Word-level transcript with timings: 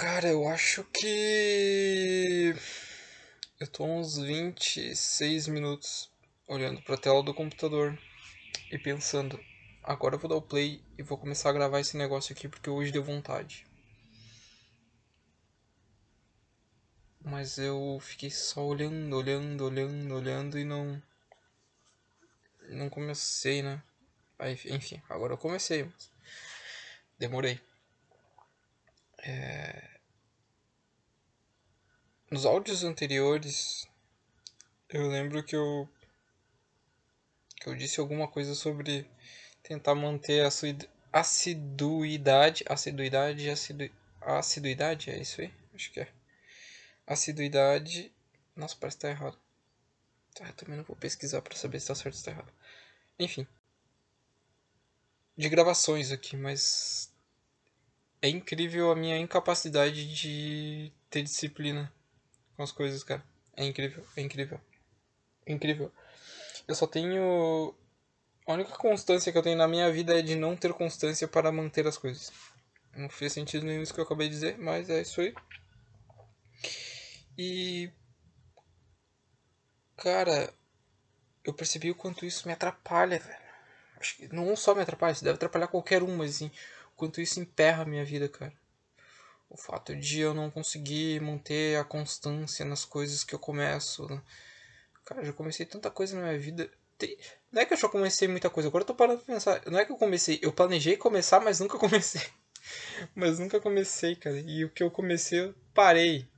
Cara, 0.00 0.28
eu 0.28 0.48
acho 0.48 0.82
que. 0.84 2.54
Eu 3.60 3.66
tô 3.66 3.84
uns 3.84 4.16
26 4.16 5.46
minutos 5.46 6.10
olhando 6.48 6.80
pra 6.80 6.96
tela 6.96 7.22
do 7.22 7.34
computador 7.34 7.98
e 8.70 8.78
pensando. 8.78 9.38
Agora 9.82 10.14
eu 10.14 10.18
vou 10.18 10.30
dar 10.30 10.36
o 10.36 10.42
play 10.42 10.82
e 10.96 11.02
vou 11.02 11.18
começar 11.18 11.50
a 11.50 11.52
gravar 11.52 11.80
esse 11.80 11.98
negócio 11.98 12.32
aqui 12.32 12.48
porque 12.48 12.70
hoje 12.70 12.90
deu 12.90 13.04
vontade. 13.04 13.66
Mas 17.22 17.58
eu 17.58 17.98
fiquei 18.00 18.30
só 18.30 18.64
olhando, 18.64 19.14
olhando, 19.14 19.66
olhando, 19.66 20.14
olhando 20.14 20.58
e 20.58 20.64
não. 20.64 21.02
Não 22.70 22.88
comecei, 22.88 23.60
né? 23.60 23.82
Enfim, 24.64 25.02
agora 25.10 25.34
eu 25.34 25.38
comecei, 25.38 25.84
mas. 25.84 26.10
Demorei. 27.18 27.60
É... 29.22 29.88
Nos 32.30 32.46
áudios 32.46 32.84
anteriores, 32.84 33.88
eu 34.88 35.08
lembro 35.08 35.42
que 35.42 35.56
eu 35.56 35.88
que 37.60 37.68
eu 37.68 37.74
disse 37.74 38.00
alguma 38.00 38.26
coisa 38.26 38.54
sobre 38.54 39.06
tentar 39.62 39.94
manter 39.94 40.44
a 40.46 40.50
sua 40.50 40.70
assiduidade, 41.12 42.64
assiduidade, 42.66 43.50
assidu, 43.50 43.90
assiduidade, 44.20 45.10
é 45.10 45.18
isso 45.18 45.42
aí? 45.42 45.52
Acho 45.74 45.92
que 45.92 46.00
é. 46.00 46.08
Assiduidade. 47.06 48.10
Nossa, 48.56 48.76
parece 48.76 48.96
que 48.96 49.02
tá 49.02 49.10
errado. 49.10 49.38
Tá, 50.34 50.46
eu 50.46 50.52
também 50.54 50.76
não 50.76 50.84
vou 50.84 50.96
pesquisar 50.96 51.42
para 51.42 51.56
saber 51.56 51.80
se 51.80 51.88
tá 51.88 51.94
certo 51.94 52.14
ou 52.14 52.18
se 52.18 52.24
tá 52.24 52.30
errado. 52.30 52.52
Enfim. 53.18 53.46
De 55.36 55.48
gravações 55.48 56.10
aqui, 56.10 56.36
mas 56.36 57.09
é 58.22 58.28
incrível 58.28 58.90
a 58.90 58.96
minha 58.96 59.16
incapacidade 59.16 60.14
de 60.14 60.92
ter 61.08 61.22
disciplina 61.22 61.92
com 62.56 62.62
as 62.62 62.72
coisas, 62.72 63.02
cara. 63.02 63.24
É 63.56 63.64
incrível, 63.64 64.04
é 64.16 64.20
incrível. 64.20 64.60
É 65.46 65.52
incrível. 65.52 65.92
Eu 66.68 66.74
só 66.74 66.86
tenho. 66.86 67.74
A 68.46 68.52
única 68.52 68.76
constância 68.76 69.30
que 69.30 69.38
eu 69.38 69.42
tenho 69.42 69.56
na 69.56 69.68
minha 69.68 69.90
vida 69.92 70.18
é 70.18 70.22
de 70.22 70.34
não 70.34 70.56
ter 70.56 70.72
constância 70.72 71.28
para 71.28 71.52
manter 71.52 71.86
as 71.86 71.96
coisas. 71.96 72.32
Não 72.96 73.08
fez 73.08 73.32
sentido 73.32 73.64
nenhum 73.64 73.82
isso 73.82 73.94
que 73.94 74.00
eu 74.00 74.04
acabei 74.04 74.28
de 74.28 74.34
dizer, 74.34 74.58
mas 74.58 74.90
é 74.90 75.00
isso 75.00 75.20
aí. 75.20 75.34
E. 77.38 77.90
Cara, 79.96 80.52
eu 81.44 81.52
percebi 81.52 81.90
o 81.90 81.94
quanto 81.94 82.24
isso 82.24 82.46
me 82.46 82.54
atrapalha, 82.54 83.18
velho. 83.18 83.50
Acho 83.98 84.16
que 84.16 84.34
não 84.34 84.56
só 84.56 84.74
me 84.74 84.82
atrapalha, 84.82 85.12
isso 85.12 85.24
deve 85.24 85.36
atrapalhar 85.36 85.68
qualquer 85.68 86.02
um, 86.02 86.16
mas 86.16 86.36
assim, 86.36 86.50
quanto 87.00 87.18
isso 87.18 87.40
emperra 87.40 87.82
a 87.82 87.86
minha 87.86 88.04
vida, 88.04 88.28
cara. 88.28 88.52
O 89.48 89.56
fato 89.56 89.96
de 89.96 90.20
eu 90.20 90.34
não 90.34 90.50
conseguir 90.50 91.18
manter 91.22 91.78
a 91.78 91.84
constância 91.84 92.62
nas 92.62 92.84
coisas 92.84 93.24
que 93.24 93.34
eu 93.34 93.38
começo. 93.38 94.06
Né? 94.06 94.22
Cara, 95.02 95.24
já 95.24 95.32
comecei 95.32 95.64
tanta 95.64 95.90
coisa 95.90 96.14
na 96.14 96.26
minha 96.26 96.38
vida. 96.38 96.70
Não 97.50 97.62
é 97.62 97.64
que 97.64 97.72
eu 97.72 97.78
já 97.78 97.88
comecei 97.88 98.28
muita 98.28 98.50
coisa, 98.50 98.68
agora 98.68 98.82
eu 98.82 98.86
tô 98.86 98.94
parando 98.94 99.22
pra 99.22 99.34
pensar. 99.34 99.62
Não 99.66 99.78
é 99.78 99.84
que 99.86 99.90
eu 99.90 99.96
comecei, 99.96 100.38
eu 100.42 100.52
planejei 100.52 100.98
começar, 100.98 101.40
mas 101.40 101.58
nunca 101.58 101.78
comecei. 101.78 102.20
mas 103.16 103.38
nunca 103.38 103.58
comecei, 103.58 104.14
cara. 104.14 104.38
E 104.38 104.62
o 104.62 104.70
que 104.70 104.82
eu 104.82 104.90
comecei, 104.90 105.40
eu 105.40 105.54
parei. 105.72 106.28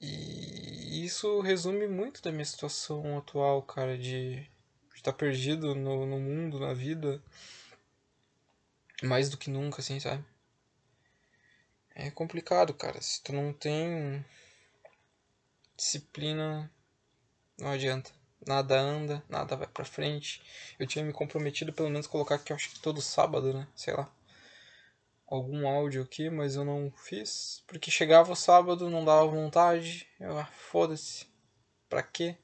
E 0.00 1.04
isso 1.04 1.40
resume 1.40 1.86
muito 1.86 2.20
da 2.20 2.32
minha 2.32 2.44
situação 2.44 3.16
atual, 3.16 3.62
cara, 3.62 3.96
de 3.96 4.44
estar 4.96 5.12
tá 5.12 5.18
perdido 5.18 5.76
no, 5.76 6.04
no 6.04 6.18
mundo, 6.18 6.58
na 6.58 6.74
vida. 6.74 7.22
Mais 9.02 9.28
do 9.28 9.36
que 9.36 9.50
nunca, 9.50 9.80
assim, 9.80 10.00
sabe? 10.00 10.24
É 11.94 12.10
complicado, 12.10 12.74
cara. 12.74 13.00
Se 13.00 13.22
tu 13.22 13.32
não 13.32 13.52
tem 13.52 14.24
disciplina, 15.76 16.70
não 17.58 17.70
adianta. 17.70 18.10
Nada 18.46 18.78
anda, 18.78 19.22
nada 19.28 19.56
vai 19.56 19.66
pra 19.66 19.84
frente. 19.84 20.42
Eu 20.78 20.86
tinha 20.86 21.04
me 21.04 21.12
comprometido 21.12 21.72
pelo 21.72 21.90
menos 21.90 22.06
colocar 22.06 22.36
aqui, 22.36 22.52
acho 22.52 22.70
que 22.70 22.80
todo 22.80 23.02
sábado, 23.02 23.52
né? 23.52 23.66
Sei 23.74 23.94
lá. 23.94 24.10
Algum 25.26 25.68
áudio 25.68 26.02
aqui, 26.02 26.30
mas 26.30 26.56
eu 26.56 26.64
não 26.64 26.90
fiz. 26.90 27.62
Porque 27.66 27.90
chegava 27.90 28.32
o 28.32 28.36
sábado, 28.36 28.88
não 28.88 29.04
dava 29.04 29.26
vontade. 29.26 30.08
Eu, 30.18 30.38
ah, 30.38 30.46
foda-se. 30.46 31.26
Pra 31.88 32.02
quê? 32.02 32.36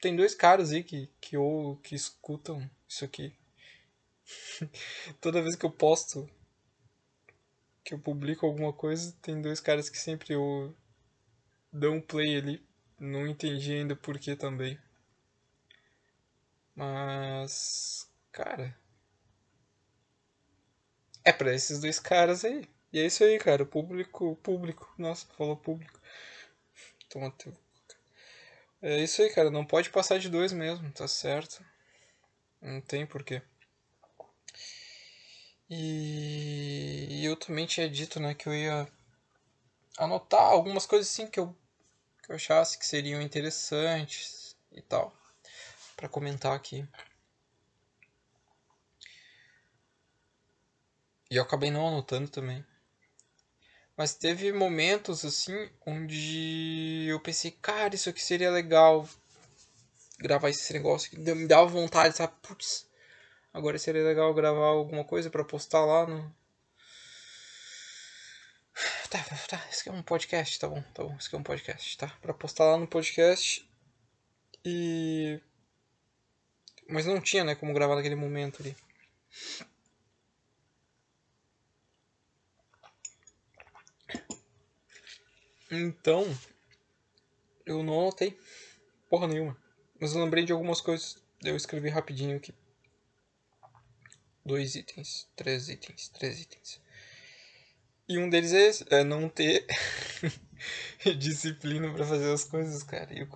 Tem 0.00 0.16
dois 0.16 0.34
caras 0.34 0.72
aí 0.72 0.82
que, 0.82 1.08
que, 1.20 1.36
ou, 1.36 1.76
que 1.76 1.94
escutam 1.94 2.68
isso 2.88 3.04
aqui. 3.04 3.32
Toda 5.20 5.42
vez 5.42 5.56
que 5.56 5.64
eu 5.66 5.70
posto, 5.70 6.28
que 7.84 7.94
eu 7.94 7.98
publico 8.00 8.44
alguma 8.44 8.72
coisa, 8.72 9.14
tem 9.22 9.40
dois 9.40 9.60
caras 9.60 9.88
que 9.88 9.96
sempre 9.98 10.34
eu 10.34 10.74
dão 11.72 11.96
um 11.96 12.00
play 12.00 12.36
ali. 12.36 12.66
Não 12.98 13.26
entendi 13.26 13.72
ainda 13.74 13.96
por 13.96 14.18
que 14.18 14.36
também. 14.36 14.78
Mas, 16.74 18.10
cara, 18.30 18.76
é 21.24 21.32
para 21.32 21.52
esses 21.54 21.80
dois 21.80 21.98
caras 21.98 22.44
aí. 22.44 22.68
E 22.92 22.98
é 23.00 23.06
isso 23.06 23.24
aí, 23.24 23.38
cara. 23.38 23.64
Público, 23.66 24.36
público. 24.36 24.92
Nossa, 24.98 25.26
falou 25.36 25.56
público. 25.56 26.00
Toma 27.08 27.30
teu. 27.32 27.54
É 28.82 28.98
isso 29.02 29.22
aí, 29.22 29.30
cara. 29.30 29.50
Não 29.50 29.64
pode 29.64 29.88
passar 29.90 30.18
de 30.18 30.28
dois 30.28 30.52
mesmo, 30.52 30.90
tá 30.92 31.08
certo? 31.08 31.64
Não 32.62 32.80
tem 32.80 33.06
porquê. 33.06 33.42
E 35.74 37.24
eu 37.24 37.34
também 37.34 37.64
tinha 37.64 37.88
dito, 37.88 38.20
né, 38.20 38.34
que 38.34 38.46
eu 38.46 38.54
ia 38.54 38.86
anotar 39.96 40.42
algumas 40.42 40.84
coisas 40.84 41.08
assim 41.08 41.26
que 41.26 41.40
eu, 41.40 41.56
que 42.22 42.30
eu 42.30 42.36
achasse 42.36 42.78
que 42.78 42.84
seriam 42.84 43.22
interessantes 43.22 44.54
e 44.70 44.82
tal, 44.82 45.16
para 45.96 46.10
comentar 46.10 46.54
aqui. 46.54 46.86
E 51.30 51.36
eu 51.36 51.42
acabei 51.42 51.70
não 51.70 51.88
anotando 51.88 52.28
também. 52.28 52.62
Mas 53.96 54.14
teve 54.14 54.52
momentos 54.52 55.24
assim 55.24 55.70
onde 55.86 57.06
eu 57.08 57.18
pensei, 57.18 57.50
cara, 57.50 57.94
isso 57.94 58.10
aqui 58.10 58.22
seria 58.22 58.50
legal 58.50 59.08
gravar 60.18 60.50
esse 60.50 60.70
negócio 60.74 61.18
me 61.18 61.46
dava 61.48 61.64
vontade, 61.64 62.14
sabe? 62.14 62.34
Putz, 62.42 62.91
Agora 63.52 63.78
seria 63.78 64.02
legal 64.02 64.32
gravar 64.32 64.66
alguma 64.66 65.04
coisa 65.04 65.28
para 65.28 65.44
postar 65.44 65.84
lá 65.84 66.06
no. 66.06 66.34
Tá, 69.10 69.22
tá, 69.46 69.68
isso 69.70 69.80
aqui 69.80 69.90
é 69.90 69.92
um 69.92 70.02
podcast, 70.02 70.58
tá 70.58 70.66
bom, 70.66 70.80
tá 70.94 71.04
bom, 71.04 71.14
isso 71.18 71.26
aqui 71.26 71.36
é 71.36 71.38
um 71.38 71.42
podcast, 71.42 71.98
tá? 71.98 72.08
Pra 72.22 72.32
postar 72.32 72.64
lá 72.64 72.78
no 72.78 72.86
podcast. 72.86 73.68
E. 74.64 75.38
Mas 76.88 77.04
não 77.04 77.20
tinha, 77.20 77.44
né, 77.44 77.54
como 77.54 77.74
gravar 77.74 77.94
naquele 77.94 78.14
momento 78.14 78.62
ali. 78.62 78.74
Então, 85.70 86.24
eu 87.66 87.82
não 87.82 88.00
anotei 88.00 88.38
porra 89.10 89.26
nenhuma. 89.26 89.56
Mas 90.00 90.14
eu 90.14 90.22
lembrei 90.22 90.44
de 90.44 90.52
algumas 90.52 90.80
coisas. 90.80 91.22
Eu 91.42 91.56
escrevi 91.56 91.90
rapidinho 91.90 92.36
aqui 92.36 92.52
dois 94.44 94.74
itens, 94.74 95.28
três 95.36 95.68
itens, 95.68 96.08
três 96.08 96.40
itens. 96.40 96.80
E 98.08 98.18
um 98.18 98.28
deles 98.28 98.52
é, 98.52 98.66
esse, 98.68 98.84
é 98.90 99.04
não 99.04 99.28
ter 99.28 99.66
disciplina 101.18 101.92
para 101.92 102.04
fazer 102.04 102.32
as 102.32 102.44
coisas, 102.44 102.82
cara. 102.82 103.12
E 103.12 103.22
o, 103.22 103.28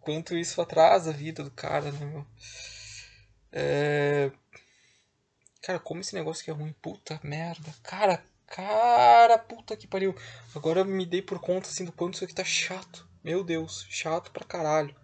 quanto 0.00 0.36
isso 0.36 0.60
atrasa 0.60 1.10
a 1.10 1.14
vida 1.14 1.42
do 1.42 1.50
cara, 1.50 1.90
né, 1.90 2.04
meu? 2.04 2.26
É... 3.52 4.30
Cara, 5.62 5.78
como 5.78 6.00
esse 6.00 6.14
negócio 6.14 6.42
aqui 6.42 6.50
é 6.50 6.54
ruim, 6.54 6.74
puta 6.82 7.18
merda. 7.22 7.72
Cara, 7.82 8.22
cara, 8.46 9.38
puta 9.38 9.76
que 9.76 9.86
pariu. 9.86 10.14
Agora 10.54 10.80
eu 10.80 10.84
me 10.84 11.06
dei 11.06 11.22
por 11.22 11.38
conta, 11.38 11.68
assim, 11.68 11.84
do 11.84 11.92
quanto 11.92 12.14
isso 12.14 12.24
aqui 12.24 12.34
tá 12.34 12.44
chato. 12.44 13.08
Meu 13.22 13.42
Deus, 13.42 13.86
chato 13.88 14.30
pra 14.32 14.44
caralho. 14.44 14.94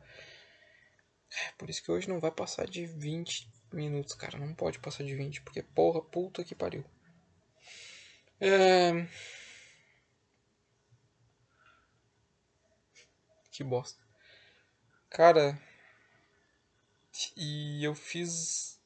É, 1.33 1.53
por 1.57 1.71
isso 1.71 1.83
que 1.83 1.91
hoje 1.91 2.09
não 2.09 2.21
vai 2.21 2.31
passar 2.31 2.67
de 2.67 2.87
20 2.87 3.50
minutos, 3.77 4.15
cara. 4.15 4.39
Não 4.39 4.55
pode 4.55 4.79
passar 4.79 5.05
de 5.05 5.15
20, 5.15 5.43
porque 5.43 5.63
porra, 5.63 6.03
puta 6.03 6.45
que 6.45 6.55
pariu. 6.55 6.85
É... 8.41 9.07
Que 13.51 13.65
bosta. 13.65 14.01
Cara, 15.11 15.61
e 17.37 17.85
eu 17.85 17.95
fiz 17.95 18.81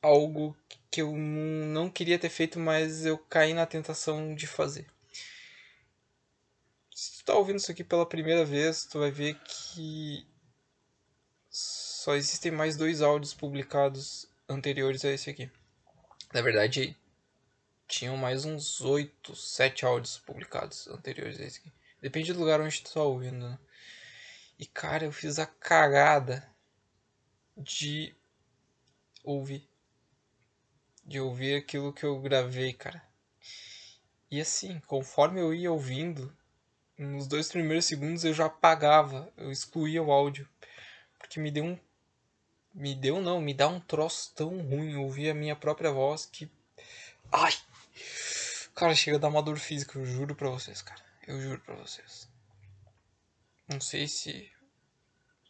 algo 0.00 0.56
que 0.90 1.02
eu 1.02 1.12
não 1.16 1.90
queria 1.90 2.18
ter 2.18 2.28
feito, 2.28 2.58
mas 2.58 3.04
eu 3.04 3.18
caí 3.18 3.54
na 3.54 3.66
tentação 3.66 4.34
de 4.34 4.46
fazer. 4.46 4.86
Se 6.94 7.18
tu 7.18 7.24
tá 7.24 7.34
ouvindo 7.34 7.56
isso 7.58 7.70
aqui 7.70 7.82
pela 7.82 8.08
primeira 8.08 8.44
vez, 8.44 8.84
tu 8.84 8.98
vai 8.98 9.10
ver 9.10 9.38
que 9.44 10.26
só 12.02 12.16
existem 12.16 12.50
mais 12.50 12.76
dois 12.76 13.00
áudios 13.00 13.32
publicados 13.32 14.28
anteriores 14.48 15.04
a 15.04 15.10
esse 15.12 15.30
aqui. 15.30 15.48
Na 16.34 16.42
verdade, 16.42 16.96
tinham 17.86 18.16
mais 18.16 18.44
uns 18.44 18.80
8, 18.80 19.36
7 19.36 19.84
áudios 19.84 20.18
publicados 20.18 20.88
anteriores 20.88 21.38
a 21.38 21.44
esse 21.44 21.60
aqui. 21.60 21.72
Depende 22.00 22.32
do 22.32 22.40
lugar 22.40 22.60
onde 22.60 22.82
tu 22.82 22.92
tá 22.92 23.02
ouvindo, 23.02 23.48
né? 23.48 23.56
E 24.58 24.66
cara, 24.66 25.04
eu 25.04 25.12
fiz 25.12 25.38
a 25.38 25.46
cagada 25.46 26.44
de 27.56 28.12
ouvir. 29.22 29.68
De 31.04 31.20
ouvir 31.20 31.54
aquilo 31.54 31.92
que 31.92 32.04
eu 32.04 32.20
gravei, 32.20 32.72
cara. 32.72 33.00
E 34.28 34.40
assim, 34.40 34.80
conforme 34.88 35.40
eu 35.40 35.54
ia 35.54 35.70
ouvindo, 35.70 36.36
nos 36.98 37.28
dois 37.28 37.48
primeiros 37.48 37.84
segundos 37.84 38.24
eu 38.24 38.34
já 38.34 38.46
apagava, 38.46 39.32
eu 39.36 39.52
excluía 39.52 40.02
o 40.02 40.10
áudio. 40.10 40.48
Porque 41.16 41.38
me 41.38 41.50
deu 41.52 41.64
um. 41.64 41.78
Me 42.74 42.94
deu 42.94 43.20
não, 43.20 43.40
me 43.40 43.52
dá 43.52 43.68
um 43.68 43.80
troço 43.80 44.32
tão 44.34 44.62
ruim 44.62 44.96
ouvir 44.96 45.30
a 45.30 45.34
minha 45.34 45.54
própria 45.54 45.90
voz 45.90 46.24
que. 46.24 46.50
Ai! 47.30 47.52
Cara, 48.74 48.94
chega 48.94 49.18
a 49.18 49.20
dar 49.20 49.28
uma 49.28 49.42
dor 49.42 49.58
física, 49.58 49.98
eu 49.98 50.06
juro 50.06 50.34
pra 50.34 50.48
vocês, 50.48 50.80
cara. 50.80 51.02
Eu 51.26 51.40
juro 51.40 51.60
pra 51.60 51.74
vocês. 51.74 52.28
Não 53.68 53.80
sei 53.80 54.08
se. 54.08 54.50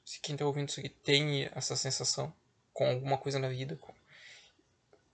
Se 0.05 0.21
quem 0.21 0.37
tá 0.37 0.45
ouvindo 0.45 0.69
isso 0.69 0.81
aqui 0.81 0.89
tem 0.89 1.49
essa 1.55 1.77
sensação 1.77 2.35
com 2.73 2.89
alguma 2.89 3.17
coisa 3.17 3.39
na 3.39 3.49
vida, 3.49 3.77
com, 3.77 3.95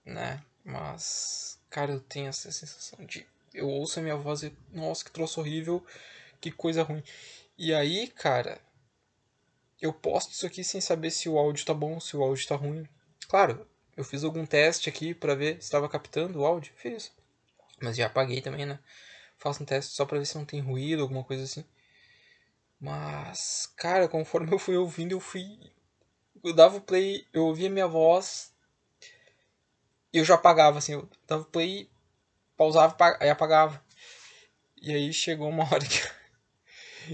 né? 0.03 0.43
Mas, 0.63 1.59
cara, 1.69 1.91
eu 1.91 1.99
tenho 1.99 2.27
essa 2.27 2.51
sensação 2.51 3.05
de. 3.05 3.25
Eu 3.53 3.67
ouço 3.69 3.99
a 3.99 4.03
minha 4.03 4.15
voz 4.15 4.43
e. 4.43 4.55
Nossa, 4.71 5.05
que 5.05 5.11
troço 5.11 5.39
horrível, 5.39 5.85
que 6.41 6.51
coisa 6.51 6.83
ruim. 6.83 7.03
E 7.57 7.73
aí, 7.73 8.07
cara. 8.07 8.59
Eu 9.81 9.93
posto 9.93 10.31
isso 10.31 10.45
aqui 10.45 10.63
sem 10.63 10.81
saber 10.81 11.09
se 11.09 11.29
o 11.29 11.37
áudio 11.37 11.65
tá 11.65 11.73
bom, 11.73 11.99
se 11.99 12.15
o 12.17 12.23
áudio 12.23 12.47
tá 12.47 12.55
ruim. 12.55 12.87
Claro, 13.27 13.65
eu 13.95 14.03
fiz 14.03 14.23
algum 14.23 14.45
teste 14.45 14.89
aqui 14.89 15.13
para 15.13 15.35
ver 15.35 15.55
se 15.55 15.63
estava 15.63 15.87
captando 15.87 16.39
o 16.39 16.45
áudio. 16.45 16.73
Fiz. 16.75 17.11
Mas 17.81 17.95
já 17.97 18.07
apaguei 18.07 18.41
também, 18.41 18.65
né? 18.65 18.79
Faço 19.37 19.63
um 19.63 19.65
teste 19.65 19.93
só 19.93 20.05
pra 20.05 20.19
ver 20.19 20.25
se 20.25 20.37
não 20.37 20.45
tem 20.45 20.59
ruído, 20.59 21.01
alguma 21.01 21.23
coisa 21.23 21.43
assim. 21.43 21.63
Mas, 22.79 23.71
cara, 23.77 24.07
conforme 24.07 24.51
eu 24.53 24.59
fui 24.59 24.75
ouvindo, 24.77 25.13
eu 25.13 25.19
fui. 25.19 25.45
Eu 26.43 26.53
dava 26.53 26.77
o 26.77 26.81
play, 26.81 27.25
eu 27.33 27.45
ouvia 27.45 27.69
minha 27.69 27.87
voz. 27.87 28.53
Eu 30.11 30.25
já 30.25 30.35
apagava, 30.35 30.77
assim. 30.77 30.93
Eu 30.93 31.09
dava 31.27 31.43
o 31.43 31.45
play, 31.45 31.89
pausava 32.57 32.95
e 33.21 33.29
apagava. 33.29 33.81
E 34.81 34.93
aí 34.93 35.11
chegou 35.13 35.49
uma 35.49 35.63
hora 35.73 35.85
que, 35.85 36.01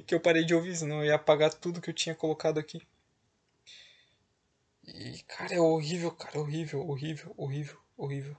que 0.02 0.16
eu 0.16 0.20
parei 0.20 0.44
de 0.44 0.54
ouvir, 0.56 0.76
senão 0.76 1.00
eu 1.00 1.06
ia 1.06 1.16
apagar 1.16 1.54
tudo 1.54 1.82
que 1.82 1.90
eu 1.90 1.94
tinha 1.94 2.16
colocado 2.16 2.60
aqui. 2.60 2.82
E, 4.88 5.24
cara, 5.24 5.56
é 5.56 5.60
horrível, 5.60 6.12
cara, 6.12 6.40
horrível, 6.40 6.88
horrível, 6.88 7.34
horrível, 7.38 7.78
horrível, 7.98 8.38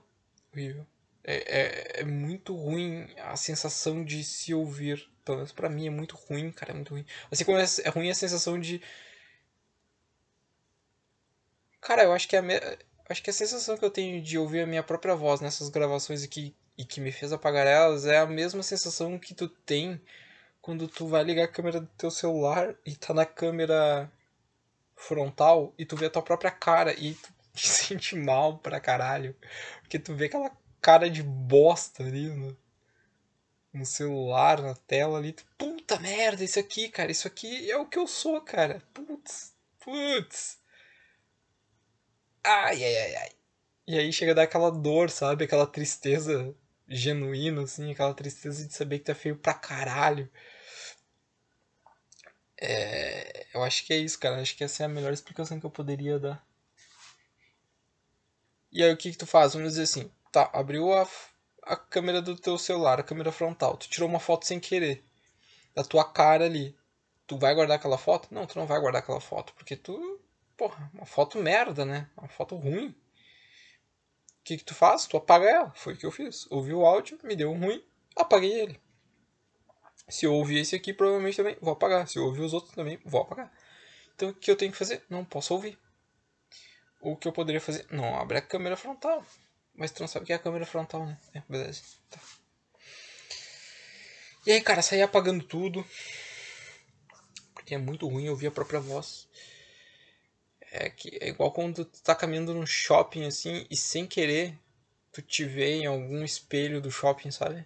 horrível. 0.53 0.87
É, 1.23 1.99
é, 1.99 2.01
é 2.01 2.03
muito 2.05 2.55
ruim 2.55 3.07
a 3.17 3.35
sensação 3.35 4.03
de 4.03 4.23
se 4.23 4.53
ouvir. 4.53 5.09
Pelo 5.25 5.37
menos 5.37 5.51
pra 5.51 5.69
mim 5.69 5.87
é 5.87 5.89
muito 5.89 6.15
ruim, 6.15 6.51
cara, 6.51 6.71
é 6.71 6.75
muito 6.75 6.91
ruim. 6.91 7.05
Assim 7.29 7.43
como 7.43 7.57
é, 7.57 7.65
é 7.83 7.89
ruim 7.89 8.09
a 8.09 8.15
sensação 8.15 8.59
de. 8.59 8.81
Cara, 11.81 12.03
eu 12.03 12.13
acho 12.13 12.27
que 12.27 12.35
é 12.35 12.39
a 12.39 12.41
me... 12.41 12.53
acho 13.09 13.23
que 13.23 13.29
a 13.29 13.33
sensação 13.33 13.77
que 13.77 13.85
eu 13.85 13.89
tenho 13.89 14.21
de 14.21 14.37
ouvir 14.37 14.61
a 14.61 14.67
minha 14.67 14.83
própria 14.83 15.15
voz 15.15 15.41
nessas 15.41 15.69
gravações 15.69 16.23
aqui 16.23 16.55
e 16.77 16.85
que 16.85 17.01
me 17.01 17.11
fez 17.11 17.33
apagar 17.33 17.65
elas 17.67 18.05
é 18.05 18.19
a 18.19 18.25
mesma 18.25 18.63
sensação 18.63 19.17
que 19.19 19.33
tu 19.33 19.47
tem 19.49 20.01
quando 20.67 20.85
tu 20.85 21.07
vai 21.07 21.23
ligar 21.23 21.45
a 21.45 21.47
câmera 21.47 21.79
do 21.79 21.87
teu 21.97 22.11
celular 22.11 22.75
e 22.85 22.93
tá 22.93 23.13
na 23.13 23.25
câmera 23.25 24.11
frontal 24.97 25.73
e 25.77 25.85
tu 25.85 25.95
vê 25.95 26.07
a 26.07 26.09
tua 26.09 26.21
própria 26.21 26.51
cara 26.51 26.93
e 26.99 27.13
tu 27.13 27.33
te 27.55 27.69
sente 27.69 28.17
mal 28.17 28.57
pra 28.57 28.77
caralho. 28.77 29.33
Porque 29.79 29.97
tu 29.97 30.13
vê 30.13 30.25
aquela 30.25 30.51
cara 30.81 31.09
de 31.09 31.23
bosta 31.23 32.03
ali 32.03 32.27
no, 32.27 32.57
no 33.71 33.85
celular, 33.85 34.61
na 34.61 34.75
tela 34.75 35.17
ali. 35.17 35.31
Tu, 35.31 35.45
Puta 35.57 35.97
merda, 35.99 36.43
isso 36.43 36.59
aqui, 36.59 36.89
cara, 36.89 37.13
isso 37.13 37.29
aqui 37.29 37.71
é 37.71 37.77
o 37.77 37.85
que 37.85 37.97
eu 37.97 38.05
sou, 38.05 38.41
cara. 38.41 38.83
Putz, 38.93 39.55
putz. 39.79 40.59
Ai, 42.43 42.83
ai, 42.83 42.97
ai, 42.97 43.15
ai. 43.15 43.29
E 43.87 43.97
aí 43.97 44.11
chega 44.11 44.33
a 44.33 44.35
dar 44.35 44.43
aquela 44.43 44.69
dor, 44.69 45.09
sabe? 45.09 45.45
Aquela 45.45 45.65
tristeza 45.65 46.53
genuína, 46.89 47.63
assim, 47.63 47.89
aquela 47.89 48.13
tristeza 48.13 48.67
de 48.67 48.73
saber 48.73 48.99
que 48.99 49.05
tá 49.05 49.15
feio 49.15 49.37
pra 49.37 49.53
caralho. 49.53 50.29
É, 52.59 53.45
eu 53.53 53.63
acho 53.63 53.85
que 53.85 53.93
é 53.93 53.97
isso, 53.97 54.19
cara. 54.19 54.41
Acho 54.41 54.55
que 54.55 54.63
essa 54.63 54.83
é 54.83 54.85
a 54.85 54.89
melhor 54.89 55.13
explicação 55.13 55.59
que 55.59 55.65
eu 55.65 55.71
poderia 55.71 56.19
dar. 56.19 56.45
E 58.71 58.83
aí 58.83 58.91
o 58.91 58.97
que 58.97 59.11
que 59.11 59.17
tu 59.17 59.25
faz? 59.25 59.53
Vamos 59.53 59.69
dizer 59.71 59.83
assim, 59.83 60.11
tá, 60.31 60.49
abriu 60.53 60.93
a, 60.93 61.07
a 61.63 61.75
câmera 61.75 62.21
do 62.21 62.35
teu 62.35 62.57
celular, 62.57 62.99
a 62.99 63.03
câmera 63.03 63.31
frontal, 63.31 63.77
tu 63.77 63.89
tirou 63.89 64.09
uma 64.09 64.19
foto 64.19 64.45
sem 64.45 64.59
querer 64.59 65.03
da 65.73 65.83
tua 65.83 66.03
cara 66.03 66.45
ali. 66.45 66.75
Tu 67.27 67.37
vai 67.37 67.53
guardar 67.53 67.77
aquela 67.77 67.97
foto? 67.97 68.33
Não, 68.33 68.45
tu 68.45 68.57
não 68.57 68.65
vai 68.65 68.79
guardar 68.79 69.01
aquela 69.01 69.21
foto, 69.21 69.53
porque 69.53 69.75
tu, 69.75 70.19
porra, 70.55 70.89
uma 70.93 71.05
foto 71.05 71.37
merda, 71.37 71.85
né? 71.85 72.09
Uma 72.17 72.27
foto 72.27 72.55
ruim. 72.55 72.89
O 72.89 72.95
que 74.43 74.57
que 74.57 74.63
tu 74.63 74.73
faz? 74.73 75.05
Tu 75.05 75.17
apaga 75.17 75.49
ela. 75.49 75.71
Foi 75.75 75.93
o 75.93 75.97
que 75.97 76.05
eu 76.05 76.11
fiz. 76.11 76.49
Ouvi 76.49 76.73
o 76.73 76.85
áudio, 76.85 77.19
me 77.23 77.35
deu 77.35 77.53
ruim, 77.53 77.83
apaguei 78.15 78.53
ele. 78.53 78.81
Se 80.09 80.25
eu 80.25 80.33
ouvir 80.33 80.59
esse 80.59 80.75
aqui, 80.75 80.93
provavelmente 80.93 81.37
também 81.37 81.57
vou 81.61 81.73
apagar. 81.73 82.07
Se 82.07 82.17
eu 82.17 82.25
ouvir 82.25 82.41
os 82.41 82.53
outros 82.53 82.73
também, 82.73 82.99
vou 83.03 83.21
apagar. 83.21 83.51
Então 84.15 84.29
o 84.29 84.33
que 84.33 84.49
eu 84.49 84.55
tenho 84.55 84.71
que 84.71 84.77
fazer? 84.77 85.03
Não 85.09 85.25
posso 85.25 85.53
ouvir. 85.53 85.77
O 87.01 87.15
que 87.15 87.27
eu 87.27 87.31
poderia 87.31 87.61
fazer? 87.61 87.85
Não 87.91 88.17
abre 88.17 88.37
a 88.37 88.41
câmera 88.41 88.77
frontal. 88.77 89.23
Mas 89.75 89.91
tu 89.91 89.99
não 89.99 90.07
sabe 90.07 90.23
o 90.23 90.25
que 90.25 90.33
é 90.33 90.37
a 90.37 90.39
câmera 90.39 90.65
frontal, 90.65 91.05
né? 91.05 91.17
É, 91.33 91.43
beleza. 91.47 91.81
Tá. 92.09 92.19
E 94.45 94.51
aí, 94.51 94.61
cara, 94.61 94.81
saí 94.81 95.01
apagando 95.01 95.43
tudo. 95.43 95.85
Porque 97.53 97.75
é 97.75 97.77
muito 97.77 98.07
ruim 98.07 98.29
ouvir 98.29 98.47
a 98.47 98.51
própria 98.51 98.79
voz. 98.79 99.27
É 100.71 100.89
que 100.89 101.17
é 101.21 101.29
igual 101.29 101.51
quando 101.51 101.85
tu 101.85 102.01
tá 102.01 102.15
caminhando 102.15 102.53
no 102.53 102.65
shopping 102.65 103.25
assim 103.25 103.67
e 103.69 103.75
sem 103.75 104.07
querer 104.07 104.57
tu 105.11 105.21
te 105.21 105.45
vê 105.45 105.75
em 105.75 105.85
algum 105.85 106.23
espelho 106.23 106.81
do 106.81 106.91
shopping, 106.91 107.31
sabe? 107.31 107.65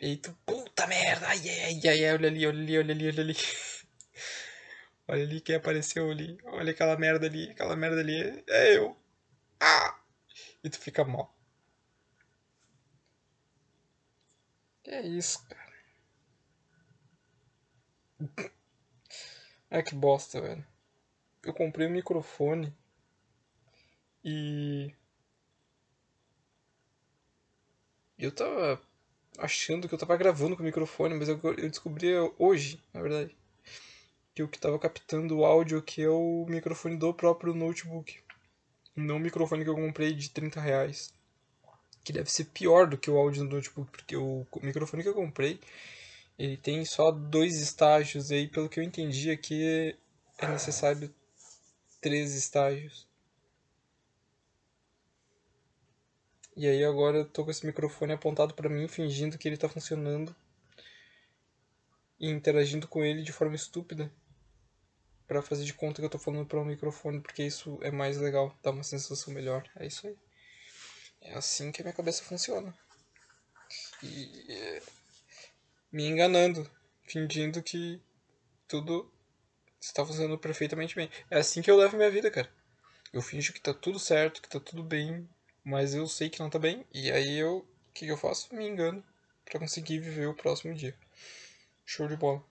E 0.00 0.16
tu, 0.22 0.30
puta 0.46 0.86
merda, 0.86 1.26
ai, 1.28 1.42
ai, 1.50 1.80
ai, 1.86 2.04
ai, 2.04 2.14
olha 2.14 2.28
ali, 2.28 2.46
olha 2.46 2.60
ali, 2.62 2.78
olha 2.78 2.94
ali, 2.94 3.08
olha 3.08 3.22
ali. 3.22 3.34
olha 5.08 5.22
ali 5.22 5.40
quem 5.40 5.56
apareceu 5.56 6.10
ali, 6.10 6.38
olha 6.44 6.70
aquela 6.72 6.96
merda 6.96 7.26
ali, 7.26 7.50
aquela 7.50 7.76
merda 7.76 8.00
ali, 8.00 8.44
é 8.48 8.76
eu. 8.76 8.96
Ah! 9.60 9.98
E 10.64 10.70
tu 10.70 10.78
fica 10.80 11.04
mal. 11.04 11.34
É 14.86 15.06
isso, 15.06 15.46
cara. 15.48 15.66
É 19.70 19.80
que 19.80 19.94
bosta, 19.94 20.40
velho. 20.40 20.66
Eu 21.44 21.54
comprei 21.54 21.86
um 21.86 21.90
microfone 21.92 22.74
e. 24.24 24.94
Eu 28.18 28.30
tava 28.30 28.78
achando 29.38 29.88
que 29.88 29.94
eu 29.94 29.98
tava 29.98 30.16
gravando 30.16 30.56
com 30.56 30.62
o 30.62 30.66
microfone, 30.66 31.14
mas 31.14 31.28
eu, 31.28 31.40
eu 31.42 31.68
descobri 31.68 32.08
hoje, 32.38 32.82
na 32.92 33.02
verdade, 33.02 33.36
que 34.34 34.42
o 34.42 34.48
que 34.48 34.58
tava 34.58 34.78
captando 34.78 35.38
o 35.38 35.44
áudio 35.44 35.78
aqui 35.78 36.02
é 36.02 36.08
o 36.08 36.46
microfone 36.48 36.96
do 36.96 37.14
próprio 37.14 37.54
notebook. 37.54 38.18
Não 38.94 39.16
o 39.16 39.20
microfone 39.20 39.64
que 39.64 39.70
eu 39.70 39.74
comprei 39.74 40.14
de 40.14 40.30
30 40.30 40.60
reais. 40.60 41.12
Que 42.04 42.12
deve 42.12 42.30
ser 42.30 42.44
pior 42.46 42.86
do 42.86 42.96
que 42.96 43.10
o 43.10 43.16
áudio 43.16 43.44
do 43.44 43.56
notebook, 43.56 43.90
porque 43.90 44.16
o 44.16 44.46
microfone 44.62 45.02
que 45.02 45.08
eu 45.08 45.14
comprei 45.14 45.58
ele 46.38 46.56
tem 46.56 46.84
só 46.84 47.10
dois 47.10 47.60
estágios, 47.60 48.30
e 48.30 48.34
aí 48.34 48.48
pelo 48.48 48.68
que 48.68 48.78
eu 48.78 48.84
entendi 48.84 49.30
aqui 49.30 49.96
é 50.38 50.46
necessário 50.48 51.12
três 52.00 52.34
estágios. 52.34 53.05
E 56.56 56.66
aí 56.66 56.82
agora 56.84 57.18
eu 57.18 57.24
tô 57.26 57.44
com 57.44 57.50
esse 57.50 57.66
microfone 57.66 58.14
apontado 58.14 58.54
para 58.54 58.70
mim, 58.70 58.88
fingindo 58.88 59.36
que 59.36 59.46
ele 59.46 59.58
tá 59.58 59.68
funcionando 59.68 60.34
e 62.18 62.30
interagindo 62.30 62.88
com 62.88 63.04
ele 63.04 63.22
de 63.22 63.30
forma 63.30 63.54
estúpida 63.54 64.10
para 65.26 65.42
fazer 65.42 65.64
de 65.64 65.74
conta 65.74 66.00
que 66.00 66.06
eu 66.06 66.10
tô 66.10 66.18
falando 66.18 66.46
para 66.46 66.58
um 66.58 66.64
microfone, 66.64 67.20
porque 67.20 67.42
isso 67.42 67.78
é 67.82 67.90
mais 67.90 68.16
legal, 68.16 68.56
dá 68.62 68.70
uma 68.70 68.82
sensação 68.82 69.34
melhor. 69.34 69.68
É 69.76 69.86
isso 69.86 70.06
aí. 70.06 70.16
É 71.20 71.34
assim 71.34 71.70
que 71.70 71.82
a 71.82 71.84
minha 71.84 71.94
cabeça 71.94 72.24
funciona. 72.24 72.72
E 74.02 74.80
me 75.92 76.06
enganando, 76.06 76.70
fingindo 77.04 77.62
que 77.62 78.00
tudo 78.66 79.12
está 79.78 80.06
funcionando 80.06 80.38
perfeitamente 80.38 80.94
bem. 80.94 81.10
É 81.30 81.38
assim 81.38 81.60
que 81.60 81.70
eu 81.70 81.76
levo 81.76 81.98
minha 81.98 82.10
vida, 82.10 82.30
cara. 82.30 82.50
Eu 83.12 83.20
finjo 83.20 83.52
que 83.52 83.60
tá 83.60 83.74
tudo 83.74 83.98
certo, 83.98 84.40
que 84.40 84.48
tá 84.48 84.60
tudo 84.60 84.82
bem, 84.82 85.28
mas 85.66 85.94
eu 85.94 86.06
sei 86.08 86.30
que 86.30 86.40
não 86.40 86.48
tá 86.48 86.58
bem, 86.58 86.86
e 86.94 87.10
aí 87.12 87.36
eu. 87.38 87.58
O 87.58 87.92
que, 87.92 88.06
que 88.06 88.12
eu 88.12 88.16
faço? 88.16 88.54
Me 88.54 88.66
engano 88.68 89.04
para 89.44 89.60
conseguir 89.60 89.98
viver 90.00 90.26
o 90.28 90.34
próximo 90.34 90.74
dia. 90.74 90.96
Show 91.86 92.08
de 92.08 92.16
bola. 92.16 92.44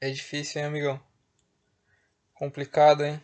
É 0.00 0.08
difícil, 0.08 0.60
hein, 0.60 0.68
amigão? 0.68 1.02
Complicado, 2.32 3.02
hein? 3.04 3.20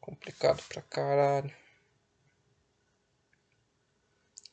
Complicado 0.00 0.60
pra 0.68 0.82
caralho. 0.82 1.54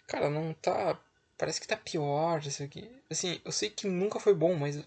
Cara, 0.08 0.30
não 0.32 0.54
tá. 0.54 1.00
Parece 1.38 1.60
que 1.62 1.68
tá 1.68 1.78
pior 1.78 2.40
isso 2.46 2.64
aqui. 2.64 2.90
Assim, 3.10 3.40
eu 3.46 3.52
sei 3.52 3.70
que 3.70 3.88
nunca 3.88 4.20
foi 4.20 4.34
bom, 4.34 4.56
mas. 4.56 4.84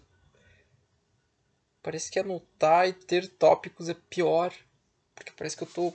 Parece 1.81 2.11
que 2.11 2.19
anotar 2.19 2.87
e 2.87 2.93
ter 2.93 3.27
tópicos 3.27 3.89
é 3.89 3.93
pior. 3.93 4.53
Porque 5.15 5.31
parece 5.31 5.55
que 5.57 5.63
eu 5.63 5.67
tô. 5.67 5.93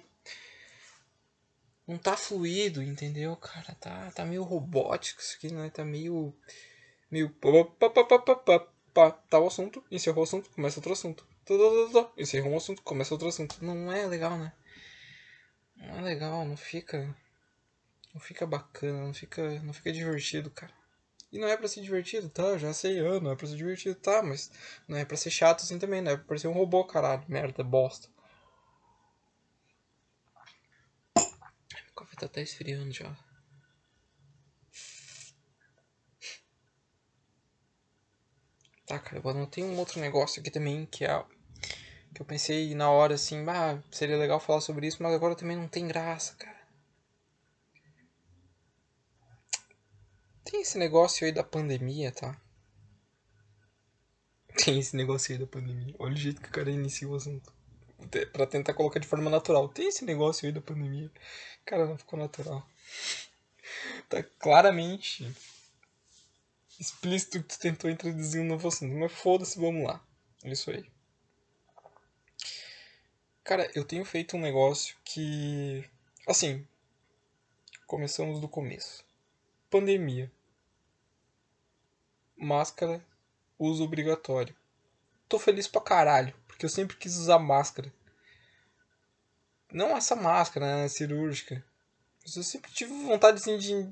Não 1.87 1.99
tá 1.99 2.17
fluido, 2.17 2.83
entendeu, 2.83 3.37
cara? 3.37 3.75
Tá, 3.75 4.11
tá 4.13 4.25
meio 4.25 4.43
robótico 4.43 5.21
isso 5.21 5.37
aqui, 5.37 5.53
né? 5.53 5.71
Tá 5.71 5.85
meio. 5.85 6.35
Meio. 7.11 7.29
Tá 9.29 9.39
o 9.39 9.47
assunto, 9.47 9.85
encerrou 9.91 10.21
o 10.21 10.25
assunto, 10.25 10.51
começa 10.51 10.79
outro 10.79 10.93
assunto. 10.93 11.27
Encerrou 12.17 12.53
um 12.53 12.57
assunto, 12.57 12.83
começa 12.83 13.13
outro 13.13 13.29
assunto. 13.29 13.63
Não 13.63 13.93
é 13.93 14.07
legal, 14.07 14.39
né? 14.39 14.53
Não 15.77 15.99
é 15.99 16.01
legal, 16.01 16.45
não 16.47 16.57
fica. 16.57 17.15
Não 18.15 18.21
fica 18.21 18.47
bacana, 18.47 19.05
não 19.05 19.13
fica, 19.13 19.61
não 19.61 19.73
fica 19.73 19.93
divertido, 19.93 20.51
cara. 20.51 20.73
E 21.35 21.39
não 21.39 21.49
é 21.49 21.57
pra 21.57 21.67
ser 21.67 21.81
divertido, 21.81 22.29
tá? 22.29 22.57
Já 22.57 22.73
sei, 22.73 23.01
ah, 23.01 23.19
não 23.19 23.33
é 23.33 23.35
pra 23.35 23.49
ser 23.49 23.57
divertido, 23.57 23.97
tá? 23.97 24.23
Mas 24.23 24.53
não 24.87 24.97
é 24.97 25.05
pra 25.05 25.17
ser 25.17 25.31
chato 25.31 25.63
assim 25.63 25.81
também, 25.81 26.01
não 26.01 26.13
é 26.13 26.17
pra 26.17 26.39
ser 26.39 26.47
um 26.47 26.53
robô, 26.53 26.85
caralho. 26.85 27.25
Merda, 27.27 27.65
bosta. 27.65 28.09
O 31.91 31.95
café 31.97 32.15
tá 32.17 32.27
até 32.27 32.41
esfriando 32.41 32.93
já. 32.93 33.13
Tá, 38.87 39.01
cara, 39.01 39.21
eu 39.25 39.29
anotei 39.29 39.65
um 39.65 39.77
outro 39.77 40.01
negócio 40.01 40.41
aqui 40.41 40.53
também, 40.53 40.87
que 40.87 41.05
é 41.05 41.25
que 42.15 42.23
eu 42.23 42.27
pensei 42.27 42.77
na 42.77 42.89
hora 42.91 43.15
assim, 43.15 43.45
ah, 43.49 43.83
seria 43.91 44.17
legal 44.17 44.39
falar 44.39 44.61
sobre 44.61 44.87
isso, 44.87 45.03
mas 45.03 45.13
agora 45.13 45.35
também 45.35 45.57
não 45.57 45.67
tem 45.67 45.89
graça, 45.89 46.35
cara. 46.37 46.64
Tem 50.55 50.61
esse 50.61 50.79
negócio 50.79 51.27
aí 51.27 51.33
da 51.33 51.43
pandemia, 51.43 52.13
tá? 52.13 52.41
Tem 54.65 54.79
esse 54.79 54.95
negócio 54.95 55.33
aí 55.33 55.39
da 55.39 55.49
pandemia. 55.49 55.93
Olha 55.99 56.15
o 56.15 56.17
jeito 56.17 56.41
que 56.41 56.47
o 56.47 56.53
cara 56.53 56.71
inicia 56.71 57.09
o 57.09 57.17
assunto. 57.17 57.53
Pra 58.33 58.47
tentar 58.47 58.73
colocar 58.73 59.01
de 59.01 59.09
forma 59.09 59.29
natural. 59.29 59.69
Tem 59.69 59.89
esse 59.89 60.05
negócio 60.05 60.47
aí 60.47 60.53
da 60.53 60.61
pandemia. 60.61 61.11
Cara, 61.65 61.87
não 61.87 61.99
ficou 61.99 62.17
natural. 62.17 62.65
Tá 64.09 64.23
claramente 64.23 65.29
explícito 66.79 67.43
que 67.43 67.49
tu 67.49 67.59
tentou 67.59 67.91
introduzir 67.91 68.41
um 68.41 68.47
novo 68.47 68.69
assunto. 68.69 68.95
Mas 68.95 69.11
foda-se, 69.11 69.59
vamos 69.59 69.85
lá. 69.85 70.07
É 70.45 70.53
isso 70.53 70.71
aí. 70.71 70.89
Cara, 73.43 73.69
eu 73.75 73.85
tenho 73.85 74.05
feito 74.05 74.37
um 74.37 74.41
negócio 74.41 74.95
que. 75.05 75.85
Assim. 76.29 76.65
Começamos 77.89 78.39
do 78.39 78.49
começo. 78.49 79.05
Pandemia. 79.69 80.31
Máscara. 82.45 83.05
Uso 83.59 83.83
obrigatório. 83.85 84.55
Tô 85.29 85.39
feliz 85.39 85.67
pra 85.67 85.81
caralho. 85.81 86.35
Porque 86.47 86.65
eu 86.65 86.71
sempre 86.71 86.97
quis 86.97 87.17
usar 87.17 87.39
máscara. 87.39 87.93
Não 89.73 89.97
essa 89.97 90.15
máscara, 90.15 90.67
né? 90.67 90.89
Cirúrgica. 90.89 91.65
Mas 92.23 92.37
eu 92.37 92.43
sempre 92.43 92.71
tive 92.71 92.93
vontade 93.05 93.39
assim, 93.39 93.59
de, 93.59 93.89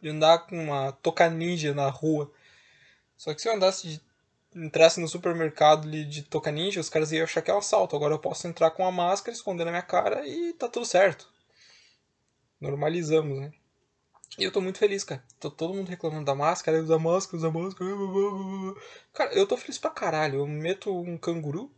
de 0.00 0.08
andar 0.08 0.46
com 0.46 0.58
uma 0.58 0.92
toca 0.92 1.30
ninja 1.30 1.72
na 1.74 1.88
rua. 1.88 2.32
Só 3.16 3.32
que 3.32 3.40
se 3.40 3.48
eu 3.48 3.54
andasse 3.54 3.86
de 3.86 4.06
entrasse 4.56 4.98
no 5.00 5.08
supermercado 5.08 5.86
ali 5.86 6.04
de 6.04 6.22
Toca 6.22 6.50
Ninja, 6.50 6.80
os 6.80 6.88
caras 6.88 7.12
iam 7.12 7.24
achar 7.24 7.42
que 7.42 7.50
é 7.50 7.54
um 7.54 7.58
assalto. 7.58 7.94
Agora 7.94 8.14
eu 8.14 8.18
posso 8.18 8.46
entrar 8.48 8.70
com 8.70 8.86
a 8.86 8.90
máscara, 8.90 9.36
esconder 9.36 9.64
na 9.64 9.70
minha 9.70 9.82
cara 9.82 10.26
e 10.26 10.54
tá 10.54 10.68
tudo 10.68 10.86
certo. 10.86 11.28
Normalizamos, 12.60 13.38
né? 13.38 13.52
E 14.38 14.44
eu 14.44 14.52
tô 14.52 14.60
muito 14.60 14.78
feliz, 14.78 15.02
cara. 15.02 15.24
Tô 15.40 15.50
todo 15.50 15.74
mundo 15.74 15.88
reclamando 15.88 16.24
da 16.24 16.34
máscara, 16.34 16.82
usa 16.82 16.98
máscara, 16.98 17.36
usa 17.38 17.50
máscara. 17.50 17.90
Cara, 19.14 19.32
eu 19.32 19.46
tô 19.46 19.56
feliz 19.56 19.78
pra 19.78 19.90
caralho. 19.90 20.40
Eu 20.40 20.46
meto 20.46 20.94
um 20.94 21.16
canguru. 21.16 21.70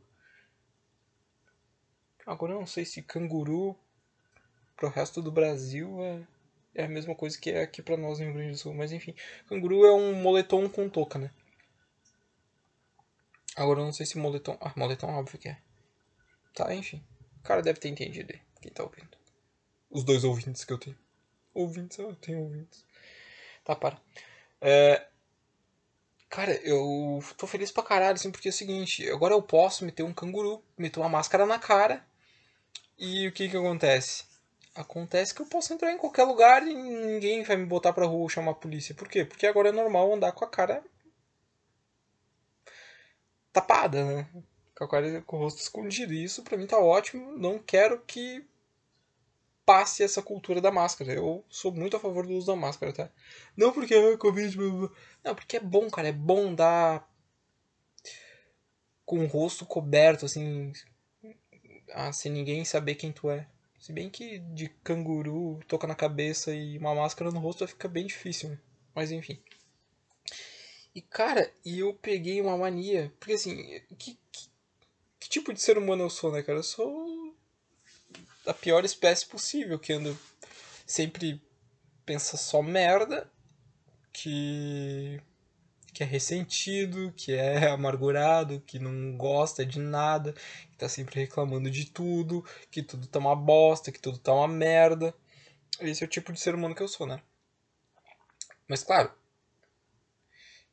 Agora 2.26 2.52
eu 2.52 2.58
não 2.58 2.66
sei 2.66 2.84
se 2.84 3.02
canguru 3.02 3.76
pro 4.76 4.90
resto 4.90 5.22
do 5.22 5.32
Brasil 5.32 6.02
é, 6.02 6.26
é 6.74 6.84
a 6.84 6.88
mesma 6.88 7.14
coisa 7.14 7.38
que 7.38 7.50
é 7.50 7.62
aqui 7.62 7.80
pra 7.80 7.96
nós 7.96 8.18
no 8.18 8.26
Rio 8.26 8.34
Grande 8.34 8.52
do 8.52 8.58
Sul. 8.58 8.74
Mas 8.74 8.92
enfim, 8.92 9.14
canguru 9.48 9.86
é 9.86 9.92
um 9.92 10.14
moletom 10.14 10.68
com 10.68 10.88
touca, 10.88 11.18
né? 11.18 11.30
Agora 13.56 13.80
eu 13.80 13.84
não 13.84 13.92
sei 13.92 14.04
se 14.04 14.18
moletom. 14.18 14.58
Ah, 14.60 14.72
moletom 14.76 15.08
óbvio 15.08 15.38
que 15.38 15.48
é. 15.48 15.58
Tá, 16.54 16.74
enfim. 16.74 17.04
O 17.38 17.42
cara 17.42 17.62
deve 17.62 17.80
ter 17.80 17.88
entendido 17.88 18.32
aí. 18.32 18.40
Quem 18.60 18.72
tá 18.72 18.82
ouvindo. 18.82 19.16
Os 19.90 20.04
dois 20.04 20.22
ouvintes 20.24 20.64
que 20.64 20.72
eu 20.72 20.78
tenho. 20.78 20.98
Ouvintes, 21.58 21.98
eu 21.98 22.14
tenho 22.14 22.40
ouvintes. 22.42 22.84
Tá, 23.64 23.74
para. 23.74 24.00
É... 24.60 25.08
Cara, 26.30 26.54
eu 26.62 27.18
tô 27.36 27.46
feliz 27.48 27.72
pra 27.72 27.82
caralho, 27.82 28.14
assim, 28.14 28.30
porque 28.30 28.48
é 28.48 28.50
o 28.50 28.54
seguinte, 28.54 29.10
agora 29.10 29.34
eu 29.34 29.42
posso 29.42 29.84
meter 29.84 30.04
um 30.04 30.12
canguru, 30.12 30.62
meter 30.76 31.00
uma 31.00 31.08
máscara 31.08 31.46
na 31.46 31.58
cara, 31.58 32.06
e 32.96 33.26
o 33.26 33.32
que 33.32 33.48
que 33.48 33.56
acontece? 33.56 34.24
Acontece 34.74 35.34
que 35.34 35.42
eu 35.42 35.46
posso 35.46 35.72
entrar 35.72 35.90
em 35.90 35.98
qualquer 35.98 36.24
lugar 36.24 36.64
e 36.64 36.72
ninguém 36.74 37.42
vai 37.42 37.56
me 37.56 37.66
botar 37.66 37.92
pra 37.92 38.06
rua 38.06 38.20
ou 38.20 38.28
chamar 38.28 38.52
a 38.52 38.54
polícia. 38.54 38.94
Por 38.94 39.08
quê? 39.08 39.24
Porque 39.24 39.46
agora 39.46 39.70
é 39.70 39.72
normal 39.72 40.12
andar 40.12 40.32
com 40.32 40.44
a 40.44 40.48
cara 40.48 40.84
tapada, 43.52 44.04
né? 44.04 44.28
Com, 44.76 44.84
a 44.84 44.88
cara, 44.88 45.22
com 45.22 45.36
o 45.36 45.40
rosto 45.40 45.60
escondido. 45.60 46.12
E 46.12 46.22
isso 46.22 46.44
pra 46.44 46.56
mim 46.56 46.66
tá 46.66 46.78
ótimo. 46.78 47.36
Não 47.36 47.58
quero 47.58 48.00
que 48.02 48.46
passe 49.68 50.02
essa 50.02 50.22
cultura 50.22 50.62
da 50.62 50.72
máscara. 50.72 51.12
Eu 51.12 51.44
sou 51.50 51.70
muito 51.70 51.94
a 51.94 52.00
favor 52.00 52.26
do 52.26 52.32
uso 52.32 52.46
da 52.46 52.56
máscara, 52.56 52.90
tá? 52.90 53.10
Não 53.54 53.70
porque 53.70 53.94
é 53.94 54.16
Covid. 54.16 54.56
Não, 55.22 55.34
porque 55.34 55.58
é 55.58 55.60
bom, 55.60 55.90
cara. 55.90 56.08
É 56.08 56.12
bom 56.12 56.54
dar 56.54 57.06
com 59.04 59.18
o 59.18 59.26
rosto 59.26 59.66
coberto, 59.66 60.24
assim. 60.24 60.72
Ah, 61.92 62.10
sem 62.14 62.32
ninguém 62.32 62.64
saber 62.64 62.94
quem 62.94 63.12
tu 63.12 63.30
é. 63.30 63.46
Se 63.78 63.92
bem 63.92 64.08
que 64.08 64.38
de 64.38 64.70
canguru, 64.82 65.60
toca 65.68 65.86
na 65.86 65.94
cabeça 65.94 66.54
e 66.54 66.78
uma 66.78 66.94
máscara 66.94 67.30
no 67.30 67.38
rosto 67.38 67.68
fica 67.68 67.88
bem 67.88 68.06
difícil, 68.06 68.48
né? 68.48 68.58
Mas 68.94 69.12
enfim. 69.12 69.38
E 70.94 71.02
cara, 71.02 71.52
e 71.62 71.80
eu 71.80 71.92
peguei 71.92 72.40
uma 72.40 72.56
mania. 72.56 73.12
Porque 73.20 73.34
assim, 73.34 73.82
que, 73.98 74.18
que, 74.32 74.48
que, 75.20 75.28
tipo 75.28 75.52
de 75.52 75.60
ser 75.60 75.76
humano 75.76 76.04
eu 76.04 76.10
sou, 76.10 76.32
né, 76.32 76.42
cara? 76.42 76.60
Eu 76.60 76.62
sou 76.62 77.07
a 78.48 78.54
pior 78.54 78.84
espécie 78.84 79.26
possível, 79.26 79.78
que 79.78 79.92
anda 79.92 80.14
sempre 80.86 81.40
pensa 82.04 82.36
só 82.36 82.62
merda, 82.62 83.30
que 84.12 85.20
que 85.92 86.04
é 86.04 86.06
ressentido, 86.06 87.12
que 87.16 87.32
é 87.32 87.66
amargurado, 87.70 88.62
que 88.66 88.78
não 88.78 89.16
gosta 89.16 89.66
de 89.66 89.80
nada, 89.80 90.32
que 90.70 90.78
tá 90.78 90.88
sempre 90.88 91.20
reclamando 91.20 91.68
de 91.70 91.86
tudo, 91.86 92.44
que 92.70 92.82
tudo 92.84 93.06
tá 93.08 93.18
uma 93.18 93.34
bosta, 93.34 93.90
que 93.90 93.98
tudo 93.98 94.16
tá 94.18 94.32
uma 94.32 94.46
merda. 94.46 95.12
Esse 95.80 96.04
é 96.04 96.06
o 96.06 96.10
tipo 96.10 96.32
de 96.32 96.38
ser 96.38 96.54
humano 96.54 96.74
que 96.74 96.82
eu 96.82 96.88
sou, 96.88 97.06
né? 97.06 97.20
Mas 98.68 98.84
claro, 98.84 99.10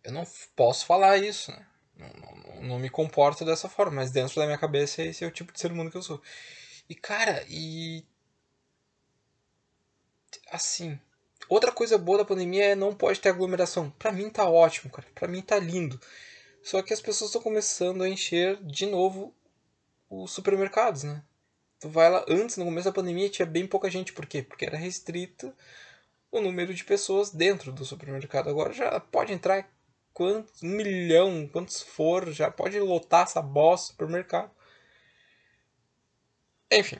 eu 0.04 0.12
não 0.12 0.24
posso 0.56 0.86
falar 0.86 1.18
isso, 1.18 1.52
né? 1.52 1.66
Não, 1.98 2.10
não, 2.10 2.62
não, 2.62 2.80
me 2.80 2.90
comporto 2.90 3.44
dessa 3.44 3.68
forma, 3.68 3.94
mas 3.94 4.12
dentro 4.12 4.36
da 4.36 4.46
minha 4.46 4.58
cabeça 4.58 5.02
esse 5.02 5.24
é 5.24 5.28
o 5.28 5.32
tipo 5.32 5.52
de 5.52 5.60
ser 5.60 5.72
humano 5.72 5.90
que 5.90 5.98
eu 5.98 6.04
sou. 6.04 6.22
E 6.90 6.96
cara, 6.96 7.46
e. 7.50 8.04
Assim. 10.52 11.00
Outra 11.48 11.72
coisa 11.72 11.98
boa 11.98 12.20
da 12.20 12.26
pandemia 12.26 12.66
é 12.66 12.76
não 12.76 12.96
pode 12.96 13.20
ter 13.20 13.30
aglomeração. 13.30 13.92
Pra 13.92 14.12
mim 14.12 14.30
tá 14.30 14.50
ótimo, 14.50 14.92
cara. 14.92 15.08
Pra 15.14 15.28
mim 15.28 15.42
tá 15.42 15.60
lindo. 15.60 16.00
Só 16.64 16.82
que 16.82 16.94
as 16.94 17.02
pessoas 17.02 17.30
estão 17.30 17.42
começando 17.42 18.02
a 18.02 18.10
encher 18.10 18.58
de 18.64 18.88
novo 18.88 19.34
os 20.10 20.32
supermercados, 20.32 21.04
né? 21.04 21.24
Tu 21.80 21.90
vai 21.90 22.10
lá, 22.10 22.26
antes, 22.28 22.58
no 22.58 22.66
começo 22.66 22.90
da 22.90 22.94
pandemia, 22.94 23.30
tinha 23.30 23.46
bem 23.46 23.68
pouca 23.68 23.90
gente. 23.90 24.14
Por 24.14 24.26
quê? 24.26 24.42
Porque 24.42 24.66
era 24.66 24.78
restrito 24.78 25.54
o 26.32 26.42
número 26.42 26.74
de 26.74 26.84
pessoas 26.84 27.30
dentro 27.30 27.72
do 27.72 27.86
supermercado. 27.86 28.50
Agora 28.50 28.74
já 28.74 29.00
pode 29.00 29.32
entrar 29.34 29.70
quantos, 30.14 30.64
um 30.64 30.70
milhão, 30.70 31.48
quantos 31.52 31.82
for, 31.82 32.32
já 32.32 32.50
pode 32.50 32.80
lotar 32.80 33.24
essa 33.24 33.42
bosta 33.42 33.92
supermercado. 33.92 34.50
Enfim. 36.72 36.98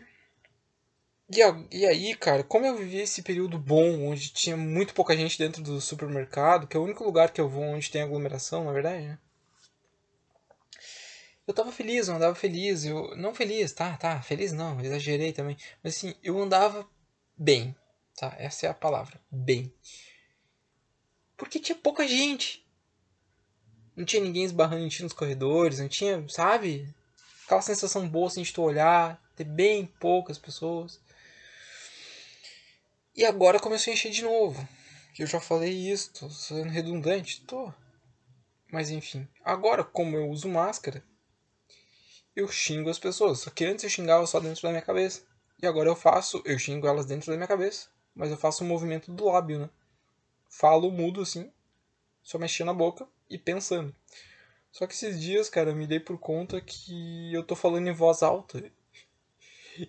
E, 1.30 1.40
e 1.72 1.86
aí, 1.86 2.16
cara, 2.16 2.44
como 2.44 2.66
eu 2.66 2.78
vivi 2.78 2.98
esse 2.98 3.24
período 3.24 3.58
bom, 3.58 4.08
onde 4.08 4.30
tinha 4.30 4.56
muito 4.56 4.94
pouca 4.94 5.18
gente 5.18 5.38
dentro 5.40 5.64
do 5.64 5.82
supermercado, 5.82 6.68
que 6.68 6.78
é 6.78 6.80
o 6.80 6.84
único 6.84 7.04
lugar 7.04 7.32
que 7.32 7.42
eu 7.42 7.50
vou 7.50 7.64
onde 7.64 7.90
tem 7.90 8.02
aglomeração, 8.02 8.64
na 8.64 8.72
verdade, 8.72 9.08
né? 9.08 9.20
Eu 11.48 11.54
tava 11.54 11.72
feliz, 11.72 12.08
eu 12.08 12.16
andava 12.16 12.34
feliz, 12.36 12.86
eu. 12.86 13.16
Não 13.16 13.34
feliz, 13.34 13.72
tá, 13.72 13.96
tá, 13.98 14.22
feliz 14.22 14.52
não, 14.52 14.80
exagerei 14.82 15.32
também. 15.32 15.58
Mas 15.84 15.98
assim, 15.98 16.16
eu 16.24 16.40
andava 16.42 16.88
bem, 17.38 17.76
tá? 18.16 18.36
Essa 18.40 18.68
é 18.68 18.70
a 18.70 18.74
palavra, 18.74 19.20
bem. 19.30 19.72
Porque 21.38 21.60
tinha 21.60 21.78
pouca 21.78 22.08
gente. 22.08 22.66
Não 23.96 24.06
tinha 24.06 24.22
ninguém 24.22 24.44
esbarrando 24.44 24.84
em 24.84 24.90
ti 24.90 25.04
nos 25.04 25.14
corredores, 25.14 25.80
não 25.80 25.88
tinha, 25.88 26.28
sabe? 26.28 26.94
Aquela 27.46 27.62
sensação 27.62 28.10
boa 28.10 28.28
assim 28.28 28.42
de 28.42 28.52
tu 28.52 28.62
olhar, 28.62 29.22
ter 29.36 29.44
bem 29.44 29.86
poucas 29.86 30.38
pessoas. 30.38 31.00
E 33.16 33.24
agora 33.24 33.60
começou 33.60 33.92
a 33.92 33.94
encher 33.94 34.12
de 34.12 34.24
novo. 34.24 34.68
Eu 35.18 35.26
já 35.26 35.40
falei 35.40 35.72
isso, 35.72 36.12
tô 36.14 36.30
sendo 36.30 36.70
redundante, 36.70 37.42
tô. 37.42 37.72
Mas 38.72 38.90
enfim, 38.90 39.28
agora 39.44 39.84
como 39.84 40.18
eu 40.18 40.30
uso 40.30 40.50
máscara, 40.50 41.04
eu 42.36 42.48
xingo 42.48 42.90
as 42.90 43.00
pessoas. 43.00 43.40
Só 43.40 43.50
que 43.50 43.64
antes 43.64 43.84
eu 43.84 43.90
xingava 43.90 44.28
só 44.28 44.40
dentro 44.40 44.62
da 44.62 44.70
minha 44.70 44.82
cabeça. 44.82 45.24
E 45.62 45.66
agora 45.66 45.90
eu 45.90 45.96
faço, 45.96 46.42
eu 46.46 46.60
xingo 46.60 46.88
elas 46.88 47.06
dentro 47.06 47.32
da 47.32 47.38
minha 47.38 47.48
cabeça. 47.48 47.88
Mas 48.14 48.30
eu 48.30 48.38
faço 48.38 48.64
um 48.64 48.68
movimento 48.68 49.12
do 49.12 49.26
lábio, 49.26 49.60
né? 49.60 49.70
Falo 50.50 50.92
mudo 50.92 51.22
assim, 51.22 51.52
só 52.22 52.38
mexendo 52.38 52.72
a 52.72 52.74
boca 52.74 53.08
e 53.30 53.38
pensando. 53.38 53.96
Só 54.72 54.86
que 54.86 54.94
esses 54.94 55.20
dias, 55.20 55.50
cara, 55.50 55.70
eu 55.70 55.76
me 55.76 55.88
dei 55.88 56.00
por 56.00 56.18
conta 56.18 56.60
que 56.60 57.34
eu 57.34 57.44
tô 57.44 57.56
falando 57.56 57.88
em 57.88 57.94
voz 57.94 58.22
alta. 58.22 58.70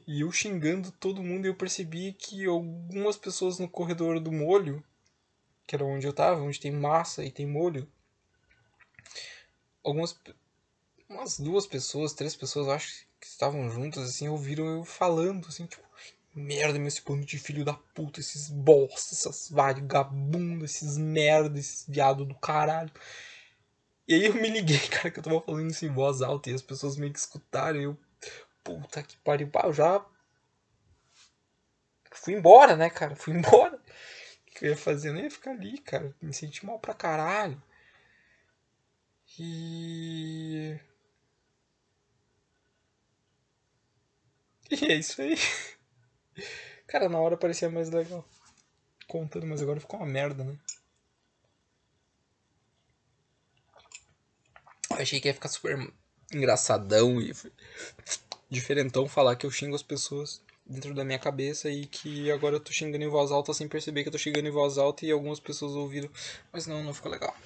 E 0.07 0.21
eu 0.21 0.33
xingando 0.33 0.91
todo 0.93 1.23
mundo 1.23 1.47
eu 1.47 1.55
percebi 1.55 2.13
que 2.13 2.45
algumas 2.45 3.17
pessoas 3.17 3.59
no 3.59 3.69
corredor 3.69 4.19
do 4.19 4.33
molho, 4.33 4.83
que 5.67 5.75
era 5.75 5.85
onde 5.85 6.07
eu 6.07 6.13
tava, 6.13 6.43
onde 6.43 6.61
tem 6.61 6.73
massa 6.73 7.25
e 7.25 7.31
tem 7.31 7.47
molho, 7.47 7.89
algumas 9.85 10.19
umas 11.09 11.39
duas 11.39 11.67
pessoas, 11.67 12.13
três 12.13 12.35
pessoas, 12.35 12.69
acho 12.69 13.07
que 13.21 13.27
estavam 13.27 13.71
juntas 13.71 14.09
assim, 14.09 14.29
ouviram 14.29 14.67
eu 14.67 14.85
falando 14.85 15.47
assim, 15.49 15.67
tipo, 15.67 15.83
merda, 16.35 16.79
meu 16.79 16.89
esse 16.89 17.03
bando 17.03 17.25
de 17.25 17.39
filho 17.39 17.65
da 17.65 17.75
puta, 17.75 18.21
esses 18.21 18.51
bosta, 18.51 19.15
essas 19.15 19.49
vagabundas, 19.51 20.75
esses 20.75 20.99
merda, 20.99 21.59
esses 21.59 21.87
viado 21.89 22.25
do 22.25 22.35
caralho. 22.35 22.91
E 24.09 24.15
aí 24.15 24.25
eu 24.27 24.35
me 24.35 24.49
liguei, 24.49 24.79
cara, 24.91 25.11
que 25.11 25.19
eu 25.19 25.23
tava 25.23 25.41
falando 25.41 25.71
isso 25.71 25.85
em 25.85 25.93
voz 25.93 26.23
alta 26.23 26.51
e 26.51 26.55
as 26.55 26.63
pessoas 26.63 26.97
meio 26.97 27.13
que 27.13 27.19
escutaram 27.19 27.81
e 27.81 27.85
eu 27.85 27.97
puta 28.67 29.03
que 29.03 29.17
pariu, 29.19 29.49
eu 29.65 29.73
já 29.73 30.05
fui 32.13 32.35
embora, 32.35 32.75
né, 32.77 32.91
cara? 32.91 33.15
Fui 33.15 33.33
embora. 33.37 33.77
O 33.77 34.55
que 34.55 34.67
eu 34.67 34.71
ia 34.71 34.77
fazer? 34.77 35.11
Eu 35.11 35.15
não 35.15 35.21
ia 35.21 35.31
ficar 35.31 35.53
ali, 35.53 35.79
cara. 35.79 36.15
Me 36.21 36.33
senti 36.35 36.65
mal 36.67 36.79
pra 36.79 36.95
caralho. 36.95 37.63
E. 39.39 40.81
E 44.71 44.85
é 44.93 44.95
isso 44.97 45.21
aí. 45.23 45.37
Cara, 46.87 47.09
na 47.09 47.19
hora 47.19 47.37
parecia 47.37 47.71
mais 47.71 47.91
legal. 47.91 48.25
Contando, 49.09 49.47
mas 49.47 49.63
agora 49.63 49.81
ficou 49.81 50.01
uma 50.01 50.07
merda, 50.07 50.45
né? 50.45 50.59
Eu 54.91 54.97
achei 54.97 55.21
que 55.21 55.29
ia 55.29 55.35
ficar 55.35 55.49
super 55.49 55.93
engraçadão 56.33 57.21
e 57.21 57.33
diferentão 58.51 59.09
falar 59.09 59.37
que 59.37 59.47
eu 59.47 59.51
xingo 59.51 59.75
as 59.75 59.83
pessoas 59.83 60.43
dentro 60.65 60.95
da 60.95 61.05
minha 61.05 61.19
cabeça 61.19 61.71
e 61.71 61.87
que 61.87 62.31
agora 62.31 62.57
eu 62.57 62.61
tô 62.61 62.73
xingando 62.73 63.05
em 63.05 63.09
voz 63.09 63.31
alta 63.31 63.55
sem 63.55 63.69
perceber 63.69 64.03
que 64.03 64.09
eu 64.09 64.13
tô 64.13 64.19
xingando 64.19 64.49
em 64.49 64.51
voz 64.51 64.79
alta 64.79 65.07
e 65.07 65.11
algumas 65.11 65.39
pessoas 65.39 65.73
ouviram. 65.73 66.11
Mas 66.53 66.67
não, 66.67 66.83
não 66.83 66.95
ficou 66.95 67.11
legal. 67.11 67.37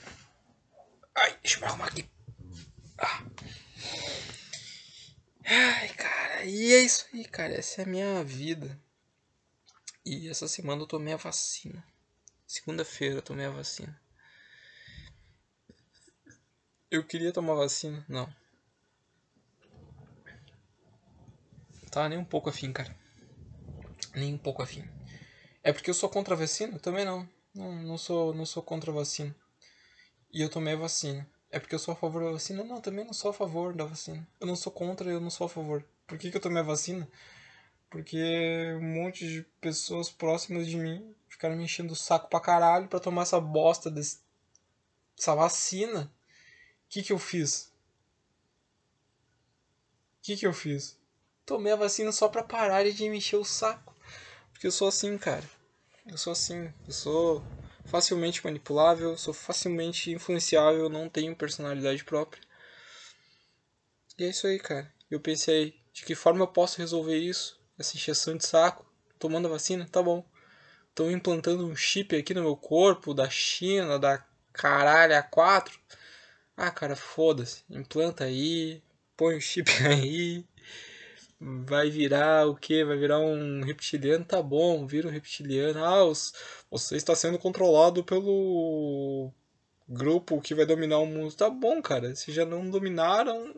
Ai, 1.15 1.39
deixa 1.43 1.57
eu 1.57 1.61
me 1.61 1.67
arrumar 1.67 1.87
aqui. 1.87 2.09
Ah. 2.99 3.25
Ai, 5.45 5.89
cara, 5.91 6.45
e 6.45 6.73
é 6.73 6.83
isso 6.83 7.07
aí, 7.13 7.25
cara. 7.25 7.55
Essa 7.55 7.83
é 7.83 7.85
a 7.85 7.89
minha 7.89 8.25
vida. 8.25 8.79
E 10.05 10.29
essa 10.29 10.49
semana 10.49 10.83
eu 10.83 10.87
tomei 10.87 11.13
a 11.13 11.19
vacina. 11.19 11.85
Segunda-feira 12.47 13.17
eu 13.17 13.23
tomei 13.23 13.47
a 13.47 13.51
vacina. 13.51 14.01
Eu 16.91 17.05
queria 17.05 17.33
tomar 17.33 17.55
vacina? 17.55 18.05
Não. 18.09 18.33
Tá 21.91 22.09
nem 22.09 22.19
um 22.19 22.25
pouco 22.25 22.49
afim, 22.49 22.73
cara. 22.73 22.95
Nem 24.15 24.35
um 24.35 24.39
pouco 24.39 24.63
afim. 24.63 24.89
É 25.63 25.73
porque 25.73 25.91
eu 25.91 25.95
sou 25.95 26.09
contra 26.09 26.35
a 26.35 26.37
vacina? 26.37 26.79
Também 26.79 27.05
não. 27.05 27.29
Não, 27.53 27.73
não 27.83 27.99
sou, 27.99 28.33
não 28.33 28.47
sou 28.47 28.63
contra 28.63 28.93
a 28.93 28.95
vacina. 28.95 29.35
E 30.33 30.41
eu 30.41 30.49
tomei 30.49 30.75
a 30.75 30.79
vacina. 30.79 31.29
É 31.51 31.59
porque 31.59 31.75
eu 31.75 31.79
sou 31.81 31.93
a 31.93 31.97
favor 31.97 32.23
da 32.23 32.31
vacina? 32.31 32.63
Não, 32.63 32.81
também 32.81 33.05
não 33.05 33.13
sou 33.13 33.33
a 33.33 33.35
favor 33.35 33.75
da 33.75 33.85
vacina. 33.85 34.27
Eu 34.39 34.47
não 34.47 34.55
sou 34.55 34.73
contra, 34.73 35.11
eu 35.11 35.21
não 35.21 35.31
sou 35.31 35.47
a 35.47 35.51
favor. 35.51 35.85
Por 36.07 36.17
que, 36.17 36.31
que 36.31 36.37
eu 36.37 36.41
tomei 36.41 36.61
a 36.61 36.65
vacina? 36.65 37.09
Porque 37.91 38.73
um 38.77 39.03
monte 39.03 39.27
de 39.27 39.43
pessoas 39.61 40.09
próximas 40.09 40.69
de 40.69 40.77
mim 40.77 41.13
ficaram 41.29 41.57
me 41.57 41.65
enchendo 41.65 41.93
o 41.93 41.97
saco 41.97 42.29
pra 42.31 42.39
caralho 42.39 42.87
pra 42.87 43.01
tomar 43.01 43.23
essa 43.23 43.41
bosta 43.41 43.91
desse, 43.91 44.21
dessa 45.17 45.35
vacina. 45.35 46.05
O 46.05 46.89
que 46.89 47.03
que 47.03 47.13
eu 47.13 47.19
fiz? 47.19 47.73
O 50.19 50.23
que 50.23 50.37
que 50.37 50.47
eu 50.47 50.53
fiz? 50.53 51.00
Tomei 51.51 51.73
a 51.73 51.77
vacina 51.77 52.13
só 52.13 52.29
pra 52.29 52.45
parar 52.45 52.89
de 52.89 53.11
me 53.11 53.17
encher 53.17 53.35
o 53.35 53.45
saco. 53.45 53.93
Porque 54.53 54.69
eu 54.69 54.71
sou 54.71 54.87
assim, 54.87 55.19
cara. 55.19 55.43
Eu 56.07 56.17
sou 56.17 56.33
assim. 56.33 56.73
Eu 56.87 56.93
sou 56.93 57.45
facilmente 57.87 58.45
manipulável, 58.45 59.19
sou 59.19 59.35
facilmente 59.35 60.13
influenciável, 60.13 60.89
não 60.89 61.09
tenho 61.09 61.35
personalidade 61.35 62.05
própria. 62.05 62.41
E 64.17 64.23
é 64.23 64.29
isso 64.29 64.47
aí, 64.47 64.61
cara. 64.61 64.95
Eu 65.11 65.19
pensei, 65.19 65.75
de 65.93 66.05
que 66.05 66.15
forma 66.15 66.45
eu 66.45 66.47
posso 66.47 66.79
resolver 66.79 67.19
isso? 67.19 67.61
Essa 67.77 67.97
injeção 67.97 68.37
de 68.37 68.47
saco? 68.47 68.87
Tomando 69.19 69.49
a 69.49 69.51
vacina? 69.51 69.89
Tá 69.91 70.01
bom. 70.01 70.25
Estão 70.91 71.11
implantando 71.11 71.67
um 71.67 71.75
chip 71.75 72.15
aqui 72.15 72.33
no 72.33 72.43
meu 72.43 72.57
corpo, 72.57 73.13
da 73.13 73.29
China, 73.29 73.99
da 73.99 74.25
caralho 74.53 75.15
A4. 75.15 75.73
Ah, 76.57 76.71
cara, 76.71 76.95
foda-se. 76.95 77.65
Implanta 77.69 78.23
aí, 78.23 78.81
põe 79.17 79.37
o 79.37 79.41
chip 79.41 79.69
aí 79.85 80.49
vai 81.41 81.91
virar 81.91 82.47
o 82.49 82.57
que? 82.57 82.85
Vai 82.85 82.97
virar 82.99 83.19
um 83.19 83.63
reptiliano? 83.63 84.25
Tá 84.25 84.43
bom, 84.43 84.87
vira 84.87 85.09
um 85.09 85.11
reptiliano. 85.11 85.85
Ah, 85.85 86.05
os, 86.05 86.33
você 86.71 86.97
está 86.97 87.15
sendo 87.15 87.39
controlado 87.39 88.05
pelo 88.05 89.33
grupo 89.89 90.41
que 90.41 90.55
vai 90.55 90.67
dominar 90.67 90.99
o 90.99 91.07
mundo. 91.07 91.35
Tá 91.35 91.51
bom, 91.51 91.83
cara. 91.83 92.15
Se 92.17 92.33
já 92.33 92.45
não 92.47 92.71
dominaram, 92.71 93.55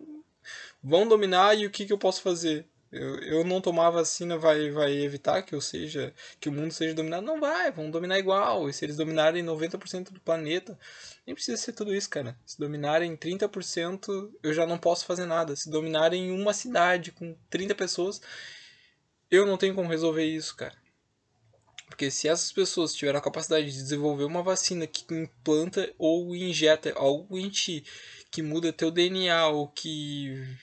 vão 0.82 1.06
dominar 1.08 1.56
e 1.58 1.66
o 1.66 1.70
que, 1.70 1.86
que 1.86 1.92
eu 1.92 1.98
posso 1.98 2.22
fazer? 2.22 2.66
Eu, 2.92 3.18
eu 3.20 3.44
não 3.44 3.58
tomar 3.58 3.88
vacina 3.88 4.36
vai, 4.36 4.70
vai 4.70 4.92
evitar 4.92 5.40
que 5.42 5.54
eu 5.54 5.62
seja 5.62 6.12
que 6.38 6.50
o 6.50 6.52
mundo 6.52 6.72
seja 6.72 6.92
dominado? 6.92 7.24
Não 7.24 7.40
vai, 7.40 7.72
vão 7.72 7.90
dominar 7.90 8.18
igual. 8.18 8.68
E 8.68 8.72
se 8.72 8.84
eles 8.84 8.98
dominarem 8.98 9.42
90% 9.42 10.12
do 10.12 10.20
planeta, 10.20 10.78
nem 11.26 11.34
precisa 11.34 11.56
ser 11.56 11.72
tudo 11.72 11.94
isso, 11.94 12.10
cara. 12.10 12.36
Se 12.44 12.58
dominarem 12.58 13.16
30%, 13.16 14.30
eu 14.42 14.52
já 14.52 14.66
não 14.66 14.76
posso 14.76 15.06
fazer 15.06 15.24
nada. 15.24 15.56
Se 15.56 15.70
dominarem 15.70 16.30
uma 16.30 16.52
cidade 16.52 17.12
com 17.12 17.34
30 17.48 17.74
pessoas, 17.74 18.20
eu 19.30 19.46
não 19.46 19.56
tenho 19.56 19.74
como 19.74 19.88
resolver 19.88 20.26
isso, 20.26 20.54
cara. 20.54 20.76
Porque 21.86 22.10
se 22.10 22.28
essas 22.28 22.52
pessoas 22.52 22.94
tiverem 22.94 23.18
a 23.18 23.22
capacidade 23.22 23.66
de 23.66 23.72
desenvolver 23.72 24.24
uma 24.24 24.42
vacina 24.42 24.86
que 24.86 25.04
implanta 25.14 25.90
ou 25.96 26.36
injeta 26.36 26.92
algo 26.94 27.38
em 27.38 27.48
ti, 27.48 27.84
que 28.30 28.42
muda 28.42 28.72
teu 28.72 28.90
DNA 28.90 29.46
ou 29.48 29.68
que 29.68 30.58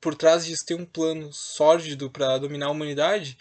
por 0.00 0.14
trás 0.14 0.44
disso 0.46 0.64
tem 0.66 0.76
um 0.76 0.86
plano 0.86 1.32
sórdido 1.32 2.10
para 2.10 2.38
dominar 2.38 2.66
a 2.66 2.70
humanidade, 2.70 3.38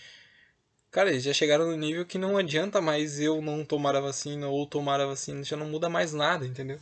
cara, 0.92 1.10
eles 1.10 1.24
já 1.24 1.34
chegaram 1.34 1.68
no 1.68 1.78
nível 1.78 2.06
que 2.06 2.18
não 2.18 2.38
adianta 2.38 2.82
mais 2.82 3.20
eu 3.20 3.42
não 3.42 3.64
tomar 3.66 3.96
a 3.96 4.02
vacina 4.02 4.48
ou 4.48 4.66
tomar 4.66 5.00
a 5.00 5.06
vacina, 5.06 5.44
já 5.44 5.56
não 5.56 5.70
muda 5.70 5.90
mais 5.90 6.14
nada, 6.14 6.46
entendeu? 6.46 6.80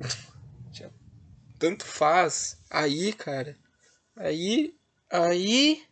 Tanto 1.58 1.84
faz. 1.84 2.56
Aí, 2.70 3.12
cara, 3.12 3.58
aí, 4.14 4.74
aí, 5.10 5.84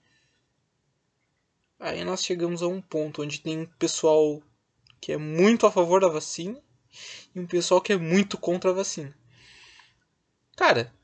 aí 1.80 2.04
nós 2.04 2.24
chegamos 2.24 2.62
a 2.62 2.68
um 2.68 2.80
ponto 2.80 3.22
onde 3.22 3.40
tem 3.40 3.58
um 3.58 3.66
pessoal 3.66 4.40
que 5.00 5.12
é 5.12 5.16
muito 5.16 5.66
a 5.66 5.72
favor 5.72 6.00
da 6.00 6.08
vacina 6.08 6.60
e 7.34 7.40
um 7.40 7.46
pessoal 7.46 7.80
que 7.80 7.92
é 7.92 7.96
muito 7.96 8.38
contra 8.38 8.70
a 8.70 8.74
vacina. 8.74 9.12
Cara, 10.56 10.94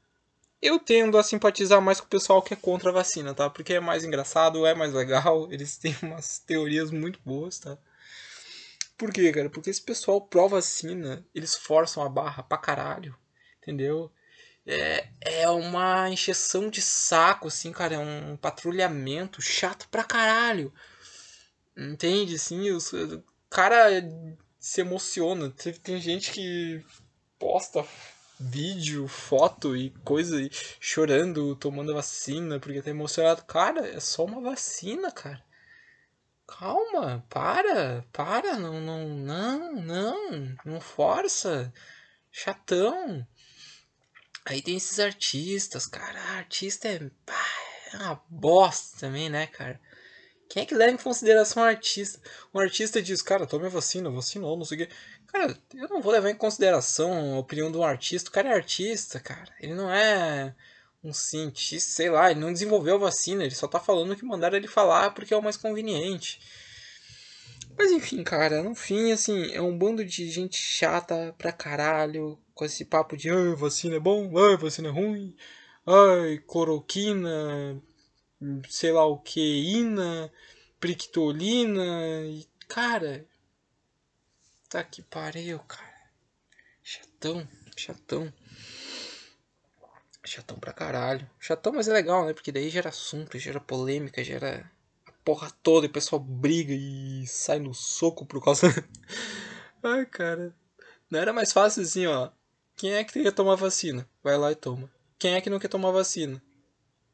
eu 0.63 0.79
tendo 0.79 1.19
a 1.19 1.23
simpatizar 1.25 1.83
mais 1.83 2.01
com 2.01 2.07
o 2.07 2.11
pessoal 2.11 2.41
que 2.41 2.55
é 2.55 2.57
contra 2.57 2.91
a 2.91 2.93
vacina, 2.93 3.35
tá? 3.35 3.51
Porque 3.51 3.75
é 3.75 3.81
mais 3.81 4.05
engraçado, 4.05 4.65
é 4.65 4.75
mais 4.75 4.93
legal, 4.95 5.49
eles 5.53 5.77
têm 5.77 5.97
umas 6.01 6.39
teorias 6.39 6.91
muito 6.91 7.19
boas, 7.25 7.59
tá? 7.59 7.77
Por 8.97 9.13
quê, 9.13 9.33
cara? 9.33 9.51
Porque 9.51 9.69
esse 9.69 9.83
pessoal 9.83 10.21
pró-vacina, 10.21 11.27
eles 11.35 11.57
forçam 11.57 12.05
a 12.05 12.09
barra 12.09 12.43
pra 12.45 12.57
caralho, 12.57 13.17
entendeu? 13.61 14.13
É, 14.65 15.09
é 15.21 15.51
uma 15.51 16.09
encheção 16.09 16.71
de 16.71 16.81
saco, 16.81 17.49
assim, 17.49 17.73
cara, 17.73 17.97
é 17.97 17.99
um 17.99 18.37
patrulhamento 18.37 19.43
chato 19.43 19.89
pra 19.89 20.05
caralho. 20.05 20.73
Entende? 21.77 22.37
Os, 22.73 22.93
o 22.93 23.25
cara 23.51 23.89
se 24.61 24.81
emociona. 24.81 25.51
Tem, 25.51 25.73
tem 25.73 26.01
gente 26.01 26.31
que 26.31 26.85
posta 27.39 27.85
vídeo, 28.43 29.07
foto 29.09 29.77
e 29.77 29.91
coisa, 30.05 30.41
e 30.41 30.51
chorando, 30.81 31.55
tomando 31.57 31.95
vacina, 31.95 32.59
porque 32.59 32.83
tá 32.83 32.91
emocionado. 32.91 33.45
Cara, 33.45 33.87
é 33.89 34.01
só 34.01 34.25
uma 34.25 34.41
vacina, 34.41 35.11
cara. 35.11 35.43
calma, 36.47 37.25
para, 37.31 38.05
para, 38.13 38.59
não, 38.59 38.81
não, 38.81 39.09
não, 39.09 39.73
não, 39.73 40.57
não 40.65 40.81
força, 40.81 41.73
chatão. 42.31 43.27
Aí 44.45 44.61
tem 44.61 44.77
esses 44.77 44.99
artistas, 44.99 45.87
cara, 45.87 46.21
artista 46.37 46.89
é, 46.89 47.01
é 47.93 47.97
uma 47.97 48.23
bosta 48.29 49.01
também, 49.01 49.31
né, 49.31 49.47
cara? 49.47 49.81
Quem 50.53 50.65
é 50.65 50.67
que 50.67 50.75
leva 50.75 50.93
em 50.93 50.99
consideração 50.99 51.63
um 51.63 51.67
artista? 51.67 52.21
Um 52.53 52.61
artista 52.61 53.01
diz, 53.01 53.23
cara, 53.23 53.47
tome 53.47 53.65
a 53.65 53.71
vacina, 53.71 54.11
vacinou, 54.11 54.55
não 54.55 54.67
sei 54.67 54.77
o 54.77 54.87
quê. 54.87 54.95
Cara, 55.29 55.59
eu 55.75 55.89
não 55.89 56.03
vou 56.03 56.13
levar 56.13 56.29
em 56.29 56.35
consideração 56.35 57.37
a 57.37 57.39
opinião 57.39 57.73
de 57.73 57.79
um 57.79 57.83
artista. 57.83 58.29
O 58.29 58.33
cara 58.35 58.51
é 58.51 58.53
artista, 58.53 59.19
cara. 59.19 59.51
Ele 59.59 59.73
não 59.73 59.91
é 59.91 60.55
um 61.03 61.11
cientista, 61.11 61.93
sei 61.93 62.11
lá, 62.11 62.31
ele 62.31 62.41
não 62.41 62.53
desenvolveu 62.53 62.97
a 62.97 62.99
vacina, 62.99 63.43
ele 63.43 63.55
só 63.55 63.67
tá 63.67 63.81
falando 63.81 64.15
que 64.15 64.27
mandaram 64.27 64.59
ele 64.59 64.69
falar 64.69 65.13
porque 65.13 65.33
é 65.33 65.37
o 65.39 65.43
mais 65.43 65.57
conveniente. 65.57 66.39
Mas 67.79 67.91
enfim, 67.91 68.23
cara, 68.23 68.63
no 68.63 68.75
fim, 68.75 69.11
assim, 69.11 69.55
é 69.55 69.63
um 69.63 69.77
bando 69.77 70.05
de 70.05 70.31
gente 70.31 70.59
chata 70.59 71.35
pra 71.39 71.51
caralho, 71.51 72.39
com 72.53 72.67
esse 72.67 72.85
papo 72.85 73.17
de 73.17 73.31
ai, 73.31 73.55
vacina 73.55 73.97
é 73.97 74.01
bom, 74.01 74.31
ai, 74.37 74.59
vacina 74.59 74.89
é 74.89 74.93
ruim, 74.93 75.35
ai, 75.87 76.37
cloroquina, 76.47 77.83
sei 78.69 78.93
lá 78.93 79.05
o 79.07 79.19
que, 79.19 79.41
ina, 79.41 80.33
prictolina, 80.81 81.85
e, 82.27 82.47
cara, 82.69 83.27
tá 84.69 84.83
que 84.83 85.03
pariu, 85.03 85.59
cara. 85.61 85.93
Chatão, 86.83 87.47
chatão. 87.77 88.33
Chatão 90.25 90.59
pra 90.59 90.73
caralho. 90.73 91.29
Chatão, 91.39 91.73
mas 91.73 91.89
é 91.89 91.93
legal, 91.93 92.27
né? 92.27 92.33
Porque 92.33 92.53
daí 92.53 92.71
gera 92.71 92.89
assunto, 92.89 93.39
gera 93.39 93.61
polêmica, 93.61 94.23
gera 94.23 94.71
a 95.07 95.13
porra 95.25 95.51
toda 95.63 95.87
e 95.87 95.89
o 95.89 95.93
pessoal 95.93 96.21
briga 96.21 96.73
e 96.73 97.27
sai 97.27 97.59
no 97.59 97.75
soco 97.75 98.25
por 98.25 98.43
causa. 98.43 98.69
Ai, 99.83 100.07
cara. 100.07 100.55
Não 101.11 101.19
era 101.19 101.33
mais 101.33 101.53
fácil 101.53 101.83
assim, 101.83 102.07
ó. 102.07 102.31
Quem 102.77 102.95
é 102.95 103.05
que 103.05 103.23
quer 103.23 103.33
tomar 103.33 103.57
vacina? 103.57 104.09
Vai 104.23 104.37
lá 104.39 104.51
e 104.51 104.55
toma. 104.55 104.91
Quem 105.19 105.35
é 105.35 105.41
que 105.41 105.51
não 105.51 105.59
quer 105.59 105.69
tomar 105.69 105.91
vacina? 105.91 106.43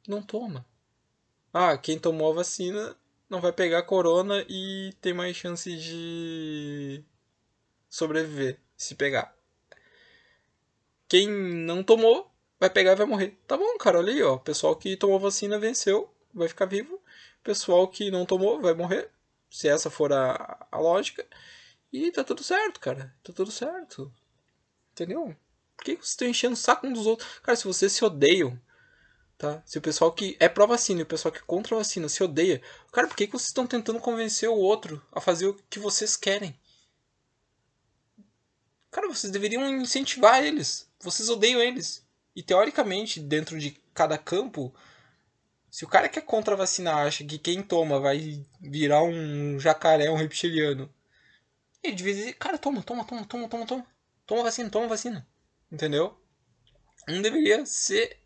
Não 0.07 0.23
toma. 0.23 0.65
Ah, 1.53 1.77
quem 1.79 1.99
tomou 1.99 2.31
a 2.33 2.37
vacina 2.37 2.97
não 3.29 3.41
vai 3.41 3.53
pegar 3.53 3.83
corona 3.83 4.45
e 4.49 4.93
tem 5.01 5.13
mais 5.13 5.37
chance 5.37 5.75
de 5.77 7.05
sobreviver 7.89 8.59
se 8.77 8.95
pegar. 8.95 9.35
Quem 11.09 11.29
não 11.29 11.83
tomou 11.83 12.31
vai 12.61 12.71
pegar 12.71 12.93
e 12.93 12.97
vai 12.97 13.07
morrer. 13.07 13.39
Tá 13.47 13.57
bom, 13.57 13.77
cara, 13.79 13.99
olha 13.99 14.13
aí, 14.13 14.23
ó. 14.23 14.37
Pessoal 14.39 14.77
que 14.77 14.97
tomou 14.97 15.19
vacina 15.19 15.59
venceu, 15.59 16.13
vai 16.35 16.49
ficar 16.49 16.67
vivo. 16.67 17.01
Pessoal 17.43 17.89
que 17.89 18.11
não 18.11 18.27
tomou 18.27 18.61
vai 18.61 18.75
morrer, 18.75 19.11
se 19.51 19.69
essa 19.69 19.91
for 19.91 20.13
a, 20.13 20.67
a 20.71 20.79
lógica. 20.79 21.27
E 21.93 22.13
tá 22.13 22.23
tudo 22.23 22.43
certo, 22.43 22.81
cara. 22.81 23.15
Tá 23.23 23.33
tudo 23.33 23.51
certo. 23.51 24.13
Entendeu? 24.93 25.35
Por 25.77 25.85
que 25.85 25.95
vocês 25.95 26.11
estão 26.11 26.29
enchendo 26.29 26.55
o 26.55 26.57
saco 26.57 26.87
um 26.87 26.93
dos 26.93 27.07
outros? 27.07 27.39
Cara, 27.39 27.57
se 27.57 27.65
vocês 27.65 27.93
se 27.93 28.05
odeiam, 28.05 28.61
tá? 29.39 29.63
Se 29.65 29.79
o 29.79 29.81
pessoal 29.81 30.13
que 30.13 30.37
é 30.41 30.49
pró-vacina 30.49 31.01
e 31.01 31.03
o 31.05 31.07
pessoal 31.07 31.33
que 31.33 31.39
é 31.39 31.43
contra 31.47 31.75
a 31.75 31.79
vacina 31.79 32.09
se 32.09 32.23
odeia, 32.23 32.61
cara, 32.93 33.07
por 33.07 33.17
que 33.17 33.27
vocês 33.27 33.47
estão 33.47 33.67
tentando 33.67 34.01
convencer 34.01 34.49
o 34.49 34.57
outro 34.57 35.03
a 35.13 35.21
fazer 35.21 35.47
o 35.47 35.55
que 35.71 35.79
vocês 35.79 36.17
querem? 36.17 36.59
Cara, 38.91 39.09
vocês 39.09 39.33
deveriam 39.33 39.69
incentivar 39.81 40.43
eles. 40.43 40.91
Vocês 41.01 41.29
odeiam 41.29 41.61
eles. 41.61 42.05
E 42.35 42.43
teoricamente, 42.43 43.21
dentro 43.21 43.59
de 43.59 43.71
cada 43.95 44.19
campo, 44.19 44.75
se 45.71 45.85
o 45.85 45.89
cara 45.89 46.09
que 46.09 46.19
é 46.19 46.23
contra 46.23 46.55
a 46.55 46.57
vacina 46.57 46.95
acha 46.95 47.25
que 47.25 47.39
quem 47.39 47.63
toma 47.63 48.01
vai 48.01 48.45
virar 48.61 49.03
um 49.03 49.59
jacaré, 49.61 50.11
um 50.11 50.17
reptiliano, 50.17 50.93
ele 51.83 51.95
devia 51.95 52.15
dizer, 52.15 52.33
cara, 52.35 52.59
toma, 52.59 52.83
toma, 52.83 53.05
toma, 53.05 53.25
toma, 53.25 53.49
toma, 53.49 53.67
toma. 53.67 53.87
Toma 54.27 54.43
vacina, 54.43 54.71
toma 54.71 54.89
vacina. 54.89 55.27
Entendeu? 55.71 56.19
Um 57.09 57.23
deveria 57.23 57.65
ser. 57.65 58.21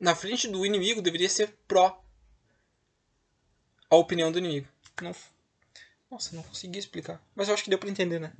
Na 0.00 0.14
frente 0.14 0.48
do 0.48 0.64
inimigo, 0.64 1.02
deveria 1.02 1.28
ser 1.28 1.54
pró 1.68 2.02
a 3.90 3.96
opinião 3.96 4.32
do 4.32 4.38
inimigo. 4.38 4.66
Não... 5.02 5.14
Nossa, 6.10 6.34
não 6.34 6.42
consegui 6.42 6.78
explicar. 6.78 7.22
Mas 7.34 7.48
eu 7.48 7.54
acho 7.54 7.62
que 7.62 7.70
deu 7.70 7.78
pra 7.78 7.90
entender, 7.90 8.18
né? 8.18 8.32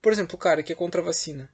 Por 0.00 0.12
exemplo, 0.12 0.36
o 0.36 0.38
cara 0.38 0.62
que 0.62 0.72
é 0.72 0.76
contra 0.76 1.00
a 1.00 1.04
vacina. 1.04 1.52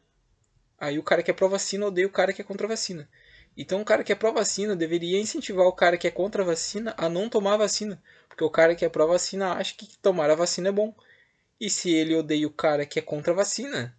Aí 0.78 0.98
o 0.98 1.02
cara 1.02 1.22
que 1.22 1.30
é 1.30 1.34
pró-vacina 1.34 1.86
odeia 1.86 2.06
o 2.06 2.10
cara 2.10 2.32
que 2.32 2.40
é 2.40 2.44
contra 2.44 2.66
a 2.66 2.70
vacina. 2.70 3.08
Então 3.56 3.80
o 3.80 3.84
cara 3.84 4.04
que 4.04 4.12
é 4.12 4.14
pró-vacina 4.14 4.76
deveria 4.76 5.18
incentivar 5.18 5.66
o 5.66 5.72
cara 5.72 5.98
que 5.98 6.06
é 6.06 6.10
contra 6.10 6.42
a 6.42 6.46
vacina 6.46 6.94
a 6.96 7.08
não 7.08 7.28
tomar 7.28 7.54
a 7.54 7.58
vacina. 7.58 8.00
Porque 8.28 8.44
o 8.44 8.50
cara 8.50 8.76
que 8.76 8.84
é 8.84 8.88
pró-vacina 8.88 9.54
acha 9.54 9.74
que 9.74 9.98
tomar 9.98 10.30
a 10.30 10.34
vacina 10.34 10.68
é 10.68 10.72
bom. 10.72 10.94
E 11.60 11.68
se 11.68 11.90
ele 11.90 12.14
odeia 12.14 12.46
o 12.46 12.52
cara 12.52 12.86
que 12.86 12.98
é 12.98 13.02
contra 13.02 13.32
a 13.32 13.36
vacina. 13.36 13.98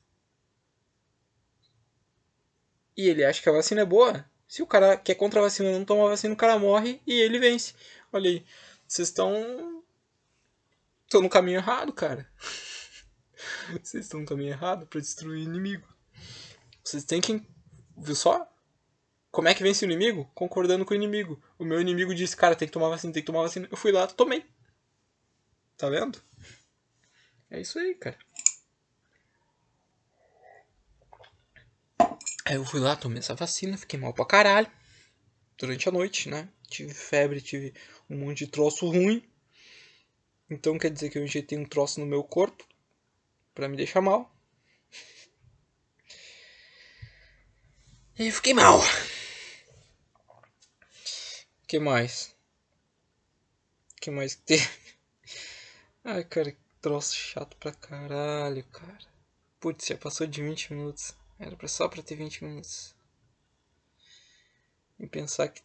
E 2.95 3.09
ele 3.09 3.25
acha 3.25 3.41
que 3.41 3.49
a 3.49 3.53
vacina 3.53 3.81
é 3.81 3.85
boa. 3.85 4.28
Se 4.49 4.63
o 4.63 4.67
cara 4.67 4.97
que 4.97 5.11
é 5.11 5.15
contra 5.15 5.39
a 5.39 5.43
vacina 5.43 5.71
não 5.71 5.85
toma 5.85 6.07
a 6.07 6.09
vacina, 6.09 6.33
o 6.33 6.37
cara 6.37 6.57
morre 6.57 6.99
e 7.05 7.13
ele 7.13 7.37
vence. 7.37 7.75
Olha 8.11 8.31
aí. 8.31 8.43
Vocês 8.87 9.09
estão. 9.09 9.83
Estão 11.03 11.21
no 11.21 11.29
caminho 11.29 11.57
errado, 11.57 11.93
cara. 11.93 12.27
Vocês 13.83 14.05
estão 14.05 14.21
no 14.21 14.25
caminho 14.25 14.49
errado 14.49 14.87
para 14.87 14.99
destruir 14.99 15.43
inimigo. 15.43 15.87
Vocês 16.83 17.05
têm 17.05 17.21
que. 17.21 17.45
Viu 17.95 18.15
só? 18.15 18.51
Como 19.29 19.47
é 19.47 19.53
que 19.53 19.61
vence 19.61 19.85
o 19.85 19.87
inimigo? 19.87 20.27
Concordando 20.33 20.83
com 20.83 20.93
o 20.93 20.97
inimigo. 20.97 21.39
O 21.59 21.63
meu 21.63 21.79
inimigo 21.79 22.15
disse, 22.15 22.35
cara, 22.35 22.55
tem 22.55 22.67
que 22.67 22.73
tomar 22.73 22.89
vacina, 22.89 23.13
tem 23.13 23.21
que 23.21 23.27
tomar 23.27 23.43
vacina. 23.43 23.67
Eu 23.69 23.77
fui 23.77 23.91
lá, 23.91 24.07
tomei. 24.07 24.43
Tá 25.77 25.87
vendo? 25.89 26.19
É 27.51 27.61
isso 27.61 27.77
aí, 27.77 27.93
cara. 27.93 28.17
Aí 32.49 32.55
eu 32.55 32.65
fui 32.65 32.79
lá, 32.79 32.95
tomei 32.95 33.19
essa 33.19 33.35
vacina, 33.35 33.77
fiquei 33.77 33.99
mal 33.99 34.11
pra 34.11 34.25
caralho. 34.25 34.67
Durante 35.55 35.87
a 35.87 35.91
noite, 35.91 36.27
né? 36.29 36.49
Tive 36.67 36.91
febre, 36.95 37.39
tive 37.39 37.75
um 38.09 38.17
monte 38.17 38.39
de 38.39 38.47
troço 38.47 38.89
ruim. 38.89 39.23
Então 40.49 40.79
quer 40.79 40.89
dizer 40.89 41.11
que 41.11 41.19
eu 41.19 41.23
injetei 41.23 41.59
um 41.59 41.63
troço 41.63 41.99
no 41.99 42.07
meu 42.07 42.23
corpo 42.23 42.67
para 43.53 43.69
me 43.69 43.77
deixar 43.77 44.01
mal. 44.01 44.35
E 48.17 48.31
fiquei 48.31 48.55
mal. 48.55 48.81
que 51.67 51.77
mais? 51.77 52.35
que 54.01 54.09
mais 54.09 54.33
que 54.33 54.41
teve? 54.41 54.69
Ai, 56.03 56.23
cara, 56.23 56.51
que 56.51 56.57
troço 56.81 57.15
chato 57.15 57.55
pra 57.57 57.71
caralho, 57.71 58.63
cara. 58.71 58.97
Putz, 59.59 59.85
já 59.85 59.95
passou 59.95 60.25
de 60.25 60.41
20 60.41 60.73
minutos. 60.73 61.18
Era 61.39 61.67
só 61.69 61.87
pra 61.87 62.03
ter 62.03 62.15
20 62.15 62.43
minutos. 62.43 62.93
E 64.99 65.07
pensar 65.07 65.47
que 65.47 65.61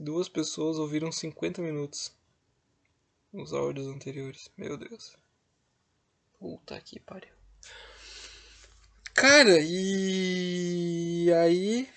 duas 0.00 0.26
pessoas 0.26 0.78
ouviram 0.78 1.12
50 1.12 1.60
minutos 1.60 2.10
nos 3.30 3.52
áudios 3.52 3.86
anteriores. 3.88 4.50
Meu 4.56 4.78
Deus. 4.78 5.14
Puta 6.38 6.80
que 6.80 6.98
pariu. 6.98 7.34
Cara, 9.12 9.58
e 9.60 11.30
aí. 11.32 11.88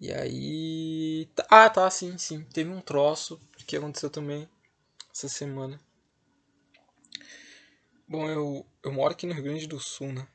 E 0.00 0.12
aí. 0.12 1.28
Ah, 1.48 1.68
tá, 1.68 1.90
sim, 1.90 2.16
sim. 2.18 2.44
Teve 2.44 2.70
um 2.70 2.80
troço 2.80 3.40
que 3.66 3.76
aconteceu 3.76 4.10
também 4.10 4.48
essa 5.12 5.28
semana. 5.28 5.80
Bom, 8.06 8.28
eu, 8.28 8.66
eu 8.82 8.92
moro 8.92 9.12
aqui 9.12 9.26
no 9.26 9.34
Rio 9.34 9.44
Grande 9.44 9.66
do 9.66 9.80
Sul, 9.80 10.12
né? 10.12 10.26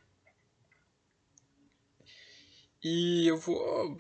E 2.84 3.28
eu 3.28 3.38
vou. 3.38 3.98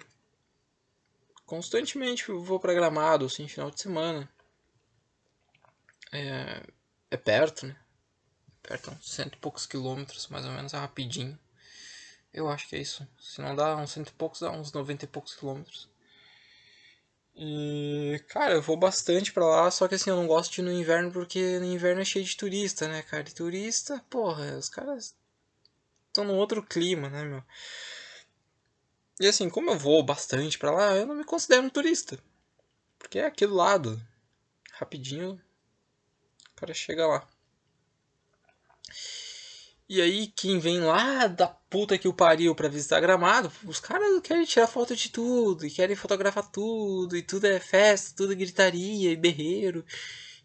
Constantemente 1.46 2.30
eu 2.30 2.42
vou 2.42 2.60
pra 2.60 2.74
Gramado, 2.74 3.26
assim, 3.26 3.48
final 3.48 3.72
de 3.72 3.82
semana. 3.82 4.30
É, 6.12 6.64
é 7.12 7.18
perto, 7.18 7.68
né? 7.68 7.76
perto, 8.70 8.92
uns 8.92 9.10
cento 9.12 9.34
e 9.34 9.38
poucos 9.38 9.66
quilômetros, 9.66 10.28
mais 10.28 10.46
ou 10.46 10.52
menos, 10.52 10.74
é 10.74 10.78
rapidinho. 10.78 11.38
Eu 12.32 12.48
acho 12.48 12.68
que 12.68 12.76
é 12.76 12.80
isso. 12.80 13.08
Se 13.20 13.42
não 13.42 13.56
dá 13.56 13.76
uns 13.76 13.92
cento 13.92 14.10
e 14.10 14.14
poucos, 14.14 14.42
dá 14.42 14.52
uns 14.52 14.72
noventa 14.72 15.06
e 15.06 15.08
poucos 15.08 15.36
quilômetros. 15.36 15.90
E, 17.42 18.22
cara, 18.28 18.56
eu 18.56 18.62
vou 18.62 18.76
bastante 18.76 19.32
pra 19.32 19.46
lá, 19.46 19.72
só 19.72 19.88
que 19.88 19.96
assim, 19.96 20.10
eu 20.10 20.18
não 20.18 20.28
gosto 20.28 20.52
de 20.52 20.60
ir 20.60 20.64
no 20.66 20.74
inverno 20.74 21.10
porque 21.10 21.58
no 21.60 21.66
inverno 21.66 22.02
é 22.02 22.06
cheio 22.06 22.26
de 22.26 22.36
turista, 22.36 22.86
né, 22.86 23.02
cara? 23.02 23.30
E 23.30 23.34
turista, 23.34 24.04
porra, 24.10 24.58
os 24.58 24.68
caras 24.68 25.16
estão 26.08 26.26
num 26.26 26.36
outro 26.36 26.62
clima, 26.62 27.10
né, 27.10 27.24
meu? 27.24 27.42
E 29.22 29.26
assim, 29.26 29.50
como 29.50 29.72
eu 29.72 29.80
vou 29.80 30.04
bastante 30.04 30.60
pra 30.60 30.70
lá, 30.72 30.96
eu 30.98 31.06
não 31.06 31.16
me 31.16 31.24
considero 31.24 31.64
um 31.64 31.70
turista. 31.70 32.20
Porque 32.98 33.20
é 33.20 33.26
aqui 33.26 33.48
do 33.48 33.56
lado. 33.56 34.06
Rapidinho, 34.74 35.42
o 36.52 36.56
cara 36.56 36.74
chega 36.74 37.08
lá. 37.08 37.26
E 39.90 40.00
aí, 40.02 40.28
quem 40.28 40.60
vem 40.60 40.82
lá 40.82 41.26
da 41.26 41.48
puta 41.48 41.98
que 41.98 42.08
o 42.08 42.14
pariu 42.14 42.54
pra 42.54 42.68
visitar 42.68 43.00
Gramado, 43.00 43.52
os 43.66 43.80
caras 43.80 44.22
querem 44.22 44.46
tirar 44.46 44.68
foto 44.68 44.96
de 44.96 45.10
tudo, 45.10 45.66
e 45.66 45.72
querem 45.72 45.96
fotografar 45.96 46.48
tudo, 46.52 47.18
e 47.18 47.24
tudo 47.24 47.48
é 47.48 47.60
festa, 47.60 48.16
tudo 48.16 48.34
é 48.34 48.36
gritaria 48.36 49.12
e 49.12 49.16
berreiro. 49.16 49.84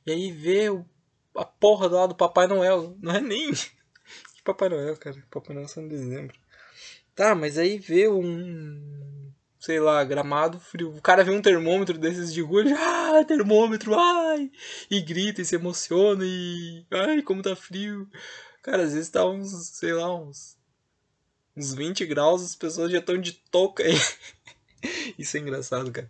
E 0.07 0.13
aí 0.13 0.33
vê 0.33 0.71
o, 0.71 0.83
a 1.37 1.45
porra 1.45 1.91
do 1.91 1.95
lado 1.97 2.09
do 2.11 2.15
Papai 2.15 2.47
Noel. 2.47 2.97
Não 3.03 3.15
é 3.15 3.21
nem. 3.21 3.53
Que 4.35 4.43
Papai 4.43 4.71
Noel, 4.71 4.97
cara? 4.97 5.23
Papai 5.31 5.55
Noel 5.55 5.69
só 5.69 5.81
em 5.81 5.89
dezembro. 5.89 6.37
Tá, 7.15 7.35
mas 7.35 7.59
aí 7.59 7.79
vê 7.79 8.09
um. 8.09 9.31
Sei 9.61 9.79
lá, 9.79 10.03
gramado 10.05 10.59
frio. 10.59 10.95
O 10.97 11.03
cara 11.03 11.23
vê 11.23 11.31
um 11.31 11.41
termômetro 11.43 11.99
desses 11.99 12.33
de 12.33 12.41
rua, 12.41 12.63
ele, 12.63 12.73
ah, 12.77 13.25
termômetro, 13.27 13.95
ai! 13.95 14.51
E 14.91 15.01
grita 15.01 15.43
e 15.43 15.45
se 15.45 15.55
emociona 15.55 16.25
e. 16.25 16.85
Ai, 16.91 17.23
como 17.23 17.43
tá 17.43 17.55
frio. 17.55 18.09
Cara, 18.65 18.85
às 18.85 18.95
vezes 18.95 19.11
tá 19.11 19.27
uns, 19.27 19.51
sei 19.69 19.93
lá, 19.93 20.13
uns. 20.17 20.57
Uns 21.55 21.75
20 21.75 22.07
graus, 22.07 22.43
as 22.43 22.57
pessoas 22.57 22.91
já 22.91 22.99
estão 22.99 23.21
de 23.21 23.35
touca 23.35 23.85
aí. 23.85 23.93
Isso 25.19 25.37
é 25.37 25.41
engraçado, 25.41 25.93
cara. 25.93 26.09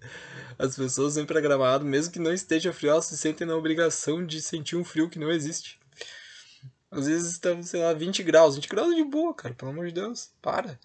As 0.57 0.77
pessoas 0.77 1.17
vêm 1.17 1.27
pra 1.27 1.41
mesmo 1.81 2.13
que 2.13 2.21
não 2.21 2.33
esteja 2.33 2.73
frio, 2.73 2.91
elas 2.91 3.07
se 3.07 3.19
sentem 3.19 3.45
na 3.45 3.57
obrigação 3.57 4.25
de 4.25 4.41
sentir 4.41 4.77
um 4.77 4.85
frio 4.85 5.11
que 5.11 5.19
não 5.19 5.33
existe. 5.33 5.81
Às 6.93 7.09
vezes 7.09 7.33
está, 7.33 7.61
sei 7.61 7.83
lá, 7.83 7.93
20 7.93 8.23
graus. 8.23 8.55
20 8.55 8.69
graus 8.69 8.93
é 8.93 8.95
de 8.95 9.05
boa, 9.05 9.35
cara, 9.35 9.53
pelo 9.53 9.73
amor 9.73 9.89
de 9.89 9.95
Deus. 9.95 10.31
Para. 10.41 10.79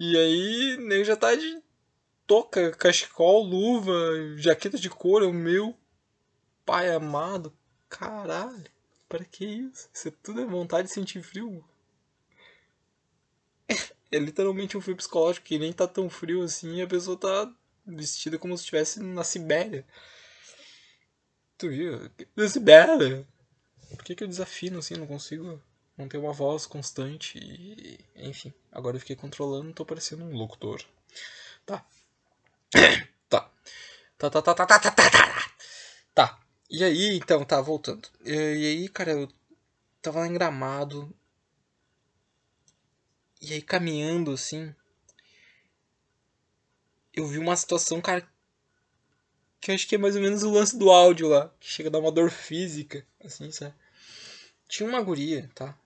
E 0.00 0.16
aí, 0.16 0.78
nem 0.78 1.04
já 1.04 1.14
tá 1.14 1.34
de 1.34 1.62
touca, 2.26 2.70
cachecol, 2.70 3.44
luva, 3.44 3.92
jaqueta 4.38 4.78
de 4.78 4.88
couro, 4.88 5.26
é 5.26 5.28
o 5.28 5.32
meu 5.34 5.76
pai 6.64 6.88
amado. 6.88 7.52
Caralho. 7.86 8.75
Para 9.08 9.24
que 9.24 9.44
isso? 9.44 9.88
Isso 9.92 10.08
é 10.08 10.12
tudo 10.22 10.40
é 10.40 10.44
vontade 10.46 10.88
de 10.88 10.94
sentir 10.94 11.22
frio. 11.22 11.64
É 14.10 14.18
literalmente 14.18 14.76
um 14.76 14.80
frio 14.80 14.96
psicológico 14.96 15.46
que 15.46 15.58
nem 15.58 15.72
tá 15.72 15.86
tão 15.86 16.08
frio 16.08 16.42
assim 16.42 16.76
e 16.76 16.82
a 16.82 16.86
pessoa 16.86 17.16
tá 17.16 17.52
vestida 17.84 18.38
como 18.38 18.56
se 18.56 18.62
estivesse 18.62 19.00
na 19.00 19.22
Sibéria. 19.22 19.86
Tu 21.58 21.68
viu? 21.68 22.10
Na 22.34 22.48
Sibéria! 22.48 23.26
Por 23.90 24.04
que, 24.04 24.14
que 24.14 24.24
eu 24.24 24.28
desafino 24.28 24.78
assim? 24.78 24.94
Não 24.94 25.06
consigo 25.06 25.62
manter 25.96 26.18
uma 26.18 26.32
voz 26.32 26.66
constante 26.66 27.38
e. 27.38 27.98
Enfim, 28.16 28.52
agora 28.70 28.96
eu 28.96 29.00
fiquei 29.00 29.16
controlando, 29.16 29.72
tô 29.72 29.84
parecendo 29.84 30.24
um 30.24 30.36
locutor. 30.36 30.82
Tá. 31.64 31.84
tá. 33.28 33.50
Tá, 34.18 34.30
tá, 34.30 34.42
tá, 34.42 34.54
tá, 34.54 34.66
tá, 34.66 34.78
tá, 34.78 34.90
tá, 34.90 35.10
tá. 35.10 35.50
Tá. 36.14 36.45
E 36.68 36.82
aí, 36.82 37.16
então, 37.16 37.44
tá, 37.44 37.60
voltando. 37.60 38.08
E, 38.24 38.32
e 38.32 38.66
aí, 38.66 38.88
cara, 38.88 39.12
eu 39.12 39.28
tava 40.02 40.20
lá 40.20 40.26
em 40.26 40.32
Gramado. 40.32 41.14
E 43.40 43.52
aí, 43.52 43.62
caminhando, 43.62 44.32
assim. 44.32 44.74
Eu 47.14 47.26
vi 47.26 47.38
uma 47.38 47.56
situação, 47.56 48.00
cara. 48.00 48.28
Que 49.60 49.70
eu 49.70 49.74
acho 49.74 49.86
que 49.86 49.94
é 49.94 49.98
mais 49.98 50.16
ou 50.16 50.22
menos 50.22 50.42
o 50.42 50.50
lance 50.50 50.76
do 50.76 50.90
áudio 50.90 51.28
lá. 51.28 51.54
Que 51.60 51.68
chega 51.68 51.88
a 51.88 51.92
dar 51.92 52.00
uma 52.00 52.10
dor 52.10 52.30
física, 52.30 53.06
assim, 53.24 53.50
sabe? 53.52 53.74
Tinha 54.68 54.88
uma 54.88 55.00
guria, 55.00 55.48
tá? 55.54 55.78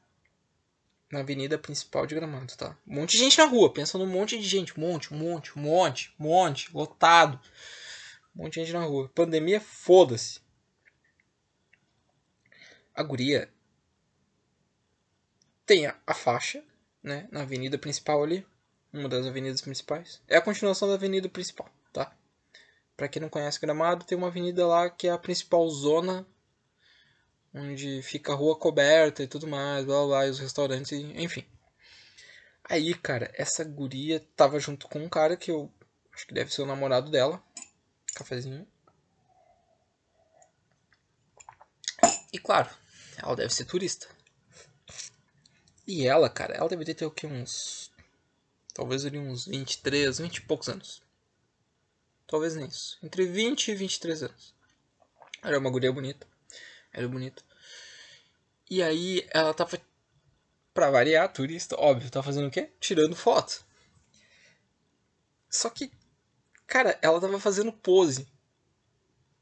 Na 1.12 1.21
avenida 1.21 1.59
principal 1.59 2.07
de 2.07 2.14
Gramado, 2.14 2.57
tá? 2.57 2.77
Um 2.87 2.95
monte 2.95 3.12
de 3.12 3.19
gente 3.19 3.37
na 3.37 3.45
rua. 3.45 3.73
Pensa 3.73 3.99
num 3.99 4.07
monte 4.07 4.38
de 4.38 4.49
gente. 4.49 4.79
Um 4.79 4.83
monte, 4.83 5.12
um 5.12 5.19
monte, 5.19 5.59
um 5.59 5.62
monte, 5.62 6.14
um 6.19 6.25
monte. 6.25 6.75
Lotado. 6.75 7.38
Um 8.35 8.45
monte 8.45 8.55
de 8.55 8.61
gente 8.61 8.73
na 8.73 8.85
rua. 8.85 9.11
Pandemia, 9.14 9.61
foda-se 9.61 10.40
a 12.94 13.03
guria 13.03 13.53
tem 15.66 15.87
a, 15.87 15.96
a 16.07 16.14
faixa, 16.14 16.62
né, 17.03 17.29
na 17.31 17.42
avenida 17.42 17.79
principal 17.79 18.22
ali, 18.22 18.46
uma 18.92 19.09
das 19.09 19.26
avenidas 19.26 19.61
principais. 19.61 20.20
É 20.26 20.37
a 20.37 20.42
continuação 20.42 20.88
da 20.88 20.94
avenida 20.94 21.29
principal, 21.29 21.70
tá? 21.92 22.14
Para 22.96 23.09
quem 23.09 23.22
não 23.22 23.29
conhece 23.29 23.61
Gramado, 23.61 24.05
tem 24.05 24.18
uma 24.18 24.26
avenida 24.26 24.66
lá 24.66 24.90
que 24.90 25.07
é 25.07 25.11
a 25.11 25.18
principal 25.18 25.68
zona 25.70 26.26
onde 27.53 28.03
fica 28.03 28.33
a 28.33 28.37
rua 28.37 28.57
coberta 28.59 29.22
e 29.22 29.26
tudo 29.26 29.46
mais, 29.46 29.85
blá 29.85 29.96
blá, 29.96 30.07
blá 30.07 30.26
e 30.26 30.31
os 30.31 30.38
restaurantes, 30.38 30.92
enfim. 30.92 31.44
Aí, 32.64 32.94
cara, 32.94 33.31
essa 33.35 33.64
guria 33.64 34.20
tava 34.37 34.61
junto 34.61 34.88
com 34.88 35.00
um 35.00 35.09
cara 35.09 35.37
que 35.37 35.50
eu 35.50 35.72
acho 36.14 36.26
que 36.26 36.35
deve 36.35 36.53
ser 36.53 36.62
o 36.62 36.66
namorado 36.66 37.11
dela. 37.11 37.42
Cafezinho. 38.14 38.66
E 42.33 42.38
claro, 42.38 42.70
ela 43.22 43.37
deve 43.37 43.54
ser 43.54 43.64
turista. 43.64 44.09
E 45.87 46.06
ela, 46.06 46.30
cara, 46.30 46.54
ela 46.54 46.68
deve 46.68 46.94
ter 46.94 47.04
o 47.04 47.11
que 47.11 47.26
uns. 47.26 47.90
Talvez 48.72 49.04
ali 49.04 49.18
uns 49.18 49.46
23, 49.46 50.18
20 50.18 50.37
e 50.37 50.40
poucos 50.42 50.68
anos. 50.68 51.02
Talvez 52.26 52.54
nem 52.54 52.66
isso. 52.66 52.96
Entre 53.02 53.26
20 53.26 53.68
e 53.68 53.74
23 53.74 54.22
anos. 54.22 54.54
Era 55.42 55.59
uma 55.59 55.70
guria 55.70 55.92
bonita. 55.92 56.26
Era 56.92 57.09
bonita. 57.09 57.42
E 58.70 58.83
aí 58.83 59.26
ela 59.30 59.52
tava. 59.52 59.80
Pra 60.72 60.88
variar, 60.88 61.33
turista, 61.33 61.74
óbvio, 61.76 62.09
tava 62.11 62.26
fazendo 62.26 62.46
o 62.46 62.50
quê? 62.50 62.70
Tirando 62.78 63.16
foto. 63.16 63.64
Só 65.48 65.68
que, 65.68 65.90
cara, 66.64 66.96
ela 67.02 67.20
tava 67.20 67.40
fazendo 67.40 67.72
pose 67.72 68.28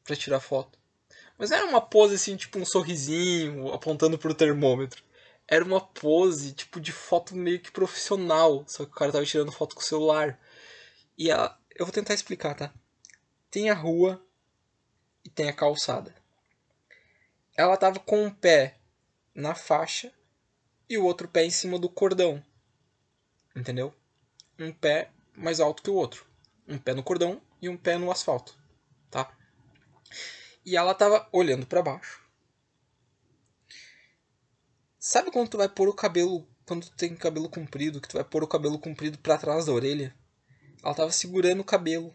pra 0.03 0.17
tirar 0.17 0.41
foto. 0.41 0.78
Mas 1.39 1.51
não 1.51 1.59
era 1.59 1.67
uma 1.67 1.81
pose 1.81 2.17
assim, 2.17 2.37
tipo 2.37 2.59
um 2.59 2.65
sorrisinho, 2.65 3.73
apontando 3.73 4.19
pro 4.19 4.35
termômetro. 4.35 5.03
Era 5.47 5.65
uma 5.65 5.81
pose, 5.81 6.53
tipo, 6.53 6.81
de 6.81 6.93
foto 6.93 7.35
meio 7.37 7.61
que 7.61 7.71
profissional. 7.71 8.65
Só 8.67 8.85
que 8.85 8.91
o 8.91 8.95
cara 8.95 9.13
tava 9.13 9.25
tirando 9.25 9.53
foto 9.53 9.75
com 9.75 9.81
o 9.81 9.85
celular. 9.85 10.39
E 11.17 11.31
ela. 11.31 11.57
Eu 11.75 11.87
vou 11.87 11.93
tentar 11.93 12.13
explicar, 12.13 12.55
tá? 12.55 12.75
Tem 13.51 13.71
a 13.71 13.75
rua 13.75 14.21
e 15.25 15.31
tem 15.31 15.49
a 15.49 15.53
calçada. 15.53 16.15
Ela 17.57 17.77
tava 17.77 18.01
com 18.01 18.25
um 18.25 18.31
pé 18.31 18.79
na 19.35 19.55
faixa 19.55 20.13
e 20.89 20.99
o 20.99 21.05
outro 21.05 21.29
pé 21.29 21.45
em 21.45 21.51
cima 21.51 21.79
do 21.79 21.89
cordão. 21.89 22.43
Entendeu? 23.55 23.95
Um 24.59 24.73
pé 24.73 25.11
mais 25.37 25.61
alto 25.61 25.83
que 25.83 25.91
o 25.91 25.95
outro. 25.95 26.27
Um 26.67 26.79
pé 26.79 26.95
no 26.95 27.03
cordão 27.03 27.41
e 27.63 27.69
um 27.69 27.77
pé 27.77 27.97
no 27.97 28.11
asfalto. 28.11 28.59
Tá? 29.09 29.33
E 30.69 30.77
ela 30.77 30.95
tava 30.95 31.27
olhando 31.33 31.67
para 31.67 31.81
baixo. 31.81 32.23
Sabe 34.99 35.31
quando 35.31 35.49
tu 35.49 35.57
vai 35.57 35.67
pôr 35.67 35.89
o 35.89 35.95
cabelo, 35.95 36.47
quando 36.67 36.85
tu 36.85 36.95
tem 36.95 37.17
cabelo 37.17 37.49
comprido, 37.49 38.03
que 38.03 38.09
tu 38.09 38.19
vai 38.19 38.25
pôr 38.25 38.45
o 38.45 38.47
cabelo 38.47 38.79
comprido 38.79 39.17
para 39.17 39.39
trás 39.39 39.65
da 39.65 39.73
orelha? 39.73 40.15
Ela 40.85 40.95
tava 40.95 41.11
segurando 41.11 41.61
o 41.61 41.65
cabelo 41.65 42.15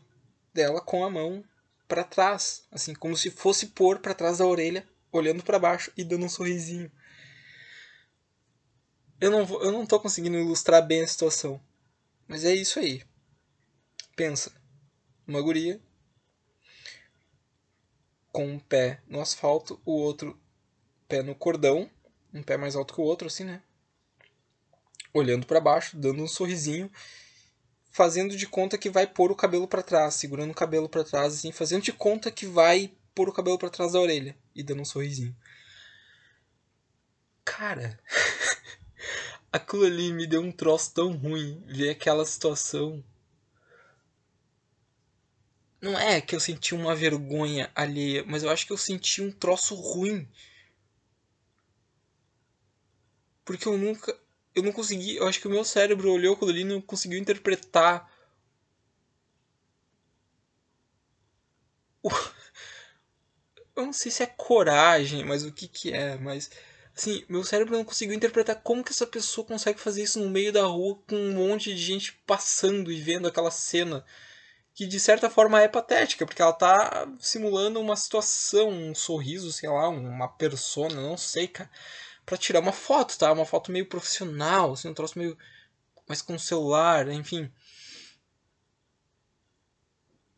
dela 0.54 0.80
com 0.80 1.04
a 1.04 1.10
mão 1.10 1.44
para 1.88 2.04
trás, 2.04 2.68
assim, 2.72 2.94
como 2.94 3.18
se 3.18 3.32
fosse 3.32 3.70
pôr 3.70 3.98
para 3.98 4.13
trás 4.13 4.38
da 4.38 4.46
orelha, 4.46 4.88
olhando 5.12 5.44
para 5.44 5.58
baixo 5.58 5.92
e 5.98 6.04
dando 6.04 6.28
um 6.28 6.30
sorrisinho. 6.30 6.92
Eu 9.20 9.32
não, 9.32 9.48
vou, 9.48 9.63
eu 9.63 9.72
não 9.72 9.84
tô 9.84 10.00
conseguindo 10.00 10.38
ilustrar 10.38 10.86
bem 10.86 11.02
a 11.02 11.08
situação. 11.08 11.60
Mas 12.28 12.46
é 12.46 12.54
isso 12.54 12.78
aí. 12.78 13.02
Pensa. 14.16 14.52
Uma 15.26 15.42
guria 15.42 15.82
com 18.34 18.48
um 18.48 18.60
pé 18.60 19.00
no 19.08 19.22
asfalto, 19.22 19.80
o 19.86 19.93
outro 19.93 20.38
pé 21.08 21.22
no 21.22 21.36
cordão, 21.36 21.89
um 22.34 22.41
pé 22.41 22.58
mais 22.58 22.76
alto 22.76 22.96
que 22.96 23.00
o 23.00 23.04
outro, 23.04 23.28
assim, 23.28 23.43
né? 23.43 23.62
Olhando 25.13 25.46
para 25.46 25.62
baixo, 25.62 25.96
dando 25.96 26.24
um 26.24 26.28
sorrisinho, 26.28 26.91
fazendo 27.91 28.36
de 28.36 28.48
conta 28.48 28.76
que 28.76 28.89
vai 28.89 29.06
pôr 29.06 29.32
o 29.32 29.36
cabelo 29.36 29.67
para 29.67 29.84
trás, 29.84 30.15
segurando 30.15 30.50
o 30.50 30.56
cabelo 30.56 30.89
para 30.89 31.04
trás, 31.04 31.36
assim, 31.36 31.52
fazendo 31.52 31.84
de 31.84 31.93
conta 31.93 32.32
que 32.32 32.48
vai 32.48 32.91
pôr 33.13 33.30
o 33.30 33.34
cabelo 33.34 33.60
para 33.60 33.69
trás 33.69 33.91
da 33.91 34.00
orelha 34.00 34.36
e 34.56 34.63
dando 34.63 34.82
um 34.82 34.86
sorrisinho. 34.86 35.38
Cara, 37.46 38.00
aquilo 39.54 39.86
ali 39.86 40.12
me 40.12 40.26
deu 40.26 40.41
um 40.41 40.52
troço 40.52 40.91
tão 40.91 41.15
ruim 41.15 41.63
ver 41.67 41.91
aquela 41.91 42.26
situação 42.26 43.04
não 45.84 46.00
é 46.00 46.22
que 46.22 46.34
eu 46.34 46.39
senti 46.39 46.74
uma 46.74 46.96
vergonha 46.96 47.69
alheia, 47.76 48.24
mas 48.26 48.41
eu 48.41 48.50
acho 48.50 48.65
que 48.65 48.72
eu 48.72 48.78
senti 48.78 49.22
um 49.22 49.30
troço 49.30 49.76
ruim. 49.76 50.26
Porque 53.43 53.67
eu 53.67 53.78
nunca. 53.78 54.17
Eu 54.56 54.63
não 54.63 54.72
consegui. 54.72 55.17
Eu 55.17 55.28
acho 55.28 55.41
que 55.41 55.48
o 55.48 55.52
meu 55.52 55.65
cérebro 55.65 56.10
olhou 56.10 56.36
aquilo 56.36 56.52
ali 56.52 56.62
e 56.62 56.63
não 56.63 56.80
conseguiu 56.82 57.19
interpretar. 57.19 58.10
O... 62.02 62.10
Eu 63.76 63.88
não 63.88 63.93
sei 63.93 64.12
se 64.12 64.22
é 64.22 64.28
coragem, 64.28 65.26
mas 65.26 65.43
o 65.43 65.52
que 65.52 65.67
que 65.67 65.91
é, 65.91 66.15
mas. 66.17 66.50
Assim, 66.96 67.26
meu 67.28 67.43
cérebro 67.43 67.76
não 67.76 67.84
conseguiu 67.84 68.15
interpretar 68.15 68.62
como 68.62 68.84
que 68.84 68.91
essa 68.91 69.08
pessoa 69.08 69.46
consegue 69.48 69.80
fazer 69.80 70.04
isso 70.04 70.19
no 70.19 70.30
meio 70.30 70.54
da 70.54 70.63
rua 70.63 70.96
com 71.08 71.15
um 71.15 71.34
monte 71.34 71.74
de 71.74 71.82
gente 71.82 72.13
passando 72.26 72.91
e 72.91 73.02
vendo 73.02 73.28
aquela 73.28 73.50
cena 73.50 74.06
que 74.74 74.88
de 74.88 75.00
certa 75.00 75.30
forma 75.30 75.62
é 75.62 75.68
patética, 75.68 76.26
porque 76.26 76.42
ela 76.42 76.54
tá 76.54 77.08
simulando 77.20 77.80
uma 77.80 77.96
situação, 77.96 78.70
um 78.70 78.96
sorriso, 78.96 79.52
sei 79.52 79.70
lá, 79.70 79.88
uma 79.90 80.28
persona, 80.28 80.96
não 80.96 81.18
sei, 81.18 81.48
cara. 81.48 81.70
para 82.26 82.38
tirar 82.38 82.60
uma 82.62 82.72
foto, 82.74 83.18
tá? 83.18 83.32
Uma 83.32 83.46
foto 83.46 83.72
meio 83.72 83.86
profissional, 83.88 84.74
assim, 84.74 84.90
um 84.90 84.94
troço 84.94 85.20
meio 85.20 85.38
mais 86.08 86.22
com 86.22 86.38
celular, 86.40 87.10
enfim. 87.10 87.52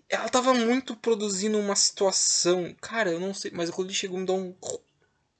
Ela 0.09 0.29
tava 0.29 0.53
muito 0.53 0.95
produzindo 0.95 1.57
uma 1.59 1.75
situação, 1.75 2.75
cara, 2.81 3.11
eu 3.11 3.19
não 3.19 3.33
sei, 3.33 3.51
mas 3.51 3.69
quando 3.71 3.87
ele 3.89 3.97
chegou 3.97 4.19
me 4.19 4.25
dar 4.25 4.33
um 4.33 4.55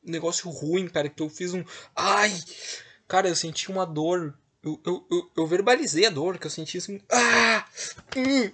negócio 0.04 0.50
ruim, 0.50 0.88
cara, 0.88 1.10
que 1.10 1.22
eu 1.22 1.30
fiz 1.30 1.54
um 1.54 1.64
ai, 1.96 2.34
cara, 3.08 3.28
eu 3.28 3.36
senti 3.36 3.70
uma 3.72 3.86
dor. 3.86 4.38
Eu, 4.64 4.82
eu, 4.86 5.08
eu, 5.12 5.32
eu 5.38 5.48
verbalizei 5.48 6.06
a 6.06 6.10
dor 6.10 6.40
que 6.40 6.48
eu 6.48 6.52
senti 6.52 6.78
assim. 6.80 7.00
Ah! 7.12 7.66
Hum, 8.18 8.52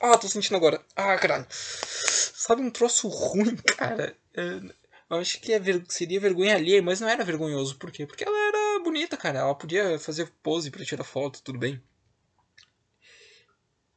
ah, 0.00 0.16
tô 0.16 0.28
sentindo 0.28 0.56
agora. 0.56 0.84
Ah, 0.94 1.16
caralho. 1.18 1.46
Sabe 1.50 2.62
um 2.62 2.70
troço 2.70 3.08
ruim, 3.08 3.56
cara? 3.76 4.16
Eu 5.10 5.16
acho 5.16 5.40
que 5.40 5.52
é 5.52 5.60
seria 5.88 6.20
vergonha 6.20 6.54
alheia, 6.54 6.82
mas 6.82 7.00
não 7.00 7.08
era 7.08 7.24
vergonhoso. 7.24 7.76
Por 7.76 7.90
quê? 7.90 8.06
Porque 8.06 8.24
ela 8.24 8.38
era 8.48 8.80
bonita, 8.82 9.16
cara. 9.16 9.40
Ela 9.40 9.54
podia 9.54 9.98
fazer 9.98 10.30
pose 10.42 10.70
para 10.70 10.84
tirar 10.84 11.04
foto, 11.04 11.42
tudo 11.42 11.58
bem. 11.58 11.82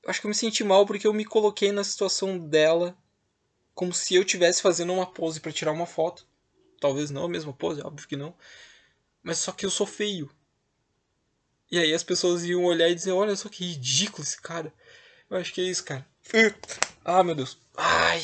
Eu 0.03 0.09
acho 0.09 0.19
que 0.19 0.25
eu 0.25 0.29
me 0.29 0.35
senti 0.35 0.63
mal 0.63 0.85
porque 0.85 1.05
eu 1.05 1.13
me 1.13 1.25
coloquei 1.25 1.71
na 1.71 1.83
situação 1.83 2.39
dela 2.39 2.97
como 3.73 3.93
se 3.93 4.15
eu 4.15 4.25
tivesse 4.25 4.61
fazendo 4.61 4.93
uma 4.93 5.05
pose 5.05 5.39
para 5.39 5.51
tirar 5.51 5.71
uma 5.71 5.85
foto. 5.85 6.25
Talvez 6.79 7.11
não 7.11 7.25
a 7.25 7.29
mesma 7.29 7.53
pose, 7.53 7.81
óbvio 7.81 8.07
que 8.07 8.15
não. 8.15 8.35
Mas 9.21 9.37
só 9.37 9.51
que 9.51 9.65
eu 9.65 9.69
sou 9.69 9.85
feio. 9.85 10.31
E 11.69 11.77
aí 11.77 11.93
as 11.93 12.03
pessoas 12.03 12.43
iam 12.43 12.63
olhar 12.63 12.89
e 12.89 12.95
dizer, 12.95 13.11
olha 13.11 13.35
só 13.35 13.47
que 13.47 13.63
ridículo 13.63 14.23
esse 14.23 14.41
cara. 14.41 14.73
Eu 15.31 15.37
acho 15.37 15.53
que 15.53 15.61
é 15.61 15.63
isso, 15.63 15.85
cara. 15.85 16.05
Ah, 17.05 17.23
meu 17.23 17.33
Deus. 17.33 17.57
Ai. 17.77 18.21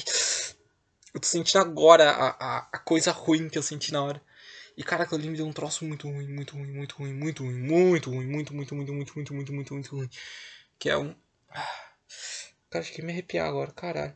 Eu 1.13 1.22
tô 1.22 1.26
sentindo 1.26 1.62
agora 1.62 2.12
a, 2.12 2.28
a, 2.28 2.70
a 2.74 2.80
coisa 2.80 3.12
ruim 3.12 3.48
que 3.48 3.58
eu 3.58 3.63
senti 3.63 3.93
na 3.93 4.04
hora. 4.04 4.22
E 4.76 4.84
cara, 4.84 5.06
aquilo 5.06 5.17
ali 5.22 5.30
me 5.30 5.38
deu 5.38 5.48
um 5.48 5.54
troço 5.54 5.86
muito 5.86 6.06
ruim, 6.06 6.28
muito 6.28 6.54
ruim, 6.54 6.67
muito 6.67 6.96
ruim, 6.98 7.13
muito 7.13 7.43
ruim, 7.43 7.56
muito 7.56 8.10
ruim, 8.12 8.28
muito, 8.28 8.54
muito, 8.54 8.76
muito, 8.76 8.93
muito, 8.93 9.06
muito, 9.06 9.34
muito, 9.34 9.54
muito, 9.54 9.74
muito 9.74 9.96
ruim. 9.96 10.10
Que 10.78 10.89
é 10.89 10.98
um. 10.98 11.15
Cara, 12.70 12.84
acho 12.84 12.91
que 12.91 13.02
me 13.02 13.13
arrepiar 13.13 13.48
agora, 13.48 13.72
caralho. 13.72 14.15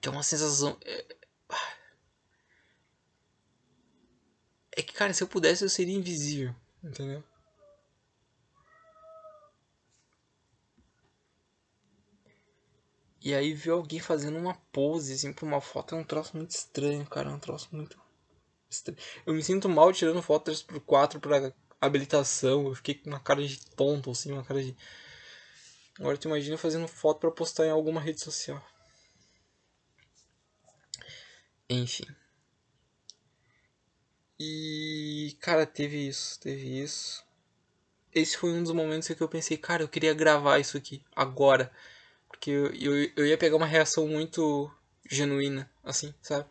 Que 0.00 0.08
é 0.08 0.10
uma 0.10 0.24
sensação. 0.24 0.76
É 4.76 4.82
que, 4.82 4.92
cara, 4.92 5.14
se 5.14 5.22
eu 5.22 5.28
pudesse 5.28 5.62
eu 5.62 5.68
seria 5.68 5.96
invisível, 5.96 6.52
entendeu? 6.82 7.22
E 13.20 13.34
aí 13.34 13.54
ver 13.54 13.70
alguém 13.70 13.98
fazendo 13.98 14.38
uma 14.38 14.54
pose, 14.72 15.14
assim, 15.14 15.32
pra 15.32 15.44
uma 15.44 15.60
foto 15.60 15.94
é 15.94 15.98
um 15.98 16.04
troço 16.04 16.36
muito 16.36 16.50
estranho, 16.50 17.04
cara. 17.06 17.30
É 17.30 17.34
um 17.34 17.38
troço 17.38 17.68
muito 17.72 18.00
estranho. 18.70 18.98
Eu 19.24 19.34
me 19.34 19.42
sinto 19.42 19.68
mal 19.68 19.92
tirando 19.92 20.22
foto 20.22 20.50
3x4 20.50 21.20
pra 21.20 21.52
habilitação. 21.80 22.66
Eu 22.66 22.74
fiquei 22.74 22.94
com 22.94 23.10
uma 23.10 23.20
cara 23.20 23.46
de 23.46 23.64
tonto, 23.74 24.10
assim, 24.10 24.32
uma 24.32 24.44
cara 24.44 24.62
de. 24.62 24.76
Agora 25.98 26.16
tu 26.18 26.28
imagina 26.28 26.58
fazendo 26.58 26.86
foto 26.86 27.20
pra 27.20 27.30
postar 27.30 27.66
em 27.66 27.70
alguma 27.70 28.00
rede 28.00 28.20
social. 28.20 28.62
Enfim. 31.68 32.06
E, 34.38 35.36
cara, 35.40 35.66
teve 35.66 36.06
isso, 36.06 36.38
teve 36.40 36.82
isso. 36.82 37.24
Esse 38.14 38.36
foi 38.36 38.52
um 38.52 38.62
dos 38.62 38.72
momentos 38.72 39.08
em 39.10 39.14
que 39.14 39.22
eu 39.22 39.28
pensei, 39.28 39.56
cara, 39.56 39.82
eu 39.82 39.88
queria 39.88 40.14
gravar 40.14 40.58
isso 40.58 40.76
aqui, 40.76 41.02
agora. 41.14 41.72
Porque 42.36 42.50
eu, 42.50 42.66
eu, 42.74 43.10
eu 43.16 43.26
ia 43.26 43.38
pegar 43.38 43.56
uma 43.56 43.66
reação 43.66 44.06
muito 44.06 44.70
genuína, 45.10 45.70
assim, 45.82 46.14
sabe? 46.20 46.46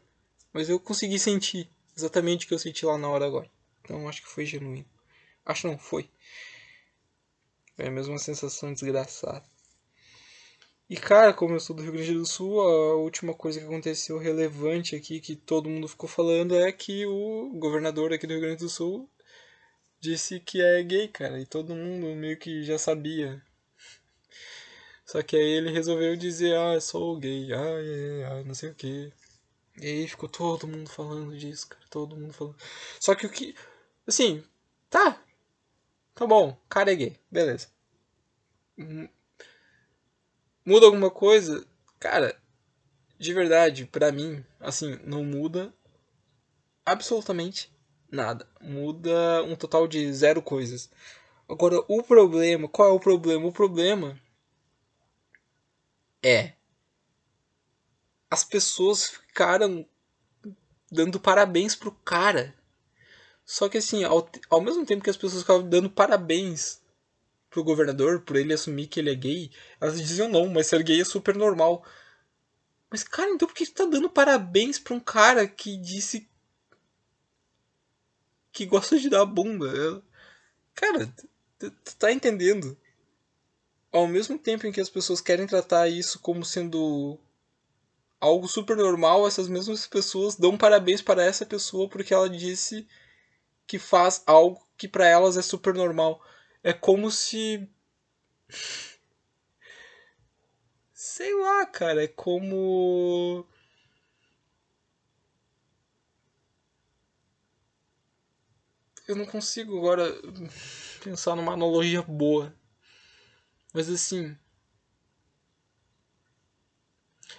Mas 0.52 0.68
eu 0.68 0.80
consegui 0.80 1.20
sentir 1.20 1.70
exatamente 1.96 2.46
o 2.46 2.48
que 2.48 2.54
eu 2.54 2.60
senti 2.60 2.86
lá 2.86 2.98
na 2.98 3.08
hora 3.08 3.26
agora. 3.26 3.50
Então 3.82 4.10
acho 4.10 4.22
que 4.22 4.28
foi 4.28 4.46
genuíno. 4.46 4.86
Acho 5.46 5.68
não, 5.68 5.78
foi. 5.78 6.10
Foi 7.76 7.88
a 7.88 7.92
mesma 7.92 8.18
sensação 8.18 8.74
desgraçada. 8.74 9.44
E 10.90 10.96
cara, 10.96 11.34
como 11.34 11.54
eu 11.56 11.60
sou 11.60 11.76
do 11.76 11.84
Rio 11.84 11.94
Grande 11.94 12.14
do 12.14 12.26
Sul, 12.26 12.62
a 12.62 12.96
última 12.96 13.34
coisa 13.34 13.60
que 13.60 13.66
aconteceu 13.66 14.18
relevante 14.18 14.96
aqui, 14.96 15.20
que 15.20 15.36
todo 15.36 15.70
mundo 15.70 15.88
ficou 15.88 16.10
falando, 16.10 16.56
é 16.56 16.72
que 16.72 17.06
o 17.06 17.52
governador 17.58 18.12
aqui 18.12 18.26
do 18.26 18.34
Rio 18.34 18.42
Grande 18.42 18.60
do 18.64 18.70
Sul 18.70 19.10
disse 20.00 20.40
que 20.40 20.62
é 20.62 20.82
gay, 20.84 21.08
cara. 21.08 21.40
E 21.40 21.46
todo 21.46 21.76
mundo 21.76 22.16
meio 22.16 22.38
que 22.38 22.64
já 22.64 22.78
sabia. 22.78 23.42
Só 25.06 25.22
que 25.22 25.36
aí 25.36 25.44
ele 25.44 25.72
resolveu 25.72 26.18
dizer, 26.18 26.58
ah, 26.58 26.82
sou 26.82 27.18
gay, 27.18 27.54
ai, 27.54 27.62
ai, 27.62 28.24
ai, 28.24 28.44
não 28.44 28.56
sei 28.56 28.72
o 28.72 28.76
que. 28.76 29.14
E 29.78 29.86
aí 29.86 30.08
ficou 30.08 30.28
todo 30.28 30.68
mundo 30.68 30.90
falando 30.90 31.38
disso, 31.38 31.68
cara, 31.68 31.84
todo 31.90 32.16
mundo 32.18 32.34
falando. 32.34 32.56
Só 33.00 33.14
que 33.14 33.26
o 33.26 33.30
que. 33.30 33.56
Assim, 34.08 34.44
tá. 34.90 35.22
Tá 36.16 36.26
bom, 36.26 36.58
cara 36.68 36.92
é 36.92 36.96
gay, 36.96 37.20
beleza. 37.30 37.68
Muda 40.66 40.88
alguma 40.88 41.12
coisa? 41.12 41.66
Cara, 42.00 42.36
de 43.20 43.34
verdade, 43.34 43.86
pra 43.86 44.12
mim, 44.12 44.44
assim, 44.60 45.00
não 45.04 45.24
muda 45.24 45.72
absolutamente 46.86 47.72
nada. 48.12 48.48
Muda 48.60 49.44
um 49.44 49.56
total 49.56 49.88
de 49.88 50.12
zero 50.14 50.42
coisas. 50.42 50.90
Agora, 51.48 51.84
o 51.88 52.02
problema, 52.02 52.68
qual 52.68 52.90
é 52.90 52.92
o 52.92 53.00
problema? 53.00 53.46
O 53.46 53.52
problema 53.52 54.20
é. 56.26 56.56
As 58.30 58.44
pessoas 58.44 59.08
ficaram 59.08 59.88
dando 60.92 61.20
parabéns 61.20 61.76
pro 61.76 61.92
cara. 61.92 62.56
Só 63.46 63.70
que 63.70 63.78
assim, 63.78 64.04
ao, 64.04 64.28
ao 64.50 64.60
mesmo 64.60 64.86
tempo 64.86 65.04
que 65.04 65.10
as 65.10 65.18
pessoas 65.18 65.44
ficavam 65.44 65.70
dando 65.70 65.90
parabéns 65.90 66.82
pro 67.50 67.64
governador, 67.64 68.22
por 68.22 68.36
ele 68.36 68.54
assumir 68.54 68.88
que 68.88 69.00
ele 69.00 69.12
é 69.12 69.16
gay, 69.16 69.52
elas 69.80 70.02
diziam 70.02 70.28
não, 70.28 70.48
mas 70.50 70.68
ser 70.68 70.84
gay 70.84 71.00
é 71.00 71.06
super 71.06 71.36
normal. 71.36 71.86
Mas, 72.90 73.04
cara, 73.04 73.30
então 73.30 73.48
por 73.48 73.54
que 73.54 73.66
tu 73.66 73.74
tá 73.74 73.86
dando 73.86 74.10
parabéns 74.10 74.80
pra 74.80 74.96
um 74.96 75.00
cara 75.00 75.48
que 75.48 75.78
disse 75.78 76.28
que 78.52 78.66
gosta 78.66 78.98
de 78.98 79.10
dar 79.10 79.26
bunda? 79.26 80.04
Cara, 80.74 81.14
tu 81.60 81.96
tá 81.98 82.12
entendendo? 82.12 82.76
Ao 83.96 84.08
mesmo 84.08 84.38
tempo 84.38 84.68
em 84.68 84.74
que 84.74 84.82
as 84.82 84.90
pessoas 84.90 85.22
querem 85.22 85.48
tratar 85.48 85.88
isso 85.88 86.20
como 86.20 86.44
sendo 86.44 87.18
algo 88.20 88.46
super 88.46 88.76
normal, 88.76 89.26
essas 89.26 89.48
mesmas 89.48 89.88
pessoas 89.88 90.36
dão 90.36 90.58
parabéns 90.58 91.02
para 91.02 91.24
essa 91.24 91.46
pessoa 91.46 91.88
porque 91.88 92.14
ela 92.14 92.30
disse 92.30 92.86
que 93.66 93.80
faz 93.80 94.22
algo 94.28 94.62
que 94.78 94.88
para 94.88 95.08
elas 95.08 95.38
é 95.38 95.42
super 95.42 95.74
normal. 95.74 96.22
É 96.62 96.74
como 96.74 97.10
se 97.10 97.70
sei 100.94 101.34
lá, 101.34 101.66
cara, 101.66 102.04
é 102.04 102.08
como 102.08 103.48
eu 109.08 109.16
não 109.16 109.26
consigo 109.26 109.78
agora 109.78 110.14
pensar 111.02 111.36
numa 111.36 111.54
analogia 111.54 112.02
boa. 112.02 112.54
Mas 113.76 113.90
assim. 113.90 114.38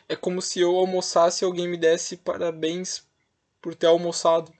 É 0.06 0.14
como 0.14 0.42
se 0.42 0.60
eu 0.60 0.76
almoçasse 0.76 1.42
e 1.42 1.46
alguém 1.46 1.66
me 1.66 1.78
desse 1.78 2.18
parabéns 2.18 3.08
por 3.58 3.74
ter 3.74 3.86
almoçado. 3.86 4.52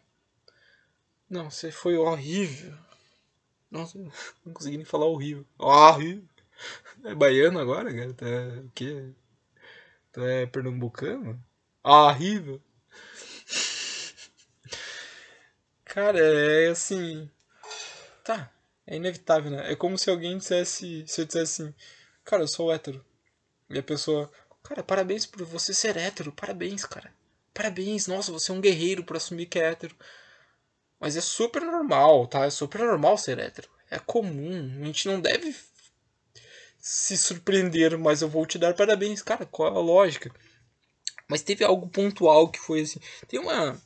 Não, 1.29 1.51
você 1.51 1.71
foi 1.71 1.99
horrível. 1.99 2.75
Nossa, 3.71 3.99
não 4.43 4.55
consegui 4.55 4.79
nem 4.79 4.87
falar 4.87 5.05
horrível. 5.05 5.45
Horrível. 5.59 6.27
É 7.05 7.15
baiano 7.15 7.59
agora, 7.59 7.95
cara? 7.95 8.15
Tá, 8.15 8.25
o 8.65 8.71
quê? 8.71 9.13
Tu 10.13 10.25
é 10.25 10.47
pernambucano? 10.47 11.39
Horrível. 11.85 12.59
Cara, 15.85 16.19
é 16.19 16.69
assim. 16.69 17.31
Tá. 18.25 18.56
É 18.87 18.97
inevitável, 18.97 19.51
né? 19.51 19.73
É 19.73 19.77
como 19.77 19.99
se 19.99 20.09
alguém 20.09 20.39
dissesse. 20.39 21.05
Se 21.07 21.21
eu 21.21 21.25
dissesse 21.25 21.63
assim, 21.63 21.75
cara, 22.25 22.43
eu 22.43 22.49
sou 22.49 22.73
hétero. 22.73 23.05
E 23.69 23.79
a 23.79 23.83
pessoa, 23.83 24.31
cara, 24.63 24.83
parabéns 24.83 25.27
por 25.27 25.45
você 25.45 25.75
ser 25.75 25.97
hétero. 25.97 26.33
Parabéns, 26.33 26.85
cara. 26.85 27.13
Parabéns, 27.53 28.07
nossa, 28.07 28.31
você 28.31 28.53
é 28.53 28.55
um 28.55 28.61
guerreiro 28.61 29.03
por 29.03 29.17
assumir 29.17 29.47
que 29.47 29.59
é 29.59 29.71
hétero. 29.71 29.97
Mas 31.01 31.17
é 31.17 31.21
super 31.21 31.63
normal, 31.63 32.27
tá? 32.27 32.45
É 32.45 32.51
super 32.51 32.81
normal 32.81 33.19
ser 33.19 33.39
hétero. 33.39 33.69
É 33.91 33.99
comum. 33.99 34.81
A 34.83 34.85
gente 34.85 35.09
não 35.09 35.21
deve 35.21 35.55
se 36.79 37.17
surpreender, 37.17 37.99
mas 37.99 38.23
eu 38.23 38.29
vou 38.29 38.47
te 38.47 38.59
dar 38.59 38.75
parabéns. 38.75 39.23
Cara, 39.23 39.45
qual 39.47 39.77
a 39.77 39.81
lógica? 39.81 40.31
Mas 41.29 41.43
teve 41.43 41.65
algo 41.65 41.89
pontual 41.89 42.49
que 42.49 42.59
foi 42.59 42.83
assim. 42.83 43.01
Tem 43.27 43.41
uma. 43.41 43.81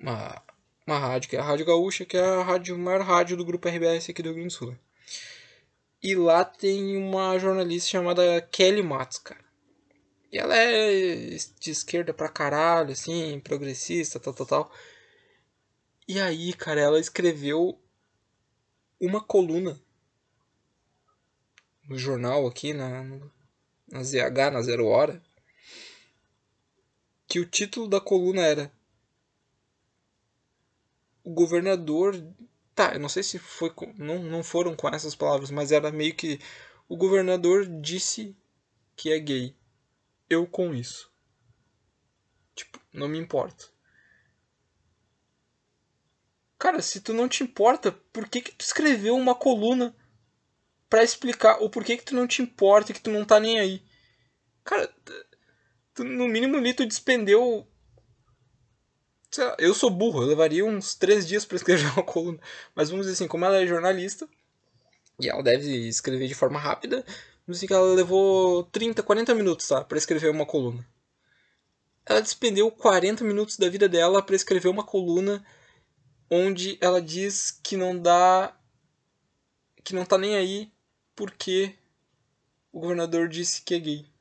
Uma 0.00 0.42
uma 0.86 0.98
rádio, 0.98 1.30
que 1.30 1.36
é 1.36 1.40
a 1.40 1.44
Rádio 1.44 1.66
Gaúcha, 1.66 2.04
que 2.04 2.16
é 2.16 2.20
a 2.20 2.42
rádio, 2.42 2.76
maior 2.76 3.00
rádio 3.02 3.36
do 3.36 3.44
grupo 3.44 3.68
RBS 3.68 4.10
aqui 4.10 4.22
do 4.22 4.30
Rio 4.30 4.34
Grande 4.34 4.48
do 4.48 4.58
Sul. 4.58 4.76
E 6.02 6.14
lá 6.16 6.44
tem 6.44 6.96
uma 6.96 7.38
jornalista 7.38 7.90
chamada 7.90 8.40
Kelly 8.50 8.82
Matos, 8.82 9.18
cara. 9.18 9.44
E 10.32 10.38
ela 10.38 10.56
é 10.56 11.36
de 11.60 11.70
esquerda 11.70 12.12
pra 12.12 12.28
caralho, 12.28 12.92
assim, 12.92 13.38
progressista, 13.40 14.18
tal, 14.18 14.34
tal, 14.34 14.46
tal. 14.46 14.72
E 16.08 16.18
aí, 16.18 16.52
cara, 16.52 16.80
ela 16.80 16.98
escreveu 16.98 17.78
uma 18.98 19.20
coluna 19.22 19.80
no 21.88 21.96
jornal 21.96 22.46
aqui, 22.46 22.72
na, 22.72 23.04
na 23.88 24.02
ZH, 24.02 24.50
na 24.52 24.62
Zero 24.62 24.86
Hora, 24.86 25.22
que 27.28 27.38
o 27.38 27.46
título 27.46 27.86
da 27.86 28.00
coluna 28.00 28.42
era 28.42 28.72
O 31.24 31.32
governador. 31.32 32.14
Tá, 32.74 32.94
eu 32.94 33.00
não 33.00 33.08
sei 33.08 33.22
se 33.22 33.38
foi. 33.38 33.70
Com, 33.70 33.92
não, 33.96 34.22
não 34.22 34.42
foram 34.42 34.74
com 34.74 34.88
essas 34.88 35.14
palavras, 35.14 35.50
mas 35.50 35.72
era 35.72 35.90
meio 35.90 36.14
que. 36.14 36.40
O 36.88 36.96
governador 36.96 37.66
disse 37.80 38.36
que 38.96 39.12
é 39.12 39.18
gay. 39.18 39.56
Eu 40.28 40.46
com 40.46 40.74
isso. 40.74 41.12
Tipo, 42.54 42.80
não 42.92 43.08
me 43.08 43.18
importa. 43.18 43.72
Cara, 46.58 46.80
se 46.80 47.00
tu 47.00 47.12
não 47.12 47.28
te 47.28 47.42
importa, 47.42 47.90
por 47.90 48.28
que 48.28 48.40
que 48.40 48.52
tu 48.52 48.60
escreveu 48.60 49.16
uma 49.16 49.34
coluna 49.34 49.96
para 50.88 51.02
explicar 51.02 51.60
o 51.60 51.68
porquê 51.68 51.96
que 51.96 52.04
tu 52.04 52.14
não 52.14 52.26
te 52.26 52.40
importa, 52.40 52.92
que 52.92 53.00
tu 53.00 53.10
não 53.10 53.24
tá 53.24 53.40
nem 53.40 53.58
aí? 53.58 53.82
Cara, 54.62 54.86
tu, 55.92 56.04
no 56.04 56.28
mínimo 56.28 56.56
ali 56.56 56.72
tu 56.72 56.86
despendeu 56.86 57.66
Lá, 59.38 59.56
eu 59.58 59.74
sou 59.74 59.90
burro, 59.90 60.22
eu 60.22 60.26
levaria 60.26 60.64
uns 60.64 60.94
três 60.94 61.26
dias 61.26 61.44
para 61.44 61.56
escrever 61.56 61.86
uma 61.92 62.02
coluna. 62.02 62.38
Mas 62.74 62.90
vamos 62.90 63.06
dizer 63.06 63.14
assim, 63.14 63.28
como 63.28 63.44
ela 63.44 63.62
é 63.62 63.66
jornalista, 63.66 64.28
e 65.20 65.28
ela 65.28 65.42
deve 65.42 65.88
escrever 65.88 66.26
de 66.28 66.34
forma 66.34 66.58
rápida, 66.58 67.04
vamos 67.46 67.58
dizer 67.58 67.66
que 67.68 67.72
ela 67.72 67.94
levou 67.94 68.64
30, 68.64 69.02
40 69.02 69.34
minutos 69.34 69.68
tá, 69.68 69.84
para 69.84 69.98
escrever 69.98 70.30
uma 70.30 70.46
coluna. 70.46 70.86
Ela 72.04 72.20
despendeu 72.20 72.70
40 72.70 73.22
minutos 73.24 73.56
da 73.56 73.68
vida 73.68 73.88
dela 73.88 74.22
para 74.22 74.34
escrever 74.34 74.68
uma 74.68 74.84
coluna 74.84 75.44
onde 76.28 76.76
ela 76.80 77.00
diz 77.00 77.50
que 77.62 77.76
não 77.76 77.96
dá 77.96 78.56
que 79.84 79.94
não 79.94 80.04
tá 80.04 80.16
nem 80.16 80.36
aí 80.36 80.72
porque 81.14 81.74
o 82.72 82.80
governador 82.80 83.28
disse 83.28 83.62
que 83.62 83.74
é 83.74 83.78
gay. 83.78 84.11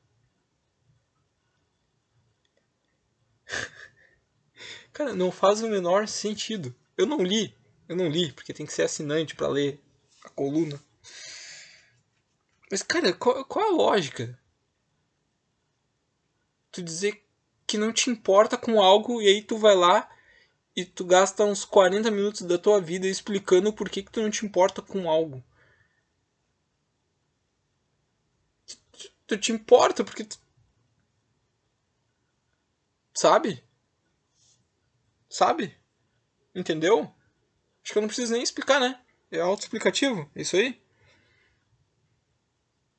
Cara, 5.01 5.15
não 5.15 5.31
faz 5.31 5.63
o 5.63 5.67
menor 5.67 6.07
sentido. 6.07 6.75
Eu 6.95 7.07
não 7.07 7.23
li, 7.23 7.57
eu 7.89 7.95
não 7.95 8.07
li, 8.07 8.31
porque 8.31 8.53
tem 8.53 8.67
que 8.67 8.73
ser 8.73 8.83
assinante 8.83 9.33
para 9.33 9.47
ler 9.47 9.81
a 10.23 10.29
coluna. 10.29 10.79
Mas, 12.69 12.83
cara, 12.83 13.11
qual, 13.11 13.43
qual 13.45 13.65
a 13.65 13.75
lógica? 13.75 14.39
Tu 16.71 16.83
dizer 16.83 17.25
que 17.65 17.79
não 17.79 17.91
te 17.91 18.11
importa 18.11 18.59
com 18.59 18.79
algo 18.79 19.19
e 19.23 19.27
aí 19.27 19.41
tu 19.41 19.57
vai 19.57 19.75
lá 19.75 20.07
e 20.75 20.85
tu 20.85 21.03
gasta 21.03 21.43
uns 21.45 21.65
40 21.65 22.11
minutos 22.11 22.43
da 22.43 22.59
tua 22.59 22.79
vida 22.79 23.07
explicando 23.07 23.73
por 23.73 23.89
que, 23.89 24.03
que 24.03 24.11
tu 24.11 24.21
não 24.21 24.29
te 24.29 24.45
importa 24.45 24.83
com 24.83 25.09
algo. 25.09 25.43
Tu, 28.67 28.77
tu 29.25 29.37
te 29.39 29.51
importa 29.51 30.03
porque 30.03 30.25
tu. 30.25 30.37
Sabe? 33.15 33.63
Sabe? 35.31 35.73
Entendeu? 36.53 37.09
Acho 37.81 37.93
que 37.93 37.97
eu 37.97 38.01
não 38.01 38.09
preciso 38.09 38.33
nem 38.33 38.43
explicar, 38.43 38.81
né? 38.81 38.99
É 39.31 39.39
autoexplicativo, 39.39 40.29
é 40.35 40.41
isso 40.41 40.57
aí. 40.57 40.79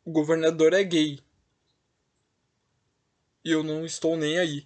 O 0.03 0.11
governador 0.11 0.73
é 0.73 0.83
gay. 0.83 1.21
E 3.45 3.51
eu 3.51 3.63
não 3.63 3.85
estou 3.85 4.17
nem 4.17 4.39
aí. 4.39 4.61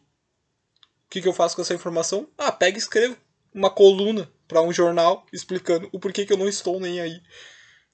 O 1.07 1.11
que, 1.11 1.21
que 1.21 1.27
eu 1.27 1.33
faço 1.33 1.57
com 1.57 1.63
essa 1.63 1.75
informação? 1.75 2.31
Ah, 2.39 2.53
pega 2.53 2.79
e 2.79 2.81
escrevo 2.81 3.17
uma 3.53 3.69
coluna 3.69 4.33
para 4.47 4.63
um 4.63 4.73
jornal 4.73 5.27
explicando 5.33 5.89
o 5.93 5.99
porquê 5.99 6.25
que 6.25 6.33
eu 6.33 6.37
não 6.37 6.49
estou 6.49 6.79
nem 6.79 7.01
aí. 7.01 7.21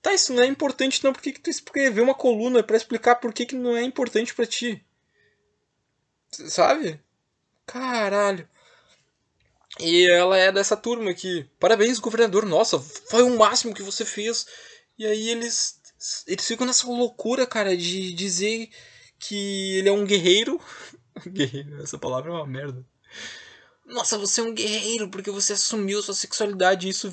Tá, 0.03 0.13
isso 0.13 0.35
não 0.35 0.43
é 0.43 0.47
importante 0.47 1.03
não. 1.03 1.15
Por 1.15 1.23
que, 1.23 1.33
que 1.33 1.41
tu 1.41 1.49
escreveu 1.49 2.05
uma 2.05 2.15
coluna 2.15 2.63
para 2.63 2.77
explicar 2.77 3.17
por 3.17 3.33
que, 3.33 3.47
que 3.47 3.55
não 3.55 3.75
é 3.75 3.83
importante 3.83 4.35
para 4.35 4.45
ti? 4.45 4.85
Sabe? 6.31 7.01
Caralho. 7.65 8.47
E 9.81 10.07
ela 10.07 10.37
é 10.37 10.53
dessa 10.53 10.77
turma 10.77 11.11
aqui. 11.11 11.49
Parabéns, 11.59 11.99
governador. 11.99 12.45
Nossa, 12.45 12.79
foi 12.79 13.23
o 13.23 13.37
máximo 13.39 13.75
que 13.75 13.83
você 13.83 14.05
fez. 14.05 14.47
E 14.99 15.07
aí 15.07 15.31
eles 15.31 15.81
eles 16.27 16.47
ficam 16.47 16.67
nessa 16.67 16.87
loucura, 16.87 17.47
cara, 17.47 17.77
de 17.77 18.13
dizer 18.13 18.69
que 19.19 19.79
ele 19.79 19.89
é 19.89 19.93
um 19.93 20.05
guerreiro. 20.05 20.61
guerreiro, 21.27 21.83
essa 21.83 21.99
palavra 21.99 22.31
é 22.31 22.35
uma 22.35 22.47
merda. 22.47 22.85
Nossa, 23.87 24.19
você 24.19 24.41
é 24.41 24.45
um 24.45 24.55
guerreiro 24.55 25.09
porque 25.09 25.31
você 25.31 25.53
assumiu 25.53 26.03
sua 26.03 26.15
sexualidade. 26.15 26.89
Isso 26.89 27.13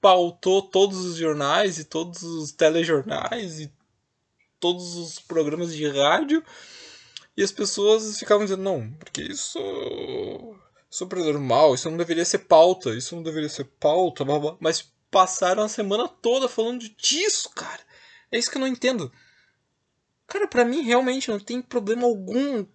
pautou 0.00 0.62
todos 0.62 0.98
os 0.98 1.16
jornais 1.16 1.78
e 1.78 1.84
todos 1.84 2.22
os 2.22 2.52
telejornais 2.52 3.60
e 3.60 3.72
todos 4.60 4.94
os 4.96 5.18
programas 5.18 5.74
de 5.74 5.88
rádio. 5.88 6.44
E 7.36 7.42
as 7.42 7.52
pessoas 7.52 8.18
ficavam 8.18 8.44
dizendo, 8.44 8.62
não, 8.62 8.90
porque 8.92 9.22
isso 9.22 9.58
super 10.90 11.18
normal, 11.18 11.74
isso 11.74 11.90
não 11.90 11.96
deveria 11.96 12.24
ser 12.24 12.38
pauta, 12.38 12.90
isso 12.90 13.14
não 13.14 13.22
deveria 13.22 13.48
ser 13.48 13.64
pauta, 13.64 14.24
blá, 14.24 14.38
blá. 14.38 14.56
mas 14.60 14.92
passaram 15.10 15.62
a 15.62 15.68
semana 15.68 16.08
toda 16.08 16.48
falando 16.48 16.88
disso, 16.90 17.50
cara. 17.50 17.80
É 18.30 18.38
isso 18.38 18.50
que 18.50 18.56
eu 18.56 18.60
não 18.60 18.68
entendo. 18.68 19.12
Cara, 20.26 20.46
para 20.46 20.64
mim 20.64 20.82
realmente 20.82 21.30
não 21.30 21.40
tem 21.40 21.62
problema 21.62 22.04
algum 22.04 22.66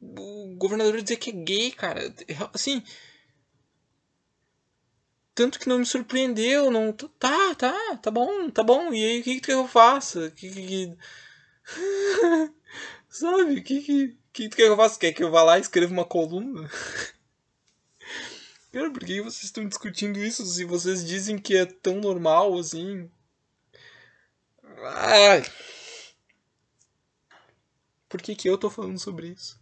o 0.00 0.54
governador 0.56 1.02
dizer 1.02 1.16
que 1.16 1.30
é 1.30 1.32
gay, 1.32 1.70
cara. 1.72 2.14
Assim. 2.54 2.82
Tanto 5.34 5.58
que 5.58 5.68
não 5.68 5.78
me 5.78 5.86
surpreendeu, 5.86 6.70
não. 6.70 6.92
Tá, 6.92 7.54
tá, 7.54 7.96
tá 7.96 8.10
bom, 8.10 8.50
tá 8.50 8.62
bom. 8.62 8.92
E 8.92 9.04
aí 9.04 9.20
o 9.20 9.22
que, 9.24 9.40
que 9.40 9.52
eu 9.52 9.68
faço? 9.68 10.30
Que, 10.32 10.50
que, 10.50 10.66
que... 10.66 10.98
Sabe? 13.08 13.58
O 13.58 13.62
que, 13.62 13.82
que, 13.82 14.18
que, 14.32 14.48
que 14.48 14.62
eu 14.62 14.76
faço? 14.76 14.98
Quer 14.98 15.12
que 15.12 15.22
eu 15.22 15.30
vá 15.30 15.42
lá 15.42 15.58
e 15.58 15.60
escreva 15.60 15.92
uma 15.92 16.04
coluna? 16.04 16.68
Cara, 18.72 18.90
por 18.90 19.04
que 19.04 19.20
vocês 19.20 19.44
estão 19.44 19.66
discutindo 19.66 20.22
isso 20.22 20.46
se 20.46 20.64
vocês 20.64 21.04
dizem 21.04 21.38
que 21.38 21.56
é 21.56 21.66
tão 21.66 21.96
normal 22.00 22.56
assim? 22.56 23.10
Ai. 24.84 25.42
Por 28.08 28.22
que, 28.22 28.36
que 28.36 28.48
eu 28.48 28.56
tô 28.56 28.70
falando 28.70 28.98
sobre 28.98 29.28
isso? 29.28 29.60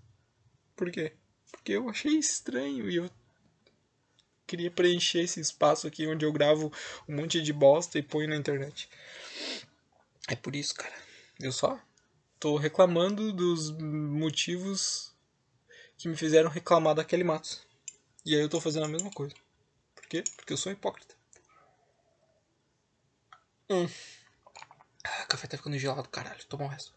Por 0.76 0.90
quê? 0.90 1.14
Porque 1.50 1.72
eu 1.72 1.88
achei 1.88 2.18
estranho 2.18 2.90
e 2.90 2.96
eu 2.96 3.10
queria 4.46 4.70
preencher 4.70 5.20
esse 5.20 5.40
espaço 5.40 5.86
aqui 5.86 6.06
onde 6.06 6.24
eu 6.24 6.32
gravo 6.32 6.72
um 7.08 7.16
monte 7.16 7.42
de 7.42 7.52
bosta 7.52 7.98
e 7.98 8.02
ponho 8.02 8.28
na 8.28 8.36
internet. 8.36 8.88
É 10.28 10.36
por 10.36 10.54
isso, 10.54 10.74
cara. 10.74 10.94
Eu 11.40 11.52
só 11.52 11.80
tô 12.38 12.56
reclamando 12.56 13.32
dos 13.32 13.70
motivos 13.70 15.14
que 15.96 16.08
me 16.08 16.16
fizeram 16.16 16.50
reclamar 16.50 16.94
daquele 16.94 17.24
Matos. 17.24 17.67
E 18.28 18.34
aí 18.34 18.42
eu 18.42 18.48
tô 18.50 18.60
fazendo 18.60 18.84
a 18.84 18.88
mesma 18.88 19.10
coisa. 19.10 19.34
Por 19.94 20.06
quê? 20.06 20.22
Porque 20.36 20.52
eu 20.52 20.56
sou 20.58 20.70
hipócrita. 20.70 21.14
Hum. 23.70 23.88
Ah, 25.02 25.24
café 25.24 25.46
tá 25.46 25.56
ficando 25.56 25.78
gelado, 25.78 26.10
caralho. 26.10 26.44
Toma 26.44 26.66
o 26.66 26.68
resto. 26.68 26.92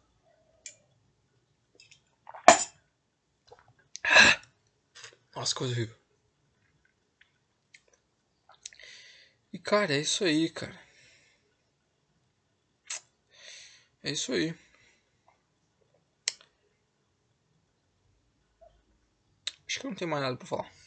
Nossa, 5.33 5.55
coisa 5.55 5.73
horrível. 5.73 5.95
E 9.53 9.57
cara, 9.57 9.93
é 9.93 10.01
isso 10.01 10.25
aí, 10.25 10.49
cara. 10.49 10.77
É 14.03 14.11
isso 14.11 14.33
aí. 14.33 14.53
Acho 19.65 19.79
que 19.79 19.87
não 19.87 19.95
tem 19.95 20.05
mais 20.05 20.21
nada 20.23 20.35
pra 20.35 20.45
falar. 20.45 20.80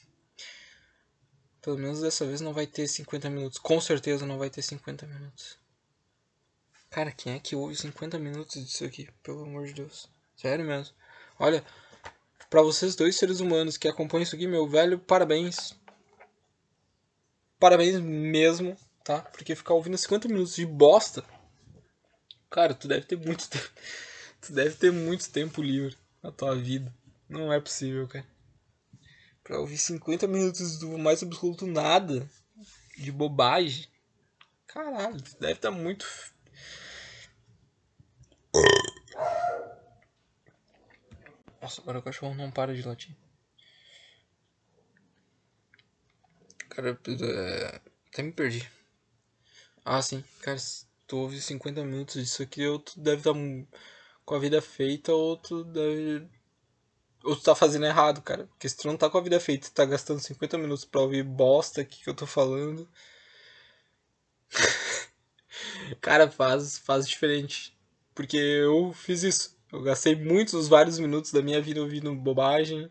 Pelo 1.64 1.78
menos 1.78 2.02
dessa 2.02 2.26
vez 2.26 2.42
não 2.42 2.52
vai 2.52 2.66
ter 2.66 2.86
50 2.86 3.30
minutos. 3.30 3.58
Com 3.58 3.80
certeza 3.80 4.26
não 4.26 4.36
vai 4.36 4.50
ter 4.50 4.60
50 4.60 5.06
minutos. 5.06 5.56
Cara, 6.90 7.10
quem 7.10 7.32
é 7.32 7.38
que 7.40 7.56
ouve 7.56 7.74
50 7.74 8.18
minutos 8.18 8.62
disso 8.62 8.84
aqui? 8.84 9.08
Pelo 9.22 9.44
amor 9.44 9.64
de 9.66 9.72
Deus. 9.72 10.06
Sério 10.36 10.62
mesmo. 10.62 10.94
Olha, 11.38 11.64
para 12.50 12.60
vocês 12.60 12.94
dois 12.94 13.16
seres 13.16 13.40
humanos 13.40 13.78
que 13.78 13.88
acompanham 13.88 14.24
isso 14.24 14.36
aqui, 14.36 14.46
meu 14.46 14.68
velho, 14.68 14.98
parabéns. 14.98 15.74
Parabéns 17.58 17.98
mesmo, 17.98 18.76
tá? 19.02 19.22
Porque 19.22 19.56
ficar 19.56 19.72
ouvindo 19.72 19.96
50 19.96 20.28
minutos 20.28 20.56
de 20.56 20.66
bosta. 20.66 21.24
Cara, 22.50 22.74
tu 22.74 22.86
deve 22.86 23.06
ter 23.06 23.16
muito 23.16 23.48
tempo. 23.50 23.70
Tu 24.42 24.52
deve 24.52 24.76
ter 24.76 24.92
muito 24.92 25.30
tempo 25.30 25.62
livre 25.62 25.96
na 26.22 26.30
tua 26.30 26.54
vida. 26.54 26.94
Não 27.26 27.50
é 27.50 27.58
possível, 27.58 28.06
cara. 28.06 28.33
Pra 29.44 29.60
ouvir 29.60 29.78
50 29.78 30.26
minutos 30.26 30.78
do 30.78 30.98
mais 30.98 31.22
absoluto 31.22 31.66
nada. 31.66 32.28
De 32.96 33.12
bobagem. 33.12 33.86
Caralho, 34.66 35.20
deve 35.38 35.52
estar 35.52 35.70
tá 35.70 35.70
muito 35.70 36.04
Nossa, 41.64 41.80
agora 41.80 41.98
o 41.98 42.02
cachorro 42.02 42.34
não 42.34 42.50
para 42.50 42.74
de 42.74 42.86
latir. 42.86 43.16
Cara, 46.68 46.90
é... 46.90 47.80
até 48.08 48.22
me 48.22 48.32
perdi. 48.32 48.70
Ah, 49.82 50.02
sim. 50.02 50.22
Cara, 50.42 50.58
se 50.58 50.86
tu 51.06 51.16
ouve 51.16 51.40
50 51.40 51.82
minutos 51.82 52.22
disso 52.22 52.42
aqui, 52.42 52.66
ou 52.66 52.78
tu 52.78 53.00
deve 53.00 53.18
estar 53.18 53.32
com 54.26 54.34
a 54.34 54.38
vida 54.38 54.60
feita, 54.60 55.14
ou 55.14 55.38
tu 55.38 55.64
deve. 55.64 56.28
Ou 57.24 57.34
tu 57.34 57.42
tá 57.42 57.54
fazendo 57.54 57.86
errado, 57.86 58.20
cara. 58.22 58.46
Porque 58.48 58.68
se 58.68 58.76
tu 58.76 58.86
não 58.86 58.96
tá 58.96 59.08
com 59.08 59.16
a 59.16 59.22
vida 59.22 59.40
feita, 59.40 59.68
tu 59.68 59.72
tá 59.72 59.84
gastando 59.86 60.20
50 60.20 60.58
minutos 60.58 60.84
pra 60.84 61.00
ouvir 61.00 61.22
bosta 61.24 61.80
aqui 61.80 62.02
que 62.04 62.10
eu 62.10 62.14
tô 62.14 62.26
falando. 62.26 62.86
cara, 66.02 66.30
faz, 66.30 66.78
faz 66.78 67.08
diferente. 67.08 67.74
Porque 68.14 68.36
eu 68.36 68.92
fiz 68.92 69.22
isso. 69.22 69.56
Eu 69.72 69.82
gastei 69.82 70.14
muitos, 70.14 70.68
vários 70.68 70.98
minutos 70.98 71.32
da 71.32 71.42
minha 71.42 71.60
vida 71.62 71.80
ouvindo 71.80 72.14
bobagem. 72.14 72.90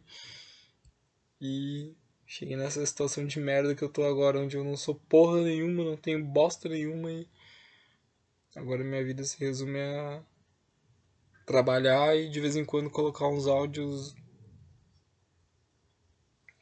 E 1.39 1.95
cheguei 2.25 2.57
nessa 2.57 2.84
situação 2.86 3.27
de 3.27 3.39
merda 3.39 3.75
que 3.75 3.84
eu 3.84 3.89
tô 3.89 4.03
agora, 4.03 4.39
onde 4.39 4.57
eu 4.57 4.63
não 4.63 4.75
sou 4.75 4.95
porra 4.95 5.41
nenhuma, 5.43 5.84
não 5.84 5.97
tenho 5.97 6.23
bosta 6.25 6.67
nenhuma 6.67 7.11
e. 7.11 7.27
Agora 8.55 8.84
minha 8.84 9.03
vida 9.03 9.23
se 9.23 9.38
resume 9.39 9.79
a 9.79 10.23
trabalhar 11.45 12.15
e 12.15 12.29
de 12.29 12.39
vez 12.39 12.55
em 12.55 12.65
quando 12.65 12.89
colocar 12.89 13.27
uns 13.27 13.47
áudios 13.47 14.15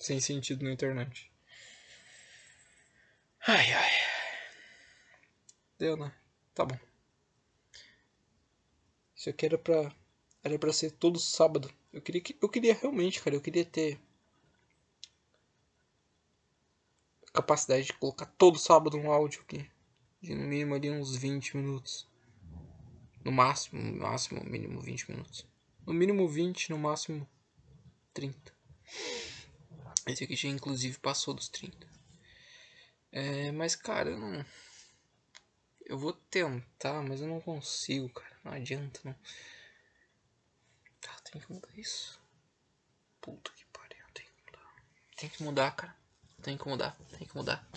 sem 0.02 0.20
sentido 0.20 0.64
na 0.64 0.72
internet. 0.72 1.32
Ai 3.48 3.72
ai. 3.72 3.92
Deu, 5.78 5.96
né? 5.96 6.14
Tá 6.54 6.66
bom. 6.66 6.78
Isso 9.16 9.30
aqui 9.30 9.46
era 9.46 9.58
pra. 9.58 9.94
Era 10.44 10.58
pra 10.58 10.74
ser 10.74 10.92
todo 10.92 11.20
sábado. 11.20 11.72
Eu 11.94 12.02
queria 12.02 12.22
que. 12.22 12.36
Eu 12.42 12.50
queria 12.50 12.74
realmente, 12.74 13.22
cara, 13.22 13.36
eu 13.36 13.42
queria 13.42 13.66
ter. 13.66 14.00
Capacidade 17.34 17.86
de 17.86 17.94
colocar 17.94 18.26
todo 18.26 18.60
sábado 18.60 18.98
um 18.98 19.12
áudio 19.12 19.42
aqui. 19.42 19.70
De 20.22 20.36
no 20.36 20.48
mínimo 20.48 20.76
ali 20.76 20.90
uns 20.90 21.16
20 21.16 21.58
minutos. 21.58 22.08
No 23.24 23.32
máximo, 23.32 23.82
no 23.82 24.00
máximo, 24.00 24.44
mínimo 24.44 24.82
20 24.82 25.12
minutos. 25.12 25.48
No 25.86 25.94
mínimo 25.94 26.28
20, 26.28 26.72
no 26.72 26.78
máximo 26.78 27.28
30. 28.14 28.54
Esse 30.08 30.24
aqui 30.24 30.36
já 30.36 30.48
inclusive 30.50 30.98
passou 31.00 31.34
dos 31.34 31.48
30. 31.50 31.88
É, 33.12 33.52
mas 33.52 33.76
cara, 33.76 34.10
eu 34.10 34.18
não. 34.18 34.46
Eu 35.86 35.98
vou 35.98 36.14
tentar, 36.14 37.02
mas 37.04 37.22
eu 37.22 37.28
não 37.28 37.42
consigo, 37.42 38.10
cara. 38.10 38.40
Não 38.44 38.54
adianta, 38.54 39.00
não. 39.04 39.16
Tá, 41.02 41.14
tem 41.24 41.42
que 41.42 41.52
mudar 41.52 41.70
isso. 41.78 42.20
Puta 43.20 43.52
que 43.52 43.66
pariu, 43.66 44.06
tem 44.14 44.26
que 44.26 44.46
mudar. 44.46 44.76
Tem 45.18 45.30
que 45.30 45.44
mudar, 45.44 45.72
cara. 45.72 45.96
Tem 46.42 46.58
que 46.58 46.68
mudar, 46.68 46.98
tem 47.18 47.28
que 47.28 47.36
mudar. 47.36 47.70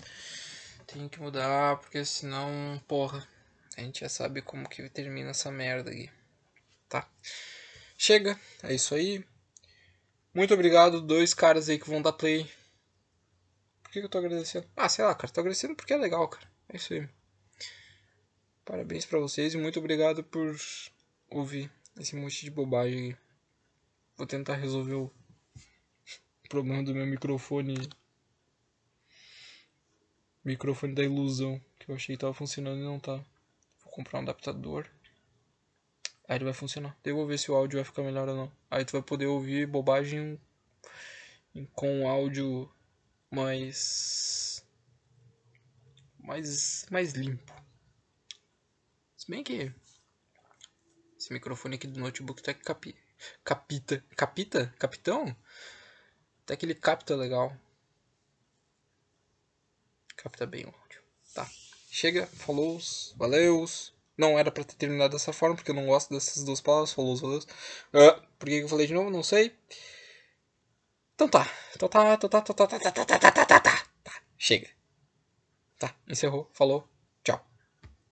Tem 0.87 1.09
que 1.09 1.19
mudar, 1.19 1.77
porque 1.77 2.05
senão, 2.05 2.81
porra, 2.87 3.27
a 3.77 3.81
gente 3.81 3.99
já 3.99 4.09
sabe 4.09 4.41
como 4.41 4.69
que 4.69 4.89
termina 4.89 5.31
essa 5.31 5.51
merda 5.51 5.91
aqui. 5.91 6.09
Tá? 6.87 7.07
Chega, 7.97 8.39
é 8.63 8.73
isso 8.73 8.95
aí. 8.95 9.25
Muito 10.35 10.53
obrigado, 10.53 10.99
dois 10.99 11.33
caras 11.33 11.69
aí 11.69 11.79
que 11.79 11.89
vão 11.89 12.01
dar 12.01 12.11
play. 12.11 12.43
Por 13.81 13.89
que, 13.89 13.99
que 14.01 14.05
eu 14.05 14.09
tô 14.09 14.17
agradecendo? 14.17 14.67
Ah, 14.75 14.89
sei 14.89 15.05
lá, 15.05 15.15
cara, 15.15 15.31
tô 15.31 15.39
agradecendo 15.39 15.73
porque 15.73 15.93
é 15.93 15.97
legal, 15.97 16.27
cara. 16.27 16.45
É 16.67 16.75
isso 16.75 16.93
aí. 16.93 17.07
Parabéns 18.65 19.05
para 19.05 19.17
vocês 19.17 19.53
e 19.53 19.57
muito 19.57 19.79
obrigado 19.79 20.25
por 20.25 20.53
ouvir 21.29 21.71
esse 21.97 22.17
monte 22.17 22.43
de 22.43 22.51
bobagem 22.51 22.99
aí. 22.99 23.17
Vou 24.17 24.27
tentar 24.27 24.55
resolver 24.55 24.95
o 24.95 25.09
problema 26.49 26.83
do 26.83 26.93
meu 26.93 27.05
microfone. 27.05 27.87
Microfone 30.43 30.93
da 30.93 31.03
ilusão. 31.03 31.61
Que 31.79 31.89
eu 31.89 31.95
achei 31.95 32.17
que 32.17 32.19
tava 32.19 32.33
funcionando 32.33 32.81
e 32.81 32.83
não 32.83 32.99
tá. 32.99 33.23
Vou 33.85 33.91
comprar 33.93 34.19
um 34.19 34.23
adaptador. 34.23 34.85
Aí 36.27 36.37
ele 36.37 36.45
vai 36.45 36.53
funcionar. 36.53 36.97
Daí 37.03 37.11
eu 37.11 37.17
vou 37.17 37.27
ver 37.27 37.37
se 37.37 37.51
o 37.51 37.55
áudio 37.55 37.77
vai 37.77 37.85
ficar 37.85 38.01
melhor 38.01 38.27
ou 38.27 38.35
não. 38.35 38.51
Aí 38.69 38.83
tu 38.83 38.93
vai 38.93 39.01
poder 39.01 39.27
ouvir 39.27 39.67
bobagem 39.67 40.39
com 41.73 42.07
áudio 42.07 42.71
mais. 43.29 44.65
mais. 46.19 46.85
mais 46.89 47.13
limpo. 47.13 47.53
Se 49.15 49.29
bem 49.29 49.43
que 49.43 49.73
esse 51.17 51.33
microfone 51.33 51.75
aqui 51.75 51.87
do 51.87 51.99
notebook 51.99 52.41
tá 52.43 52.53
que 52.53 52.63
capi, 52.63 52.95
capita. 53.43 54.03
Capita? 54.15 54.67
Capitão? 54.77 55.35
Até 56.43 56.55
que 56.55 56.65
ele 56.65 56.75
capta 56.75 57.15
legal. 57.15 57.55
Capta 60.15 60.45
bem 60.45 60.65
o 60.65 60.67
áudio. 60.67 61.01
Tá. 61.33 61.49
Chega, 61.89 62.27
falou, 62.27 62.79
valeus. 63.15 63.94
Não 64.17 64.39
era 64.39 64.51
pra 64.51 64.63
ter 64.63 64.75
terminado 64.75 65.13
dessa 65.13 65.33
forma, 65.33 65.55
porque 65.55 65.71
eu 65.71 65.75
não 65.75 65.87
gosto 65.87 66.13
dessas 66.13 66.43
duas 66.43 66.61
palavras. 66.61 66.93
Falou, 66.93 67.15
valeus. 67.17 67.45
Uh, 67.93 68.21
por 68.39 68.47
que 68.47 68.59
eu 68.59 68.69
falei 68.69 68.87
de 68.87 68.93
novo? 68.93 69.09
Não 69.09 69.23
sei. 69.23 69.53
Então 71.15 71.27
tá. 71.27 71.49
Então 71.75 71.89
tá, 71.89 72.13
então 72.13 72.29
tá, 72.29 72.39
então 72.39 72.55
tá, 72.55 72.67
tá, 72.67 72.79
tá, 72.79 72.91
tá, 72.91 73.19
tá, 73.19 73.31
tá, 73.31 73.45
tá, 73.45 73.59
tá. 73.59 73.85
Chega. 74.37 74.69
Tá, 75.77 75.93
encerrou. 76.07 76.49
Falou. 76.53 76.94